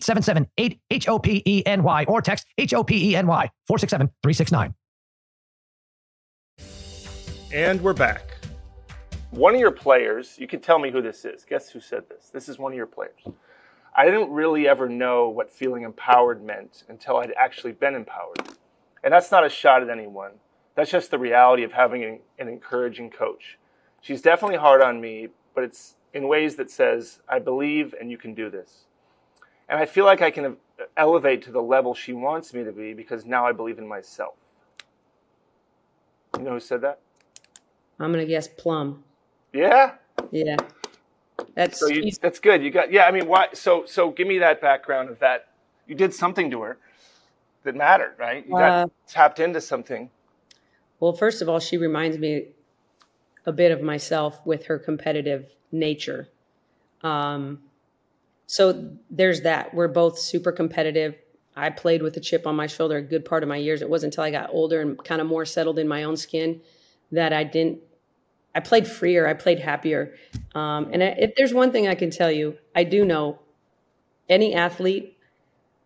877 0.00 0.48
8 0.56 0.80
H 0.90 1.08
O 1.08 1.18
P 1.18 1.42
E 1.46 1.62
N 1.66 1.82
Y 1.82 2.04
or 2.08 2.22
text 2.22 2.46
H 2.56 2.72
O 2.72 2.82
P 2.82 3.10
E 3.10 3.16
N 3.16 3.26
Y 3.26 3.50
467 3.66 4.08
369. 4.22 4.74
And 7.52 7.80
we're 7.82 7.92
back. 7.92 8.36
one 9.30 9.54
of 9.54 9.60
your 9.60 9.70
players, 9.72 10.36
you 10.38 10.46
can 10.46 10.60
tell 10.60 10.78
me 10.78 10.90
who 10.90 11.02
this 11.02 11.24
is. 11.24 11.44
Guess 11.44 11.70
who 11.70 11.80
said 11.80 12.04
this? 12.08 12.30
This 12.32 12.48
is 12.48 12.58
one 12.58 12.72
of 12.72 12.76
your 12.76 12.86
players. 12.86 13.20
I 13.94 14.04
didn't 14.06 14.30
really 14.30 14.66
ever 14.68 14.88
know 14.88 15.28
what 15.28 15.50
feeling 15.50 15.82
empowered 15.82 16.42
meant 16.42 16.84
until 16.88 17.16
I'd 17.18 17.32
actually 17.36 17.72
been 17.72 17.94
empowered. 17.94 18.40
And 19.04 19.12
that's 19.12 19.30
not 19.30 19.44
a 19.44 19.48
shot 19.48 19.82
at 19.82 19.90
anyone. 19.90 20.32
That's 20.76 20.90
just 20.90 21.10
the 21.10 21.18
reality 21.18 21.64
of 21.64 21.72
having 21.72 22.04
an, 22.04 22.20
an 22.38 22.48
encouraging 22.48 23.10
coach. 23.10 23.58
She's 24.00 24.22
definitely 24.22 24.56
hard 24.58 24.80
on 24.80 25.00
me, 25.00 25.28
but 25.54 25.64
it's 25.64 25.96
in 26.14 26.28
ways 26.28 26.56
that 26.56 26.70
says, 26.70 27.20
I 27.28 27.40
believe 27.40 27.94
and 28.00 28.10
you 28.10 28.16
can 28.16 28.34
do 28.34 28.48
this. 28.48 28.86
And 29.70 29.78
I 29.78 29.86
feel 29.86 30.04
like 30.04 30.20
I 30.20 30.32
can 30.32 30.56
elevate 30.96 31.42
to 31.44 31.52
the 31.52 31.62
level 31.62 31.94
she 31.94 32.12
wants 32.12 32.52
me 32.52 32.64
to 32.64 32.72
be 32.72 32.92
because 32.92 33.24
now 33.24 33.46
I 33.46 33.52
believe 33.52 33.78
in 33.78 33.86
myself. 33.86 34.34
You 36.36 36.42
know 36.42 36.50
who 36.54 36.60
said 36.60 36.80
that? 36.80 36.98
I'm 38.00 38.10
gonna 38.10 38.26
guess 38.26 38.48
Plum. 38.48 39.04
Yeah? 39.52 39.94
Yeah, 40.32 40.56
that's 41.54 41.78
So 41.78 41.86
you, 41.86 42.10
that's 42.20 42.40
good. 42.40 42.62
You 42.62 42.70
got 42.72 42.92
yeah. 42.92 43.04
I 43.04 43.12
mean, 43.12 43.28
why? 43.28 43.48
So 43.52 43.84
so 43.86 44.10
give 44.10 44.26
me 44.26 44.38
that 44.38 44.60
background 44.60 45.08
of 45.08 45.20
that 45.20 45.48
you 45.86 45.94
did 45.94 46.12
something 46.14 46.50
to 46.50 46.62
her 46.62 46.78
that 47.62 47.76
mattered, 47.76 48.14
right? 48.18 48.44
You 48.46 48.56
Uh, 48.56 48.58
got 48.58 48.90
tapped 49.06 49.38
into 49.38 49.60
something. 49.60 50.10
Well, 50.98 51.12
first 51.12 51.42
of 51.42 51.48
all, 51.48 51.60
she 51.60 51.76
reminds 51.76 52.18
me 52.18 52.48
a 53.46 53.52
bit 53.52 53.70
of 53.70 53.82
myself 53.82 54.44
with 54.44 54.66
her 54.66 54.78
competitive 54.78 55.46
nature. 55.70 56.28
Um, 57.02 57.60
so 58.50 58.90
there's 59.08 59.42
that. 59.42 59.72
We're 59.72 59.86
both 59.86 60.18
super 60.18 60.50
competitive. 60.50 61.14
I 61.54 61.70
played 61.70 62.02
with 62.02 62.16
a 62.16 62.20
chip 62.20 62.48
on 62.48 62.56
my 62.56 62.66
shoulder 62.66 62.96
a 62.96 63.00
good 63.00 63.24
part 63.24 63.44
of 63.44 63.48
my 63.48 63.58
years. 63.58 63.80
It 63.80 63.88
wasn't 63.88 64.12
until 64.12 64.24
I 64.24 64.32
got 64.32 64.50
older 64.50 64.80
and 64.80 64.98
kind 65.04 65.20
of 65.20 65.28
more 65.28 65.44
settled 65.44 65.78
in 65.78 65.86
my 65.86 66.02
own 66.02 66.16
skin 66.16 66.60
that 67.12 67.32
I 67.32 67.44
didn't. 67.44 67.78
I 68.52 68.58
played 68.58 68.88
freer. 68.88 69.28
I 69.28 69.34
played 69.34 69.60
happier. 69.60 70.16
Um, 70.52 70.90
and 70.92 71.00
I, 71.00 71.06
if 71.16 71.36
there's 71.36 71.54
one 71.54 71.70
thing 71.70 71.86
I 71.86 71.94
can 71.94 72.10
tell 72.10 72.28
you, 72.28 72.56
I 72.74 72.82
do 72.82 73.04
know 73.04 73.38
any 74.28 74.52
athlete, 74.52 75.16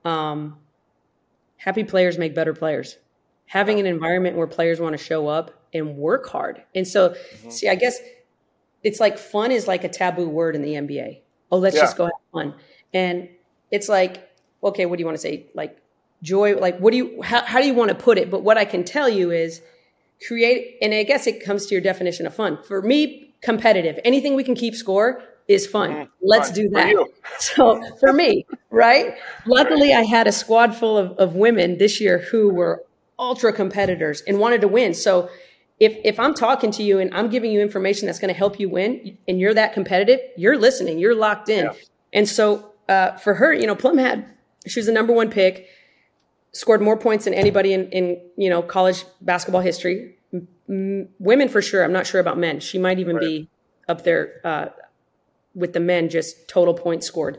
um, 0.07 0.57
happy 1.59 1.85
players 1.85 2.17
make 2.17 2.35
better 2.35 2.55
players. 2.55 2.97
Having 3.45 3.81
an 3.81 3.85
environment 3.85 4.39
where 4.39 4.47
players 4.47 4.81
want 4.81 4.97
to 4.97 5.05
show 5.05 5.29
up 5.29 5.51
and 5.75 5.99
work 5.99 6.27
hard. 6.31 6.63
And 6.75 6.89
so, 6.89 7.15
see, 7.51 7.69
I 7.69 7.75
guess 7.75 7.99
it's 8.83 9.01
like 9.01 9.19
fun 9.19 9.53
is 9.53 9.69
like 9.69 9.85
a 9.85 9.91
taboo 9.91 10.31
word 10.31 10.57
in 10.57 10.63
the 10.63 10.73
NBA. 10.73 11.24
Oh, 11.55 11.59
let's 11.59 11.77
Yeah. 11.77 11.83
just 11.83 11.97
go 11.97 12.05
have 12.07 12.13
fun. 12.33 12.55
And 12.93 13.29
it's 13.71 13.89
like, 13.89 14.29
okay, 14.63 14.87
what 14.87 14.97
do 14.97 15.01
you 15.03 15.07
want 15.07 15.17
to 15.17 15.23
say? 15.23 15.47
Like 15.55 15.79
joy, 16.23 16.57
like 16.57 16.79
what 16.79 16.91
do 16.91 16.97
you, 16.97 17.23
how, 17.23 17.43
how 17.43 17.61
do 17.61 17.67
you 17.67 17.75
want 17.75 17.91
to 17.91 17.95
put 17.95 18.19
it? 18.19 18.31
But 18.31 18.43
what 18.43 18.59
I 18.59 18.65
can 18.65 18.83
tell 18.85 19.09
you 19.09 19.31
is 19.31 19.61
create, 20.27 20.77
and 20.83 20.93
I 20.95 21.03
guess 21.05 21.27
it 21.27 21.45
comes 21.45 21.67
to 21.67 21.75
your 21.75 21.83
definition 21.83 22.27
of 22.27 22.35
fun. 22.35 22.59
For 22.63 22.83
me, 22.83 23.35
competitive, 23.41 24.01
anything 24.05 24.35
we 24.35 24.43
can 24.45 24.55
keep 24.55 24.75
score 24.75 25.23
is 25.49 25.67
fun. 25.67 25.91
Mm-hmm. 25.91 26.11
Let's 26.23 26.49
Fun. 26.49 26.55
do 26.57 26.69
that. 26.71 26.89
you. 26.91 27.13
So 27.39 27.81
for 28.01 28.13
me, 28.13 28.47
right? 28.71 29.15
Luckily, 29.47 29.93
I 29.93 30.03
had 30.03 30.27
a 30.27 30.33
squad 30.33 30.75
full 30.75 30.97
of, 30.97 31.13
of 31.19 31.35
women 31.37 31.79
this 31.79 32.01
year 32.01 32.19
who 32.19 32.53
were 32.53 32.83
ultra 33.19 33.53
competitors 33.53 34.23
and 34.27 34.39
wanted 34.39 34.61
to 34.63 34.69
win. 34.69 34.95
So 34.95 35.29
if 35.81 35.97
if 36.05 36.21
I'm 36.21 36.35
talking 36.35 36.71
to 36.73 36.83
you 36.83 36.99
and 36.99 37.15
I'm 37.15 37.29
giving 37.29 37.51
you 37.51 37.61
information 37.61 38.07
that's 38.07 38.19
going 38.19 38.33
to 38.33 38.39
help 38.39 38.61
you 38.61 38.69
win, 38.69 39.19
and 39.27 39.41
you're 39.41 39.55
that 39.55 39.73
competitive, 39.73 40.21
you're 40.37 40.59
listening, 40.59 40.99
you're 40.99 41.15
locked 41.15 41.49
in. 41.49 41.67
Yeah. 41.67 41.73
And 42.13 42.29
so 42.29 42.73
uh, 42.89 43.13
for 43.17 43.35
her, 43.35 43.53
you 43.53 43.67
know, 43.67 43.75
Plum 43.75 43.99
had 43.99 44.27
she 44.67 44.79
was 44.79 44.87
the 44.87 44.93
number 44.93 45.13
one 45.13 45.31
pick, 45.31 45.69
scored 46.53 46.81
more 46.81 46.97
points 46.97 47.25
than 47.25 47.35
anybody 47.35 47.73
in 47.73 47.89
in 47.91 48.21
you 48.37 48.51
know 48.51 48.63
college 48.63 49.05
basketball 49.21 49.63
history. 49.63 50.17
M- 50.69 51.09
women 51.19 51.49
for 51.49 51.61
sure. 51.61 51.85
I'm 51.85 51.93
not 51.93 52.07
sure 52.07 52.21
about 52.21 52.39
men. 52.39 52.61
She 52.61 52.79
might 52.79 52.99
even 52.99 53.19
be 53.19 53.49
up 53.89 54.05
there 54.05 54.41
uh, 54.45 54.67
with 55.55 55.73
the 55.73 55.81
men, 55.81 56.09
just 56.09 56.49
total 56.49 56.75
points 56.75 57.07
scored. 57.07 57.39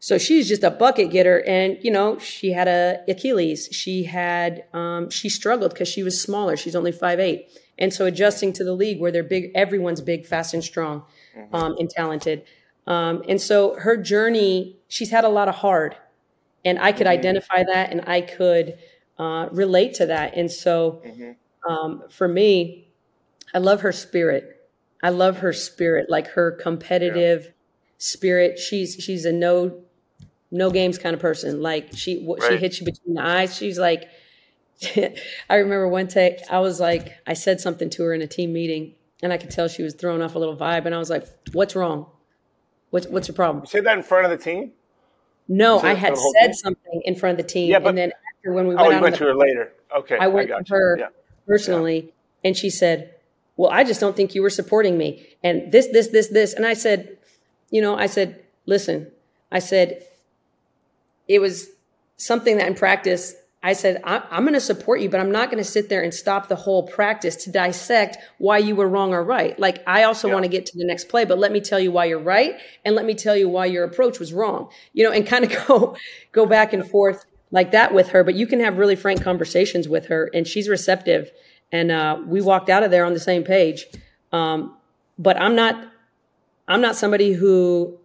So 0.00 0.16
she's 0.16 0.48
just 0.48 0.62
a 0.62 0.70
bucket 0.70 1.10
getter, 1.10 1.42
and 1.46 1.78
you 1.82 1.90
know 1.90 2.18
she 2.18 2.52
had 2.52 2.68
a 2.68 3.00
Achilles. 3.08 3.68
She 3.72 4.04
had 4.04 4.64
um, 4.72 5.10
she 5.10 5.28
struggled 5.28 5.72
because 5.72 5.88
she 5.88 6.02
was 6.02 6.20
smaller. 6.20 6.56
She's 6.56 6.76
only 6.76 6.92
five 6.92 7.18
eight, 7.18 7.48
and 7.78 7.92
so 7.92 8.06
adjusting 8.06 8.52
to 8.54 8.64
the 8.64 8.72
league 8.74 9.00
where 9.00 9.10
they're 9.12 9.22
big, 9.22 9.50
everyone's 9.54 10.00
big, 10.00 10.26
fast, 10.26 10.54
and 10.54 10.64
strong, 10.64 11.04
um, 11.52 11.76
and 11.78 11.88
talented. 11.90 12.44
Um, 12.86 13.22
and 13.28 13.40
so 13.40 13.74
her 13.78 13.96
journey, 13.96 14.76
she's 14.88 15.10
had 15.10 15.24
a 15.24 15.28
lot 15.28 15.48
of 15.48 15.56
hard, 15.56 15.96
and 16.64 16.78
I 16.78 16.92
could 16.92 17.06
identify 17.06 17.64
that, 17.64 17.90
and 17.92 18.02
I 18.06 18.20
could 18.22 18.78
uh, 19.18 19.48
relate 19.52 19.94
to 19.94 20.06
that. 20.06 20.34
And 20.36 20.50
so 20.50 21.02
um, 21.68 22.04
for 22.10 22.28
me, 22.28 22.88
I 23.54 23.58
love 23.58 23.80
her 23.82 23.92
spirit. 23.92 24.68
I 25.02 25.10
love 25.10 25.38
her 25.38 25.52
spirit, 25.52 26.10
like 26.10 26.28
her 26.28 26.52
competitive 26.52 27.52
spirit. 27.98 28.58
She's 28.58 28.94
she's 28.94 29.24
a 29.24 29.32
no 29.32 29.82
no 30.50 30.70
games 30.70 30.98
kind 30.98 31.14
of 31.14 31.20
person. 31.20 31.60
Like 31.62 31.90
she 31.96 32.24
wh- 32.26 32.42
she 32.42 32.56
hits 32.56 32.80
you 32.80 32.86
between 32.86 33.14
the 33.14 33.22
eyes. 33.22 33.56
She's 33.56 33.78
like, 33.78 34.08
I 35.50 35.56
remember 35.56 35.88
one 35.88 36.06
day 36.06 36.42
I 36.50 36.60
was 36.60 36.78
like, 36.80 37.12
I 37.26 37.34
said 37.34 37.60
something 37.60 37.90
to 37.90 38.02
her 38.04 38.14
in 38.14 38.22
a 38.22 38.26
team 38.26 38.52
meeting, 38.52 38.94
and 39.22 39.32
I 39.32 39.36
could 39.36 39.50
tell 39.50 39.68
she 39.68 39.82
was 39.82 39.94
throwing 39.94 40.22
off 40.22 40.34
a 40.34 40.38
little 40.38 40.56
vibe, 40.56 40.86
and 40.86 40.94
I 40.94 40.98
was 40.98 41.10
like, 41.10 41.26
"What's 41.52 41.74
wrong? 41.74 42.06
What's 42.90 43.06
what's 43.08 43.28
your 43.28 43.34
problem?" 43.34 43.66
Say 43.66 43.80
that 43.80 43.96
in 43.96 44.02
front 44.04 44.24
of 44.24 44.30
the 44.30 44.36
team. 44.42 44.72
No, 45.48 45.78
I 45.80 45.94
had 45.94 46.10
for 46.10 46.16
the 46.16 46.20
whole 46.22 46.32
said 46.40 46.46
team? 46.48 46.54
something 46.54 47.02
in 47.04 47.14
front 47.16 47.38
of 47.40 47.44
the 47.46 47.50
team, 47.52 47.70
Yeah, 47.70 47.78
but- 47.80 47.88
and 47.90 47.98
then 47.98 48.12
after 48.36 48.52
when 48.52 48.68
we 48.68 48.74
Oh, 48.74 48.78
went 48.82 48.90
you 48.90 48.96
out 48.96 49.02
went 49.02 49.14
to 49.16 49.24
the 49.24 49.30
her 49.30 49.34
later. 49.36 49.72
Okay, 49.96 50.16
I 50.20 50.28
went 50.28 50.48
got 50.48 50.66
to 50.66 50.74
her 50.74 50.96
Yeah. 50.98 51.08
personally, 51.46 52.12
and 52.44 52.56
she 52.56 52.70
said, 52.70 53.14
"Well, 53.56 53.70
I 53.70 53.82
just 53.82 54.00
don't 54.00 54.14
think 54.14 54.34
you 54.34 54.42
were 54.42 54.50
supporting 54.50 54.96
me." 54.98 55.26
And 55.42 55.72
this, 55.72 55.86
this, 55.88 56.08
this, 56.08 56.28
this, 56.28 56.52
and 56.54 56.64
I 56.66 56.74
said, 56.74 57.16
"You 57.70 57.80
know," 57.82 57.96
I 57.96 58.06
said, 58.06 58.38
"Listen," 58.66 59.10
I 59.50 59.58
said, 59.58 60.04
"It 61.26 61.40
was 61.40 61.70
something 62.16 62.58
that 62.58 62.68
in 62.68 62.74
practice." 62.74 63.34
I 63.60 63.72
said, 63.72 64.00
I'm 64.04 64.44
going 64.44 64.54
to 64.54 64.60
support 64.60 65.00
you, 65.00 65.10
but 65.10 65.18
I'm 65.18 65.32
not 65.32 65.50
going 65.50 65.62
to 65.62 65.68
sit 65.68 65.88
there 65.88 66.00
and 66.00 66.14
stop 66.14 66.46
the 66.46 66.54
whole 66.54 66.86
practice 66.86 67.34
to 67.44 67.50
dissect 67.50 68.16
why 68.38 68.58
you 68.58 68.76
were 68.76 68.86
wrong 68.86 69.12
or 69.12 69.24
right. 69.24 69.58
Like, 69.58 69.82
I 69.84 70.04
also 70.04 70.32
want 70.32 70.44
to 70.44 70.48
get 70.48 70.64
to 70.66 70.78
the 70.78 70.84
next 70.84 71.08
play, 71.08 71.24
but 71.24 71.40
let 71.40 71.50
me 71.50 71.60
tell 71.60 71.80
you 71.80 71.90
why 71.90 72.04
you're 72.04 72.20
right. 72.20 72.54
And 72.84 72.94
let 72.94 73.04
me 73.04 73.14
tell 73.14 73.36
you 73.36 73.48
why 73.48 73.66
your 73.66 73.82
approach 73.82 74.20
was 74.20 74.32
wrong, 74.32 74.70
you 74.92 75.02
know, 75.02 75.10
and 75.10 75.26
kind 75.26 75.44
of 75.44 75.50
go, 75.66 75.96
go 76.30 76.46
back 76.46 76.72
and 76.72 76.88
forth 76.88 77.24
like 77.50 77.72
that 77.72 77.92
with 77.92 78.10
her. 78.10 78.22
But 78.22 78.36
you 78.36 78.46
can 78.46 78.60
have 78.60 78.78
really 78.78 78.94
frank 78.94 79.24
conversations 79.24 79.88
with 79.88 80.06
her 80.06 80.30
and 80.32 80.46
she's 80.46 80.68
receptive. 80.68 81.32
And, 81.72 81.90
uh, 81.90 82.20
we 82.24 82.40
walked 82.40 82.70
out 82.70 82.84
of 82.84 82.92
there 82.92 83.04
on 83.04 83.12
the 83.12 83.20
same 83.20 83.42
page. 83.42 83.86
Um, 84.30 84.76
but 85.18 85.36
I'm 85.40 85.56
not, 85.56 85.84
I'm 86.68 86.80
not 86.80 86.94
somebody 86.94 87.32
who 87.32 87.98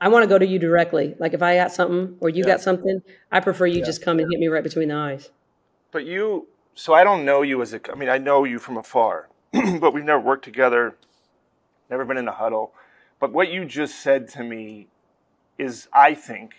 I 0.00 0.08
want 0.08 0.22
to 0.22 0.28
go 0.28 0.38
to 0.38 0.46
you 0.46 0.58
directly. 0.58 1.14
Like 1.18 1.34
if 1.34 1.42
I 1.42 1.56
got 1.56 1.72
something 1.72 2.16
or 2.20 2.30
you 2.30 2.44
got 2.44 2.60
something, 2.60 3.02
I 3.30 3.40
prefer 3.40 3.66
you 3.66 3.84
just 3.84 4.02
come 4.02 4.18
and 4.18 4.30
hit 4.30 4.40
me 4.40 4.48
right 4.48 4.62
between 4.62 4.88
the 4.88 4.94
eyes. 4.94 5.30
But 5.92 6.06
you, 6.06 6.48
so 6.74 6.94
I 6.94 7.04
don't 7.04 7.24
know 7.24 7.42
you 7.42 7.60
as 7.60 7.74
a, 7.74 7.80
I 7.92 7.96
mean, 7.96 8.08
I 8.08 8.18
know 8.18 8.44
you 8.44 8.58
from 8.58 8.78
afar, 8.78 9.28
but 9.52 9.92
we've 9.92 10.04
never 10.04 10.20
worked 10.20 10.44
together, 10.44 10.96
never 11.90 12.04
been 12.04 12.16
in 12.16 12.28
a 12.28 12.32
huddle. 12.32 12.72
But 13.18 13.32
what 13.32 13.52
you 13.52 13.66
just 13.66 14.00
said 14.00 14.28
to 14.30 14.42
me 14.42 14.86
is, 15.58 15.88
I 15.92 16.14
think, 16.14 16.54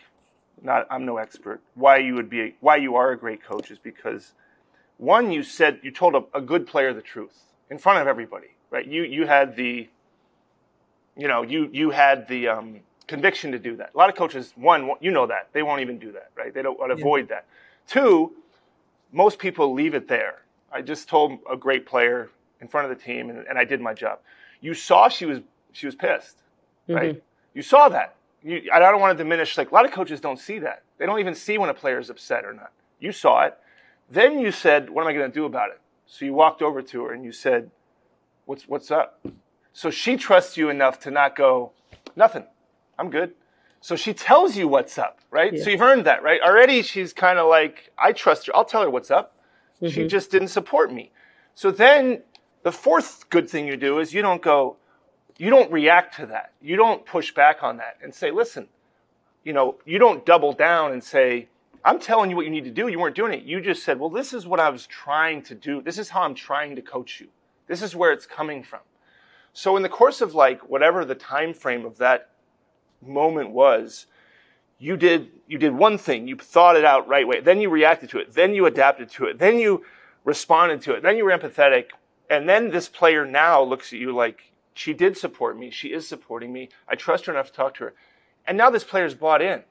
not, 0.62 0.86
I'm 0.92 1.06
no 1.06 1.18
expert, 1.18 1.62
why 1.74 1.98
you 1.98 2.14
would 2.14 2.30
be, 2.30 2.42
a, 2.42 2.56
why 2.60 2.76
you 2.76 2.96
are 2.96 3.12
a 3.12 3.18
great 3.18 3.44
coach 3.44 3.72
is 3.72 3.80
because 3.80 4.34
one, 4.98 5.32
you 5.32 5.42
said, 5.42 5.80
you 5.82 5.90
told 5.90 6.14
a, 6.14 6.24
a 6.38 6.42
good 6.42 6.68
player 6.68 6.94
the 6.94 7.02
truth 7.02 7.46
in 7.72 7.80
front 7.80 8.00
of 8.00 8.08
everybody, 8.08 8.50
right? 8.70 8.86
You, 8.86 9.02
you 9.02 9.26
had 9.26 9.56
the, 9.56 9.90
you 11.18 11.28
know, 11.28 11.42
you, 11.42 11.70
you 11.74 11.90
had 11.90 12.28
the, 12.28 12.50
um, 12.50 12.82
conviction 13.08 13.52
to 13.52 13.60
do 13.60 13.76
that. 13.78 13.92
A 13.94 13.98
lot 13.98 14.10
of 14.10 14.16
coaches, 14.16 14.54
one, 14.56 14.92
you 15.00 15.12
know 15.12 15.28
that 15.28 15.50
they 15.54 15.64
won't 15.64 15.82
even 15.82 16.00
do 16.00 16.12
that, 16.14 16.32
right? 16.36 16.54
They 16.54 16.62
don't 16.62 16.80
want 16.80 16.96
to 16.96 17.02
avoid 17.02 17.30
that. 17.30 17.46
Two, 17.88 18.34
most 19.12 19.40
people 19.40 19.74
leave 19.74 19.94
it 19.94 20.08
there. 20.08 20.44
I 20.72 20.82
just 20.82 21.10
told 21.10 21.40
a 21.52 21.58
great 21.58 21.86
player 21.86 22.30
in 22.62 22.68
front 22.68 22.90
of 22.90 22.98
the 22.98 23.04
team, 23.04 23.30
and, 23.30 23.46
and 23.48 23.58
I 23.58 23.66
did 23.66 23.82
my 23.82 23.94
job. 23.94 24.20
You 24.62 24.74
saw 24.74 25.10
she 25.10 25.26
was 25.26 25.42
she 25.74 25.86
was 25.86 25.96
pissed, 25.96 26.38
right? 26.88 27.16
Mm-hmm. 27.16 27.20
You 27.54 27.62
saw 27.62 27.90
that. 27.90 28.16
You, 28.44 28.70
I 28.74 28.80
don't 28.80 29.02
want 29.02 29.18
to 29.18 29.24
diminish. 29.24 29.58
Like 29.58 29.72
a 29.72 29.74
lot 29.74 29.86
of 29.86 29.92
coaches 29.92 30.22
don't 30.22 30.40
see 30.40 30.60
that. 30.60 30.84
They 30.98 31.06
don't 31.06 31.20
even 31.20 31.36
see 31.36 31.58
when 31.58 31.70
a 31.70 31.74
player 31.74 32.00
is 32.00 32.10
upset 32.10 32.46
or 32.46 32.54
not. 32.54 32.72
You 33.00 33.12
saw 33.12 33.44
it. 33.44 33.58
Then 34.10 34.40
you 34.40 34.52
said, 34.52 34.90
"What 34.90 35.02
am 35.02 35.08
I 35.08 35.14
going 35.14 35.30
to 35.30 35.34
do 35.34 35.46
about 35.46 35.72
it?" 35.72 35.82
So 36.06 36.26
you 36.26 36.34
walked 36.34 36.62
over 36.62 36.82
to 36.82 37.04
her 37.06 37.14
and 37.14 37.26
you 37.26 37.32
said, 37.32 37.72
"What's 38.46 38.68
what's 38.68 38.92
up?" 38.92 39.26
So 39.74 39.90
she 39.90 40.16
trusts 40.16 40.58
you 40.58 40.70
enough 40.70 41.00
to 41.02 41.12
not 41.12 41.36
go, 41.36 41.72
"Nothing. 42.16 42.46
I'm 43.02 43.10
good." 43.10 43.34
So 43.82 43.96
she 43.96 44.14
tells 44.14 44.56
you 44.56 44.68
what's 44.68 45.00
up, 45.00 45.20
right? 45.32 45.58
So 45.58 45.72
you've 45.72 45.82
earned 45.82 46.06
that, 46.06 46.22
right? 46.22 46.40
Already 46.40 46.84
she's 46.84 47.14
kind 47.14 47.40
of 47.40 47.50
like, 47.50 47.92
I 47.98 48.12
trust 48.12 48.46
her. 48.46 48.56
I'll 48.56 48.64
tell 48.64 48.84
her 48.84 48.92
what's 48.92 49.10
up. 49.10 49.36
She 49.82 49.88
mm-hmm. 49.88 50.08
just 50.08 50.30
didn't 50.30 50.50
support 50.50 50.94
me. 50.94 51.12
So 51.56 51.72
then 51.72 52.22
the 52.62 52.72
fourth 52.72 53.28
good 53.32 53.50
thing 53.50 53.66
you 53.66 53.78
do 53.78 53.98
is 53.98 54.14
you 54.14 54.22
don't 54.22 54.42
go, 54.42 54.78
you 55.40 55.50
don't 55.50 55.72
react 55.72 56.16
to 56.18 56.28
that. 56.28 56.54
You 56.62 56.76
don't 56.76 57.04
push 57.08 57.34
back 57.34 57.64
on 57.64 57.78
that 57.78 57.98
and 58.04 58.14
say, 58.14 58.30
listen, 58.30 58.68
you 59.44 59.52
know, 59.52 59.80
you 59.84 59.98
don't 59.98 60.24
double 60.28 60.54
down 60.54 60.92
and 60.92 61.04
say, 61.04 61.48
I'm 61.84 62.00
telling 62.00 62.30
you 62.30 62.36
what 62.36 62.46
you 62.46 62.52
need 62.52 62.66
to 62.66 62.72
do. 62.72 62.88
You 62.88 63.00
weren't 63.00 63.16
doing 63.16 63.34
it. 63.34 63.42
You 63.42 63.62
just 63.62 63.84
said, 63.84 64.00
well, 64.00 64.12
this 64.12 64.32
is 64.32 64.46
what 64.46 64.60
I 64.60 64.70
was 64.70 64.86
trying 64.86 65.42
to 65.44 65.56
do. 65.56 65.82
This 65.82 65.98
is 65.98 66.10
how 66.10 66.22
I'm 66.22 66.36
trying 66.36 66.76
to 66.76 66.84
coach 66.84 67.20
you. 67.20 67.30
This 67.66 67.82
is 67.82 67.96
where 67.96 68.12
it's 68.12 68.28
coming 68.28 68.62
from. 68.62 68.82
So 69.54 69.76
in 69.76 69.82
the 69.82 69.90
course 69.90 70.22
of 70.22 70.36
like 70.36 70.70
whatever 70.70 71.04
the 71.04 71.16
time 71.16 71.56
frame 71.56 71.84
of 71.84 71.98
that 71.98 72.30
moment 73.06 73.52
was, 73.52 74.06
you 74.80 74.98
did 74.98 75.30
you 75.48 75.58
did 75.58 75.74
one 75.74 75.98
thing, 75.98 76.28
you 76.28 76.36
thought 76.36 76.76
it 76.76 76.86
out 76.86 77.08
right 77.08 77.28
way, 77.28 77.40
then 77.40 77.62
you 77.62 77.70
reacted 77.70 78.10
to 78.10 78.20
it, 78.20 78.34
then 78.34 78.54
you 78.54 78.66
adapted 78.66 79.10
to 79.12 79.26
it, 79.26 79.38
then 79.38 79.60
you 79.60 79.84
responded 80.24 80.82
to 80.82 80.94
it, 80.94 81.04
then 81.04 81.18
you 81.18 81.26
were 81.26 81.38
empathetic, 81.38 81.88
and 82.30 82.48
then 82.48 82.70
this 82.70 82.88
player 82.88 83.26
now 83.26 83.62
looks 83.62 83.94
at 83.94 84.00
you 84.00 84.14
like 84.16 84.52
she 84.74 84.94
did 84.94 85.18
support 85.18 85.58
me, 85.58 85.70
she 85.70 85.90
is 85.90 86.08
supporting 86.08 86.52
me, 86.52 86.70
I 86.88 86.96
trust 86.96 87.26
her 87.26 87.34
enough 87.34 87.48
to 87.48 87.54
talk 87.54 87.76
to 87.76 87.86
her, 87.86 87.94
and 88.48 88.58
now 88.58 88.70
this 88.70 88.84
player's 88.84 89.14
bought 89.14 89.42
in. 89.42 89.64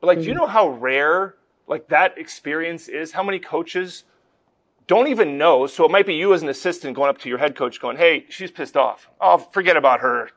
But 0.00 0.08
like, 0.08 0.18
do 0.18 0.24
you 0.24 0.30
mm-hmm. 0.32 0.40
know 0.40 0.46
how 0.46 0.68
rare 0.68 1.36
like 1.66 1.88
that 1.88 2.18
experience 2.18 2.88
is? 2.88 3.12
How 3.12 3.22
many 3.22 3.38
coaches 3.38 4.04
don't 4.86 5.08
even 5.08 5.38
know? 5.38 5.66
So 5.66 5.84
it 5.84 5.90
might 5.90 6.06
be 6.06 6.14
you 6.14 6.34
as 6.34 6.42
an 6.42 6.48
assistant 6.48 6.94
going 6.94 7.10
up 7.10 7.18
to 7.18 7.28
your 7.28 7.38
head 7.38 7.56
coach, 7.56 7.80
going, 7.80 7.96
"Hey, 7.96 8.26
she's 8.28 8.50
pissed 8.50 8.76
off. 8.76 9.08
Oh, 9.20 9.38
forget 9.38 9.76
about 9.76 10.00
her. 10.00 10.30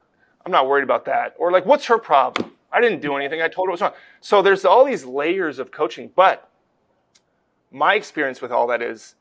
I'm 0.45 0.51
not 0.51 0.67
worried 0.67 0.83
about 0.83 1.05
that." 1.05 1.35
Or 1.37 1.51
like, 1.51 1.65
"What's 1.65 1.85
her 1.85 1.97
problem?" 1.97 2.53
I 2.71 2.79
didn't 2.79 3.01
do 3.01 3.15
anything. 3.15 3.41
I 3.41 3.47
told 3.47 3.67
her 3.67 3.71
what's 3.71 3.81
wrong. 3.81 3.93
So 4.21 4.41
there's 4.41 4.63
all 4.63 4.85
these 4.85 5.03
layers 5.03 5.59
of 5.59 5.71
coaching. 5.71 6.11
But 6.15 6.49
my 7.69 7.95
experience 7.95 8.41
with 8.41 8.51
all 8.51 8.67
that 8.67 8.81
is 8.81 9.15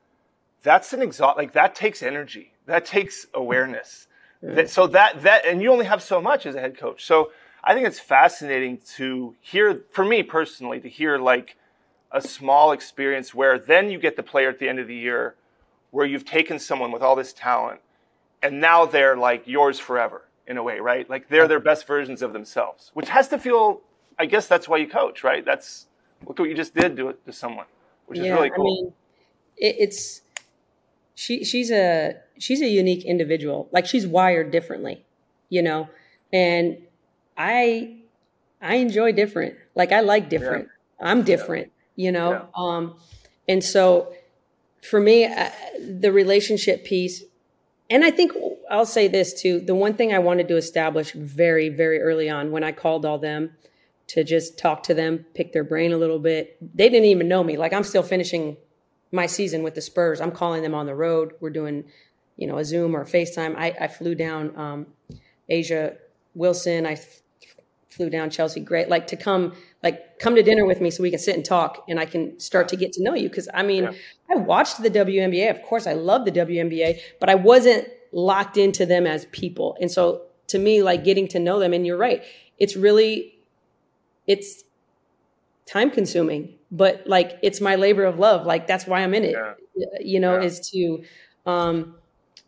that's 0.62 0.92
an 0.92 1.02
exhaust, 1.02 1.36
like 1.36 1.52
that 1.52 1.74
takes 1.74 2.02
energy. 2.02 2.52
That 2.66 2.84
takes 2.84 3.26
awareness. 3.34 4.06
That, 4.42 4.70
so 4.70 4.86
that, 4.88 5.22
that, 5.22 5.44
and 5.44 5.60
you 5.60 5.70
only 5.72 5.86
have 5.86 6.02
so 6.02 6.20
much 6.20 6.46
as 6.46 6.54
a 6.54 6.60
head 6.60 6.78
coach. 6.78 7.04
So 7.04 7.32
I 7.62 7.74
think 7.74 7.86
it's 7.86 8.00
fascinating 8.00 8.78
to 8.96 9.34
hear, 9.40 9.82
for 9.90 10.04
me 10.04 10.22
personally, 10.22 10.80
to 10.80 10.88
hear 10.88 11.18
like 11.18 11.56
a 12.12 12.20
small 12.20 12.72
experience 12.72 13.34
where 13.34 13.58
then 13.58 13.90
you 13.90 13.98
get 13.98 14.16
the 14.16 14.22
player 14.22 14.48
at 14.48 14.58
the 14.58 14.68
end 14.68 14.78
of 14.78 14.86
the 14.86 14.94
year 14.94 15.34
where 15.90 16.06
you've 16.06 16.24
taken 16.24 16.58
someone 16.58 16.92
with 16.92 17.02
all 17.02 17.16
this 17.16 17.32
talent 17.32 17.80
and 18.42 18.60
now 18.60 18.86
they're 18.86 19.16
like 19.16 19.46
yours 19.46 19.78
forever 19.78 20.22
in 20.50 20.56
a 20.56 20.62
way, 20.62 20.80
right? 20.80 21.08
Like 21.08 21.28
they're 21.28 21.46
their 21.46 21.60
best 21.60 21.86
versions 21.86 22.22
of 22.22 22.32
themselves, 22.32 22.90
which 22.92 23.08
has 23.08 23.28
to 23.28 23.38
feel, 23.38 23.80
I 24.18 24.26
guess 24.26 24.48
that's 24.48 24.68
why 24.68 24.78
you 24.78 24.88
coach, 24.88 25.22
right? 25.22 25.44
That's, 25.44 25.86
look 26.26 26.40
what 26.40 26.48
you 26.48 26.56
just 26.56 26.74
did 26.74 26.96
to, 26.96 27.14
to 27.24 27.32
someone, 27.32 27.66
which 28.06 28.18
is 28.18 28.28
really 28.28 28.50
cool. 28.50 28.64
I 28.64 28.82
mean, 28.82 28.92
it, 29.56 29.76
it's 29.78 30.22
she 31.14 31.44
she's 31.44 31.70
a 31.70 32.16
she's 32.38 32.60
a 32.62 32.66
unique 32.66 33.04
individual. 33.04 33.68
Like 33.70 33.86
she's 33.86 34.06
wired 34.06 34.50
differently, 34.50 35.04
you 35.50 35.62
know. 35.62 35.88
And 36.32 36.78
I 37.36 37.98
I 38.60 38.76
enjoy 38.76 39.12
different. 39.12 39.54
Like 39.74 39.92
I 39.92 40.00
like 40.00 40.28
different. 40.28 40.68
I'm 41.00 41.22
different, 41.22 41.72
you 41.94 42.10
know. 42.10 42.30
Yeah. 42.32 42.46
Um 42.56 42.96
and 43.48 43.62
so 43.62 44.12
for 44.82 45.00
me 45.00 45.26
uh, 45.26 45.50
the 45.78 46.10
relationship 46.10 46.84
piece 46.84 47.22
and 47.90 48.04
I 48.04 48.10
think 48.10 48.32
I'll 48.70 48.86
say 48.86 49.08
this 49.08 49.40
too. 49.40 49.60
The 49.60 49.74
one 49.74 49.94
thing 49.94 50.14
I 50.14 50.20
wanted 50.20 50.48
to 50.48 50.56
establish 50.56 51.12
very, 51.12 51.68
very 51.68 52.00
early 52.00 52.30
on 52.30 52.52
when 52.52 52.62
I 52.62 52.72
called 52.72 53.04
all 53.04 53.18
them 53.18 53.50
to 54.08 54.24
just 54.24 54.58
talk 54.58 54.84
to 54.84 54.94
them, 54.94 55.24
pick 55.34 55.52
their 55.52 55.64
brain 55.64 55.92
a 55.92 55.96
little 55.96 56.18
bit, 56.18 56.56
they 56.74 56.88
didn't 56.88 57.08
even 57.08 57.28
know 57.28 57.44
me. 57.44 57.56
Like 57.56 57.72
I'm 57.72 57.84
still 57.84 58.02
finishing 58.02 58.56
my 59.12 59.26
season 59.26 59.62
with 59.62 59.74
the 59.74 59.80
Spurs. 59.80 60.20
I'm 60.20 60.32
calling 60.32 60.62
them 60.62 60.74
on 60.74 60.86
the 60.86 60.94
road. 60.94 61.34
We're 61.40 61.50
doing, 61.50 61.84
you 62.36 62.46
know, 62.46 62.58
a 62.58 62.64
Zoom 62.64 62.94
or 62.94 63.02
a 63.02 63.06
FaceTime. 63.06 63.56
I, 63.56 63.74
I 63.80 63.88
flew 63.88 64.14
down 64.14 64.56
um, 64.56 64.86
A'ja 65.50 65.96
Wilson. 66.34 66.86
I 66.86 67.00
flew 67.90 68.08
down 68.10 68.30
Chelsea 68.30 68.60
Gray. 68.60 68.86
like 68.86 69.06
to 69.08 69.16
come, 69.16 69.54
like 69.82 70.18
come 70.18 70.34
to 70.36 70.42
dinner 70.42 70.64
with 70.64 70.80
me 70.80 70.90
so 70.90 71.02
we 71.02 71.10
can 71.10 71.18
sit 71.18 71.34
and 71.36 71.44
talk 71.44 71.84
and 71.88 71.98
I 71.98 72.06
can 72.06 72.38
start 72.40 72.68
to 72.68 72.76
get 72.76 72.92
to 72.94 73.02
know 73.02 73.14
you. 73.14 73.28
Cause 73.28 73.48
I 73.52 73.62
mean, 73.62 73.84
Yeah. 73.84 73.92
I 74.30 74.36
watched 74.36 74.82
the 74.82 74.90
WNBA. 74.90 75.50
Of 75.50 75.62
course, 75.62 75.86
I 75.86 75.94
love 75.94 76.24
the 76.24 76.30
WNBA, 76.32 77.00
but 77.18 77.28
I 77.28 77.34
wasn't 77.34 77.88
locked 78.12 78.56
into 78.56 78.86
them 78.86 79.06
as 79.06 79.24
people. 79.26 79.76
And 79.80 79.90
so 79.90 80.22
to 80.48 80.58
me, 80.58 80.82
like 80.82 81.04
getting 81.04 81.26
to 81.28 81.38
know 81.38 81.58
them, 81.58 81.72
and 81.72 81.86
you're 81.86 81.96
right, 81.96 82.22
it's 82.58 82.76
really, 82.76 83.34
it's 84.26 84.62
time 85.66 85.90
consuming, 85.90 86.54
but 86.70 87.02
like 87.06 87.38
it's 87.42 87.60
my 87.60 87.74
labor 87.76 88.04
of 88.04 88.18
love. 88.18 88.46
Like 88.46 88.66
that's 88.66 88.86
why 88.86 89.00
I'm 89.00 89.14
in 89.14 89.24
it. 89.24 89.32
Yeah. 89.32 89.54
You 90.00 90.20
know, 90.20 90.38
Yeah. 90.38 90.46
is 90.46 90.70
to 90.70 91.02
um, 91.46 91.94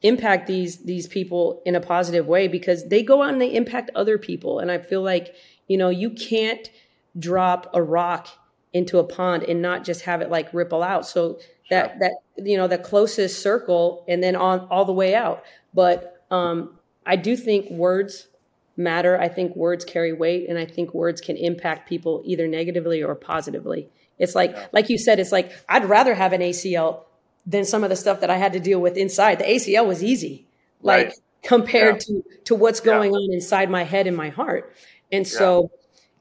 impact 0.02 0.46
these 0.46 0.78
these 0.78 1.06
people 1.06 1.62
in 1.64 1.74
a 1.76 1.80
positive 1.80 2.26
way 2.26 2.48
because 2.48 2.88
they 2.88 3.02
go 3.02 3.22
out 3.22 3.30
and 3.30 3.40
they 3.40 3.54
impact 3.54 3.90
other 3.94 4.18
people. 4.18 4.58
And 4.58 4.70
I 4.70 4.78
feel 4.78 5.02
like 5.02 5.34
you 5.68 5.76
know 5.76 5.88
you 5.88 6.10
can't 6.10 6.70
drop 7.18 7.70
a 7.74 7.82
rock 7.82 8.28
into 8.72 8.98
a 8.98 9.04
pond 9.04 9.42
and 9.44 9.60
not 9.60 9.84
just 9.84 10.02
have 10.02 10.20
it 10.20 10.30
like 10.30 10.52
ripple 10.52 10.82
out. 10.82 11.06
So 11.06 11.38
that 11.70 11.98
that 12.00 12.12
you 12.36 12.56
know 12.56 12.68
the 12.68 12.78
closest 12.78 13.42
circle 13.42 14.04
and 14.08 14.22
then 14.22 14.36
on 14.36 14.60
all 14.70 14.84
the 14.84 14.92
way 14.92 15.14
out. 15.14 15.44
But 15.74 16.24
um, 16.30 16.78
I 17.06 17.16
do 17.16 17.36
think 17.36 17.70
words 17.70 18.28
matter. 18.76 19.20
I 19.20 19.28
think 19.28 19.54
words 19.56 19.84
carry 19.84 20.12
weight, 20.12 20.48
and 20.48 20.58
I 20.58 20.66
think 20.66 20.94
words 20.94 21.20
can 21.20 21.36
impact 21.36 21.88
people 21.88 22.22
either 22.24 22.48
negatively 22.48 23.02
or 23.02 23.14
positively. 23.14 23.88
It's 24.18 24.34
like, 24.34 24.56
like 24.72 24.88
you 24.88 24.98
said, 24.98 25.18
it's 25.18 25.32
like 25.32 25.52
I'd 25.68 25.84
rather 25.84 26.14
have 26.14 26.32
an 26.32 26.40
ACL 26.40 27.04
than 27.46 27.64
some 27.64 27.82
of 27.84 27.90
the 27.90 27.96
stuff 27.96 28.20
that 28.20 28.30
I 28.30 28.36
had 28.36 28.52
to 28.52 28.60
deal 28.60 28.80
with 28.80 28.96
inside. 28.96 29.38
The 29.38 29.44
ACL 29.48 29.86
was 29.86 30.02
easy, 30.02 30.46
like 30.80 31.06
Right. 31.06 31.14
compared 31.42 31.96
Yeah. 31.96 31.98
to 32.00 32.24
to 32.44 32.54
what's 32.54 32.80
Yeah. 32.80 32.92
going 32.92 33.12
on 33.12 33.32
inside 33.32 33.68
my 33.70 33.82
head 33.84 34.06
and 34.06 34.16
my 34.16 34.28
heart. 34.28 34.72
And 35.10 35.26
so, 35.26 35.70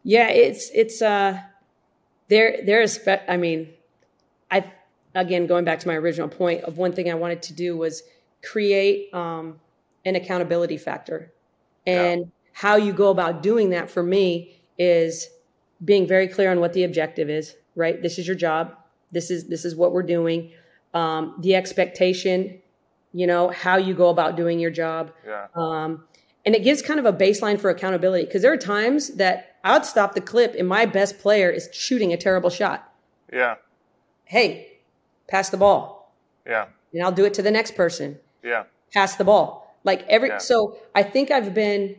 yeah, 0.04 0.30
it's 0.30 0.70
it's 0.74 1.02
uh, 1.02 1.40
there 2.28 2.62
there 2.66 2.82
is. 2.82 3.00
I 3.28 3.38
mean, 3.38 3.70
I 4.50 4.66
again 5.16 5.48
going 5.48 5.66
back 5.66 5.80
to 5.82 5.88
my 5.88 5.96
original 5.96 6.28
point 6.28 6.64
of 6.64 6.78
one 6.78 6.94
thing 6.94 7.10
I 7.10 7.16
wanted 7.16 7.42
to 7.44 7.54
do 7.54 7.78
was 7.78 8.04
create 8.44 9.14
um, 9.14 9.60
an 10.06 10.16
accountability 10.16 10.78
factor, 10.78 11.32
and 11.86 12.32
how 12.54 12.76
you 12.76 12.92
go 12.94 13.10
about 13.10 13.44
doing 13.44 13.70
that 13.70 13.90
for 13.90 14.04
me 14.04 14.60
is 14.78 15.28
being 15.84 16.08
very 16.08 16.28
clear 16.28 16.52
on 16.52 16.60
what 16.60 16.74
the 16.74 16.84
objective 16.84 17.30
is. 17.30 17.56
Right, 17.76 18.02
this 18.02 18.18
is 18.20 18.28
your 18.28 18.36
job. 18.36 18.76
This 19.12 19.30
is 19.32 19.48
this 19.48 19.64
is 19.66 19.76
what 19.76 19.94
we're 19.94 20.04
doing. 20.04 20.52
Um, 20.94 21.36
the 21.40 21.56
expectation, 21.56 22.60
you 23.14 23.28
know, 23.28 23.50
how 23.50 23.78
you 23.78 23.94
go 23.94 24.10
about 24.10 24.36
doing 24.36 24.60
your 24.60 24.72
job. 24.72 25.12
Yeah. 25.26 25.48
Um, 25.56 26.04
and 26.46 26.56
it 26.56 26.64
gives 26.64 26.82
kind 26.82 27.00
of 27.00 27.06
a 27.06 27.14
baseline 27.14 27.60
for 27.60 27.70
accountability 27.70 28.26
because 28.26 28.42
there 28.42 28.52
are 28.52 28.58
times 28.58 29.16
that 29.16 29.58
I 29.64 29.74
would 29.74 29.86
stop 29.86 30.16
the 30.16 30.22
clip 30.22 30.56
and 30.58 30.68
my 30.68 30.86
best 30.86 31.20
player 31.20 31.50
is 31.50 31.70
shooting 31.72 32.12
a 32.14 32.18
terrible 32.18 32.50
shot. 32.50 32.92
Yeah. 33.32 33.56
Hey, 34.26 34.80
pass 35.28 35.50
the 35.50 35.58
ball. 35.58 36.14
Yeah. 36.46 36.66
And 36.94 37.04
I'll 37.04 37.12
do 37.12 37.26
it 37.26 37.34
to 37.36 37.42
the 37.42 37.52
next 37.52 37.76
person. 37.76 38.20
Yeah. 38.44 38.64
Pass 38.94 39.16
the 39.16 39.24
ball. 39.24 39.78
Like 39.84 40.06
every, 40.08 40.30
Yeah. 40.30 40.40
so 40.40 40.78
I 40.96 41.04
think 41.04 41.32
I've 41.32 41.54
been 41.54 41.96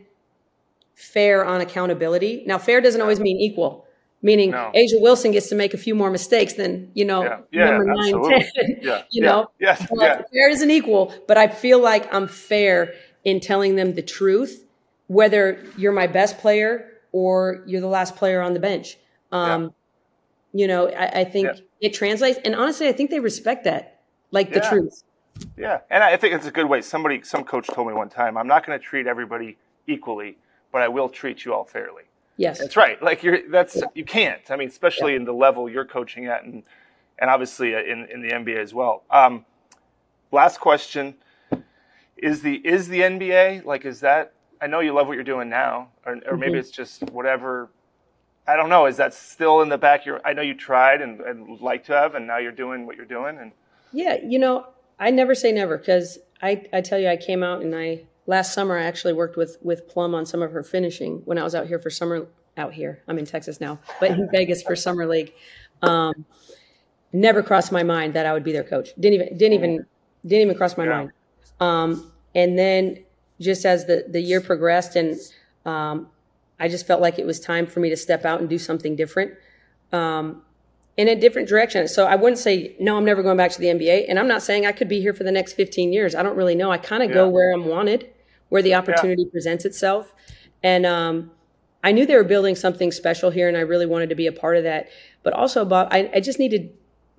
fair 0.93 1.43
on 1.43 1.61
accountability. 1.61 2.43
Now, 2.45 2.57
fair 2.57 2.81
doesn't 2.81 3.01
always 3.01 3.19
mean 3.19 3.37
equal, 3.37 3.82
meaning 4.23 4.49
No. 4.51 4.71
A'ja 4.73 4.99
Wilson 4.99 5.31
gets 5.31 5.49
to 5.49 5.55
make 5.55 5.73
a 5.75 5.77
few 5.77 5.93
more 5.93 6.09
mistakes 6.09 6.53
than, 6.53 6.89
you 6.95 7.05
know, 7.05 7.23
Yeah. 7.23 7.37
Yeah, 7.51 7.65
number 7.71 7.85
nine, 7.85 7.97
absolutely. 8.15 8.39
10, 8.55 8.77
Yeah. 8.81 9.03
you 9.11 9.21
Yeah. 9.21 9.29
know, 9.29 9.47
Yes. 9.59 9.85
but 9.91 10.01
Yeah. 10.01 10.21
fair 10.33 10.49
isn't 10.49 10.71
equal, 10.71 11.13
but 11.27 11.37
I 11.37 11.47
feel 11.47 11.79
like 11.79 12.11
I'm 12.11 12.27
fair 12.27 12.93
in 13.23 13.39
telling 13.39 13.75
them 13.75 13.93
the 13.93 14.01
truth, 14.01 14.65
whether 15.07 15.63
you're 15.77 15.91
my 15.91 16.07
best 16.07 16.39
player 16.39 16.89
or 17.11 17.63
you're 17.67 17.81
the 17.81 17.87
last 17.87 18.15
player 18.15 18.41
on 18.41 18.53
the 18.55 18.59
bench. 18.59 18.97
Um, 19.31 19.73
You 20.55 20.67
know, 20.67 20.87
I, 20.87 21.21
I 21.21 21.23
think 21.23 21.49
it 21.81 21.95
translates, 21.95 22.39
and 22.45 22.53
honestly, 22.53 22.87
I 22.87 22.91
think 22.91 23.09
they 23.09 23.19
respect 23.19 23.63
that, 23.63 24.01
like 24.29 24.53
the 24.53 24.61
truth. 24.61 25.01
Yeah, 25.57 25.79
and 25.89 26.03
I 26.03 26.15
think 26.15 26.35
it's 26.35 26.45
a 26.45 26.51
good 26.51 26.69
way. 26.69 26.81
Somebody, 26.83 27.23
some 27.23 27.43
coach 27.43 27.65
told 27.67 27.87
me 27.87 27.93
one 27.93 28.07
time, 28.09 28.37
I'm 28.37 28.45
not 28.45 28.63
going 28.63 28.79
to 28.79 28.85
treat 28.85 29.07
everybody 29.07 29.57
equally, 29.87 30.37
but 30.71 30.83
I 30.83 30.89
will 30.89 31.09
treat 31.09 31.43
you 31.43 31.55
all 31.55 31.63
fairly. 31.65 32.03
Yes. 32.37 32.59
That's 32.59 32.75
right. 32.75 33.01
Like 33.01 33.23
you're, 33.23 33.49
that's 33.49 33.81
you 33.93 34.03
can't. 34.05 34.41
I 34.49 34.55
mean, 34.55 34.67
especially 34.67 35.15
in 35.15 35.23
the 35.25 35.33
level 35.33 35.69
you're 35.69 35.85
coaching 35.85 36.25
at, 36.25 36.43
and 36.43 36.63
and 37.19 37.29
obviously 37.29 37.75
uh, 37.75 37.79
in 37.79 38.07
in 38.11 38.21
the 38.21 38.29
NBA 38.29 38.57
as 38.57 38.73
well. 38.73 39.03
Um, 39.11 39.45
last 40.31 40.59
question: 40.59 41.15
Is 42.17 42.41
the 42.41 42.55
is 42.65 42.87
the 42.87 43.01
NBA 43.01 43.65
like? 43.65 43.85
Is 43.85 43.99
that? 44.01 44.33
I 44.61 44.67
know 44.67 44.79
you 44.79 44.93
love 44.93 45.07
what 45.07 45.13
you're 45.15 45.23
doing 45.23 45.49
now, 45.49 45.89
or, 46.05 46.19
or 46.25 46.37
maybe 46.37 46.53
Mhm. 46.53 46.59
it's 46.59 46.71
just 46.71 47.03
whatever. 47.11 47.69
I 48.47 48.55
don't 48.55 48.69
know. 48.69 48.85
Is 48.87 48.97
that 48.97 49.13
still 49.13 49.61
in 49.61 49.69
the 49.69 49.77
back 49.77 50.01
of 50.01 50.05
your? 50.05 50.21
I 50.25 50.33
know 50.33 50.41
you 50.41 50.53
tried 50.53 51.01
and, 51.01 51.21
and 51.21 51.47
would 51.47 51.61
like 51.61 51.83
to 51.85 51.93
have, 51.93 52.15
and 52.15 52.25
now 52.25 52.37
you're 52.37 52.51
doing 52.51 52.85
what 52.85 52.95
you're 52.95 53.05
doing, 53.05 53.37
and 53.37 53.51
Yeah, 53.91 54.17
you 54.23 54.39
know, 54.39 54.67
I 54.99 55.11
never 55.11 55.35
say 55.35 55.51
never 55.51 55.77
because 55.77 56.17
I, 56.41 56.65
I 56.73 56.81
tell 56.81 56.97
you, 56.97 57.09
I 57.09 57.17
came 57.17 57.43
out 57.43 57.61
and 57.61 57.75
I 57.75 58.01
last 58.25 58.53
summer 58.53 58.77
I 58.77 58.83
actually 58.83 59.13
worked 59.13 59.37
with 59.37 59.57
with 59.61 59.87
Plum 59.87 60.15
on 60.15 60.25
some 60.25 60.41
of 60.41 60.51
her 60.51 60.63
finishing 60.63 61.21
when 61.25 61.37
I 61.37 61.43
was 61.43 61.55
out 61.55 61.67
here 61.67 61.79
for 61.79 61.89
summer 61.89 62.27
out 62.57 62.73
here. 62.73 63.01
I'm 63.07 63.17
in 63.17 63.25
Texas 63.25 63.59
now, 63.59 63.79
but 63.99 64.11
in 64.11 64.29
Vegas 64.31 64.61
for 64.61 64.75
summer 64.75 65.05
league. 65.07 65.33
Um, 65.81 66.25
never 67.11 67.43
crossed 67.43 67.71
my 67.71 67.83
mind 67.83 68.13
that 68.13 68.25
I 68.25 68.33
would 68.33 68.43
be 68.43 68.51
their 68.51 68.63
coach. 68.63 68.89
Didn't 68.99 69.13
even 69.21 69.37
didn't 69.37 69.53
even 69.53 69.85
didn't 70.25 70.41
even 70.47 70.57
cross 70.57 70.77
my 70.77 70.85
Yeah. 70.85 70.89
mind. 70.89 71.11
Um, 71.59 72.11
and 72.35 72.57
then 72.57 73.03
just 73.39 73.65
as 73.65 73.85
the 73.85 74.05
the 74.07 74.21
year 74.21 74.41
progressed 74.41 74.95
and 74.95 75.17
um, 75.65 76.07
I 76.59 76.67
just 76.67 76.85
felt 76.87 77.01
like 77.01 77.19
it 77.19 77.25
was 77.25 77.39
time 77.39 77.65
for 77.67 77.79
me 77.79 77.89
to 77.89 77.97
step 77.97 78.25
out 78.25 78.39
and 78.39 78.49
do 78.49 78.57
something 78.57 78.95
different. 78.95 79.33
Um, 79.91 80.43
in 80.95 81.07
a 81.07 81.15
different 81.15 81.47
direction. 81.47 81.87
So 81.87 82.05
I 82.05 82.15
wouldn't 82.15 82.37
say, 82.37 82.75
no, 82.79 82.97
I'm 82.97 83.05
never 83.05 83.23
going 83.23 83.35
back 83.35 83.49
to 83.51 83.59
the 83.59 83.65
NBA. 83.65 84.05
And 84.07 84.19
I'm 84.19 84.27
not 84.27 84.43
saying 84.43 84.67
I 84.67 84.71
could 84.71 84.87
be 84.87 85.01
here 85.01 85.11
for 85.13 85.23
the 85.23 85.31
next 85.31 85.53
15 85.53 85.91
years. 85.91 86.13
I 86.13 86.21
don't 86.21 86.35
really 86.35 86.53
know. 86.53 86.71
I 86.71 86.77
kind 86.77 87.01
of 87.01 87.11
go 87.11 87.27
where 87.27 87.51
I'm 87.51 87.65
wanted, 87.65 88.11
where 88.53 88.61
the 88.61 88.75
opportunity 88.75 89.25
presents 89.25 89.65
itself. 89.65 90.13
And 90.61 90.85
um, 90.85 91.31
I 91.83 91.91
knew 91.91 92.05
they 92.05 92.15
were 92.15 92.23
building 92.23 92.55
something 92.55 92.91
special 92.91 93.31
here, 93.31 93.47
and 93.47 93.57
I 93.57 93.61
really 93.61 93.87
wanted 93.87 94.09
to 94.09 94.15
be 94.15 94.27
a 94.27 94.31
part 94.31 94.57
of 94.57 94.63
that. 94.63 94.89
But 95.23 95.33
also, 95.33 95.65
Bob, 95.65 95.87
I, 95.89 96.07
I 96.13 96.19
just 96.19 96.37
needed, 96.37 96.71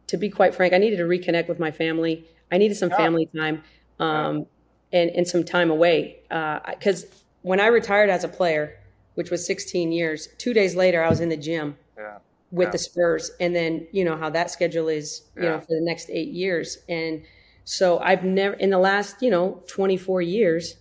to 0.06 0.16
be 0.16 0.30
quite 0.30 0.54
frank, 0.54 0.72
I 0.72 0.78
needed 0.78 0.98
to 0.98 1.02
reconnect 1.02 1.48
with 1.48 1.58
my 1.58 1.72
family. 1.72 2.24
I 2.52 2.58
needed 2.58 2.76
some 2.76 2.88
family 2.90 3.28
time 3.36 3.64
um, 3.98 4.46
and, 4.92 5.10
and 5.10 5.26
some 5.26 5.42
time 5.42 5.72
away. 5.72 6.20
Because 6.28 7.06
when 7.42 7.58
I 7.58 7.66
retired 7.66 8.10
as 8.10 8.22
a 8.22 8.28
player, 8.28 8.78
which 9.14 9.32
was 9.32 9.44
16 9.44 9.90
years, 9.90 10.28
two 10.38 10.54
days 10.54 10.76
later, 10.76 11.02
I 11.02 11.08
was 11.08 11.18
in 11.18 11.30
the 11.30 11.36
gym 11.36 11.76
yeah, 11.98 12.18
with 12.52 12.68
Yeah. 12.68 12.70
the 12.70 12.78
Spurs, 12.78 13.32
and 13.40 13.56
then 13.56 13.88
you 13.90 14.04
know 14.04 14.16
how 14.16 14.30
that 14.30 14.52
schedule 14.52 14.86
is, 14.86 15.22
you 15.34 15.42
know, 15.42 15.58
for 15.58 15.74
the 15.74 15.80
next 15.80 16.10
eight 16.10 16.28
years. 16.28 16.78
And 16.88 17.24
so 17.64 17.98
I've 17.98 18.22
never, 18.22 18.54
in 18.54 18.70
the 18.70 18.78
last, 18.78 19.20
you 19.20 19.30
know, 19.30 19.64
24 19.66 20.22
years, 20.22 20.76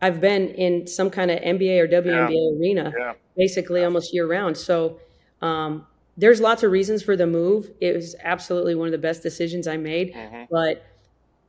I've 0.00 0.20
been 0.20 0.48
in 0.50 0.86
some 0.86 1.10
kind 1.10 1.30
of 1.30 1.38
NBA 1.40 1.80
or 1.80 1.88
WNBA 1.88 2.30
yeah. 2.30 2.58
arena 2.58 2.92
yeah. 2.96 3.12
basically 3.36 3.80
yeah. 3.80 3.86
almost 3.86 4.12
year 4.12 4.26
round. 4.26 4.56
So 4.56 5.00
um, 5.40 5.86
there's 6.16 6.40
lots 6.40 6.62
of 6.62 6.70
reasons 6.70 7.02
for 7.02 7.16
the 7.16 7.26
move. 7.26 7.70
It 7.80 7.94
was 7.94 8.14
absolutely 8.22 8.74
one 8.74 8.88
of 8.88 8.92
the 8.92 8.98
best 8.98 9.22
decisions 9.22 9.66
I 9.66 9.76
made. 9.76 10.14
Mm-hmm. 10.14 10.44
But 10.50 10.84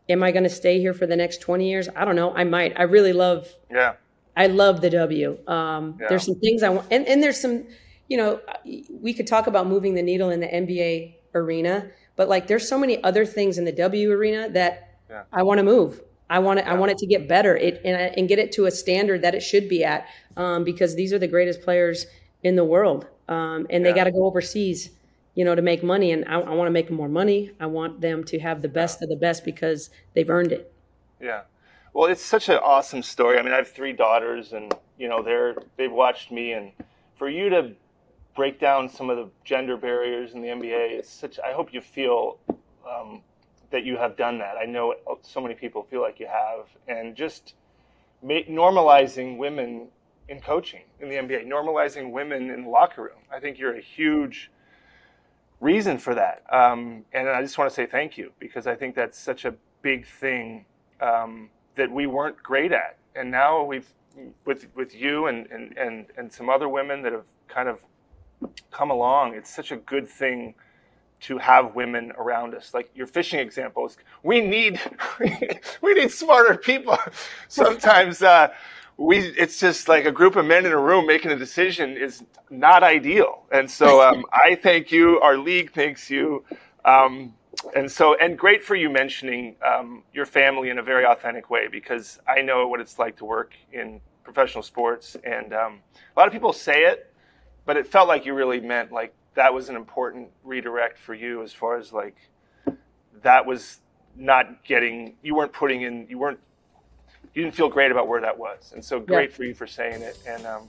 am 0.09 0.23
I 0.23 0.31
going 0.31 0.43
to 0.43 0.49
stay 0.49 0.79
here 0.79 0.93
for 0.93 1.05
the 1.07 1.15
next 1.15 1.41
20 1.41 1.69
years? 1.69 1.89
I 1.95 2.05
don't 2.05 2.15
know. 2.15 2.33
I 2.33 2.43
might. 2.43 2.79
I 2.79 2.83
really 2.83 3.13
love. 3.13 3.47
Yeah. 3.69 3.93
I 4.35 4.47
love 4.47 4.81
the 4.81 4.89
W. 4.91 5.37
Um, 5.47 5.97
There's 6.09 6.23
some 6.23 6.39
things 6.39 6.61
I 6.61 6.69
want, 6.69 6.87
and, 6.91 7.07
and 7.07 7.23
there's 7.23 7.39
some. 7.39 7.65
You 8.07 8.17
know, 8.17 8.39
we 8.91 9.13
could 9.13 9.25
talk 9.25 9.47
about 9.47 9.67
moving 9.67 9.95
the 9.95 10.03
needle 10.03 10.29
in 10.29 10.39
the 10.39 10.47
NBA 10.47 11.15
arena, 11.33 11.89
but 12.15 12.29
like 12.29 12.47
there's 12.47 12.69
so 12.69 12.77
many 12.77 13.03
other 13.03 13.25
things 13.25 13.57
in 13.57 13.65
the 13.65 13.71
W 13.71 14.11
arena 14.11 14.47
that 14.51 14.99
I 15.33 15.43
want 15.43 15.57
to 15.57 15.63
move. 15.63 16.01
I 16.29 16.39
want 16.39 16.59
it. 16.59 16.65
Yeah. 16.65 16.73
I 16.73 16.77
want 16.77 16.91
it 16.91 16.97
to 16.99 17.07
get 17.07 17.27
better. 17.27 17.55
It 17.55 17.81
and, 17.85 17.95
and 18.17 18.27
get 18.27 18.39
it 18.39 18.51
to 18.53 18.65
a 18.65 18.71
standard 18.71 19.21
that 19.21 19.35
it 19.35 19.41
should 19.41 19.69
be 19.69 19.83
at, 19.83 20.07
um, 20.35 20.63
because 20.63 20.95
these 20.95 21.13
are 21.13 21.19
the 21.19 21.27
greatest 21.27 21.61
players 21.61 22.05
in 22.43 22.55
the 22.55 22.63
world, 22.63 23.07
um, 23.27 23.67
and 23.69 23.85
they 23.85 23.93
got 23.93 24.05
to 24.05 24.11
go 24.11 24.25
overseas, 24.25 24.91
you 25.35 25.43
know, 25.43 25.55
to 25.55 25.61
make 25.61 25.83
money. 25.83 26.11
And 26.11 26.25
I, 26.25 26.39
I 26.39 26.53
want 26.53 26.67
to 26.67 26.71
make 26.71 26.91
more 26.91 27.09
money. 27.09 27.51
I 27.59 27.65
want 27.65 28.01
them 28.01 28.23
to 28.25 28.39
have 28.39 28.61
the 28.61 28.67
best 28.67 28.99
yeah. 28.99 29.05
of 29.05 29.09
the 29.09 29.15
best 29.15 29.45
because 29.45 29.89
they've 30.13 30.29
earned 30.29 30.51
it. 30.51 30.71
Yeah. 31.19 31.41
Well, 31.93 32.11
it's 32.11 32.23
such 32.23 32.49
an 32.49 32.57
awesome 32.57 33.01
story. 33.01 33.39
I 33.39 33.41
mean, 33.41 33.53
I 33.53 33.57
have 33.57 33.71
three 33.71 33.93
daughters, 33.93 34.53
and 34.53 34.73
you 34.97 35.07
know, 35.07 35.23
they're 35.23 35.55
they've 35.77 35.91
watched 35.91 36.31
me, 36.31 36.51
and 36.51 36.71
for 37.15 37.29
you 37.29 37.49
to 37.49 37.71
break 38.35 38.59
down 38.59 38.87
some 38.87 39.09
of 39.09 39.17
the 39.17 39.29
gender 39.43 39.77
barriers 39.77 40.33
in 40.33 40.41
the 40.41 40.49
NBA, 40.49 40.91
it's 40.91 41.09
such. 41.09 41.39
I 41.39 41.53
hope 41.53 41.73
you 41.73 41.81
feel 41.81 42.37
um, 42.87 43.21
that 43.71 43.83
you 43.83 43.97
have 43.97 44.15
done 44.15 44.39
that. 44.39 44.55
I 44.61 44.65
know 44.65 44.95
so 45.21 45.41
many 45.41 45.55
people 45.55 45.83
feel 45.83 46.01
like 46.01 46.19
you 46.19 46.27
have, 46.27 46.67
and 46.87 47.15
just 47.15 47.53
normalizing 48.23 49.37
women 49.37 49.87
in 50.29 50.41
coaching 50.41 50.83
in 50.99 51.09
the 51.09 51.15
NBA, 51.15 51.47
normalizing 51.47 52.11
women 52.11 52.49
in 52.49 52.63
the 52.63 52.69
locker 52.69 53.03
room. 53.03 53.19
I 53.31 53.39
think 53.39 53.57
you're 53.57 53.75
a 53.75 53.81
huge 53.81 54.51
reason 55.59 55.97
for 55.97 56.15
that, 56.15 56.43
um, 56.53 57.05
and 57.13 57.29
I 57.29 57.41
just 57.41 57.57
want 57.57 57.69
to 57.69 57.75
say 57.75 57.85
thank 57.85 58.17
you 58.17 58.31
because 58.39 58.67
I 58.67 58.75
think 58.75 58.95
that's 58.95 59.19
such 59.19 59.45
a 59.45 59.55
big 59.81 60.05
thing 60.05 60.65
um, 61.01 61.49
that 61.75 61.91
we 61.91 62.07
weren't 62.07 62.41
great 62.41 62.71
at, 62.71 62.97
and 63.15 63.31
now 63.31 63.63
we've 63.63 63.87
with 64.45 64.67
with 64.75 64.95
you 64.95 65.27
and, 65.27 65.47
and 65.47 65.77
and 65.77 66.07
and 66.17 66.31
some 66.31 66.49
other 66.49 66.67
women 66.67 67.03
that 67.03 67.11
have 67.11 67.27
kind 67.47 67.69
of 67.69 67.81
come 68.71 68.91
along. 68.91 69.35
It's 69.35 69.53
such 69.53 69.71
a 69.71 69.77
good 69.77 70.07
thing 70.07 70.55
to 71.19 71.37
have 71.37 71.75
women 71.75 72.11
around 72.17 72.53
us. 72.53 72.73
Like 72.73 72.89
your 72.95 73.07
fishing 73.07 73.39
examples, 73.39 73.97
we 74.23 74.41
need 74.41 74.79
we 75.81 75.93
need 75.93 76.11
smarter 76.11 76.55
people. 76.55 76.97
Sometimes 77.47 78.21
uh, 78.21 78.49
we 78.97 79.19
it's 79.19 79.59
just 79.59 79.87
like 79.87 80.05
a 80.05 80.11
group 80.11 80.35
of 80.35 80.45
men 80.45 80.65
in 80.65 80.71
a 80.71 80.79
room 80.79 81.07
making 81.07 81.31
a 81.31 81.35
decision 81.35 81.97
is 81.97 82.23
not 82.49 82.83
ideal. 82.83 83.43
And 83.51 83.69
so 83.69 84.01
um, 84.07 84.25
I 84.31 84.55
thank 84.55 84.91
you. 84.91 85.19
Our 85.19 85.37
league 85.37 85.73
thanks 85.73 86.09
you. 86.09 86.43
Um, 86.85 87.33
and 87.75 87.91
so 87.91 88.15
and 88.15 88.37
great 88.37 88.63
for 88.63 88.75
you 88.75 88.89
mentioning 88.89 89.55
um, 89.65 90.03
your 90.13 90.25
family 90.25 90.69
in 90.69 90.77
a 90.77 90.83
very 90.83 91.05
authentic 91.05 91.49
way 91.49 91.67
because 91.67 92.19
I 92.27 92.41
know 92.41 92.67
what 92.67 92.79
it's 92.79 92.99
like 92.99 93.17
to 93.17 93.25
work 93.25 93.53
in 93.71 93.99
professional 94.23 94.61
sports 94.61 95.15
and 95.23 95.53
um, 95.53 95.79
a 96.15 96.19
lot 96.19 96.27
of 96.27 96.33
people 96.33 96.51
say 96.53 96.83
it, 96.83 97.13
but 97.65 97.77
it 97.77 97.87
felt 97.87 98.07
like 98.07 98.25
you 98.25 98.33
really 98.33 98.59
meant 98.59 98.91
like 98.91 99.13
that 99.37 99.53
was 99.53 99.69
an 99.69 99.75
important 99.75 100.29
redirect 100.43 100.97
for 100.97 101.13
you 101.13 101.43
as 101.43 101.53
far 101.53 101.77
as 101.77 101.93
like 101.93 102.15
that 103.21 103.45
was 103.45 103.81
not 104.15 104.63
getting 104.65 105.15
you 105.21 105.35
weren't 105.35 105.53
putting 105.53 105.83
in 105.83 106.07
you 106.09 106.17
weren't 106.17 106.39
you 107.35 107.43
didn't 107.43 107.53
feel 107.53 107.69
great 107.69 107.91
about 107.91 108.07
where 108.07 108.19
that 108.19 108.35
was. 108.35 108.71
And 108.73 108.83
so 108.83 108.99
great 108.99 109.29
yeah. 109.29 109.35
for 109.35 109.43
you 109.43 109.53
for 109.53 109.67
saying 109.67 110.01
it. 110.01 110.17
And 110.27 110.45
um 110.47 110.67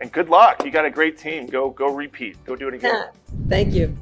and 0.00 0.10
good 0.10 0.28
luck. 0.28 0.64
You 0.64 0.72
got 0.72 0.84
a 0.84 0.90
great 0.90 1.18
team. 1.18 1.46
Go 1.46 1.70
go 1.70 1.94
repeat. 1.94 2.44
Go 2.44 2.56
do 2.56 2.66
it 2.66 2.74
again. 2.74 3.10
Thank 3.48 3.74
you 3.74 3.96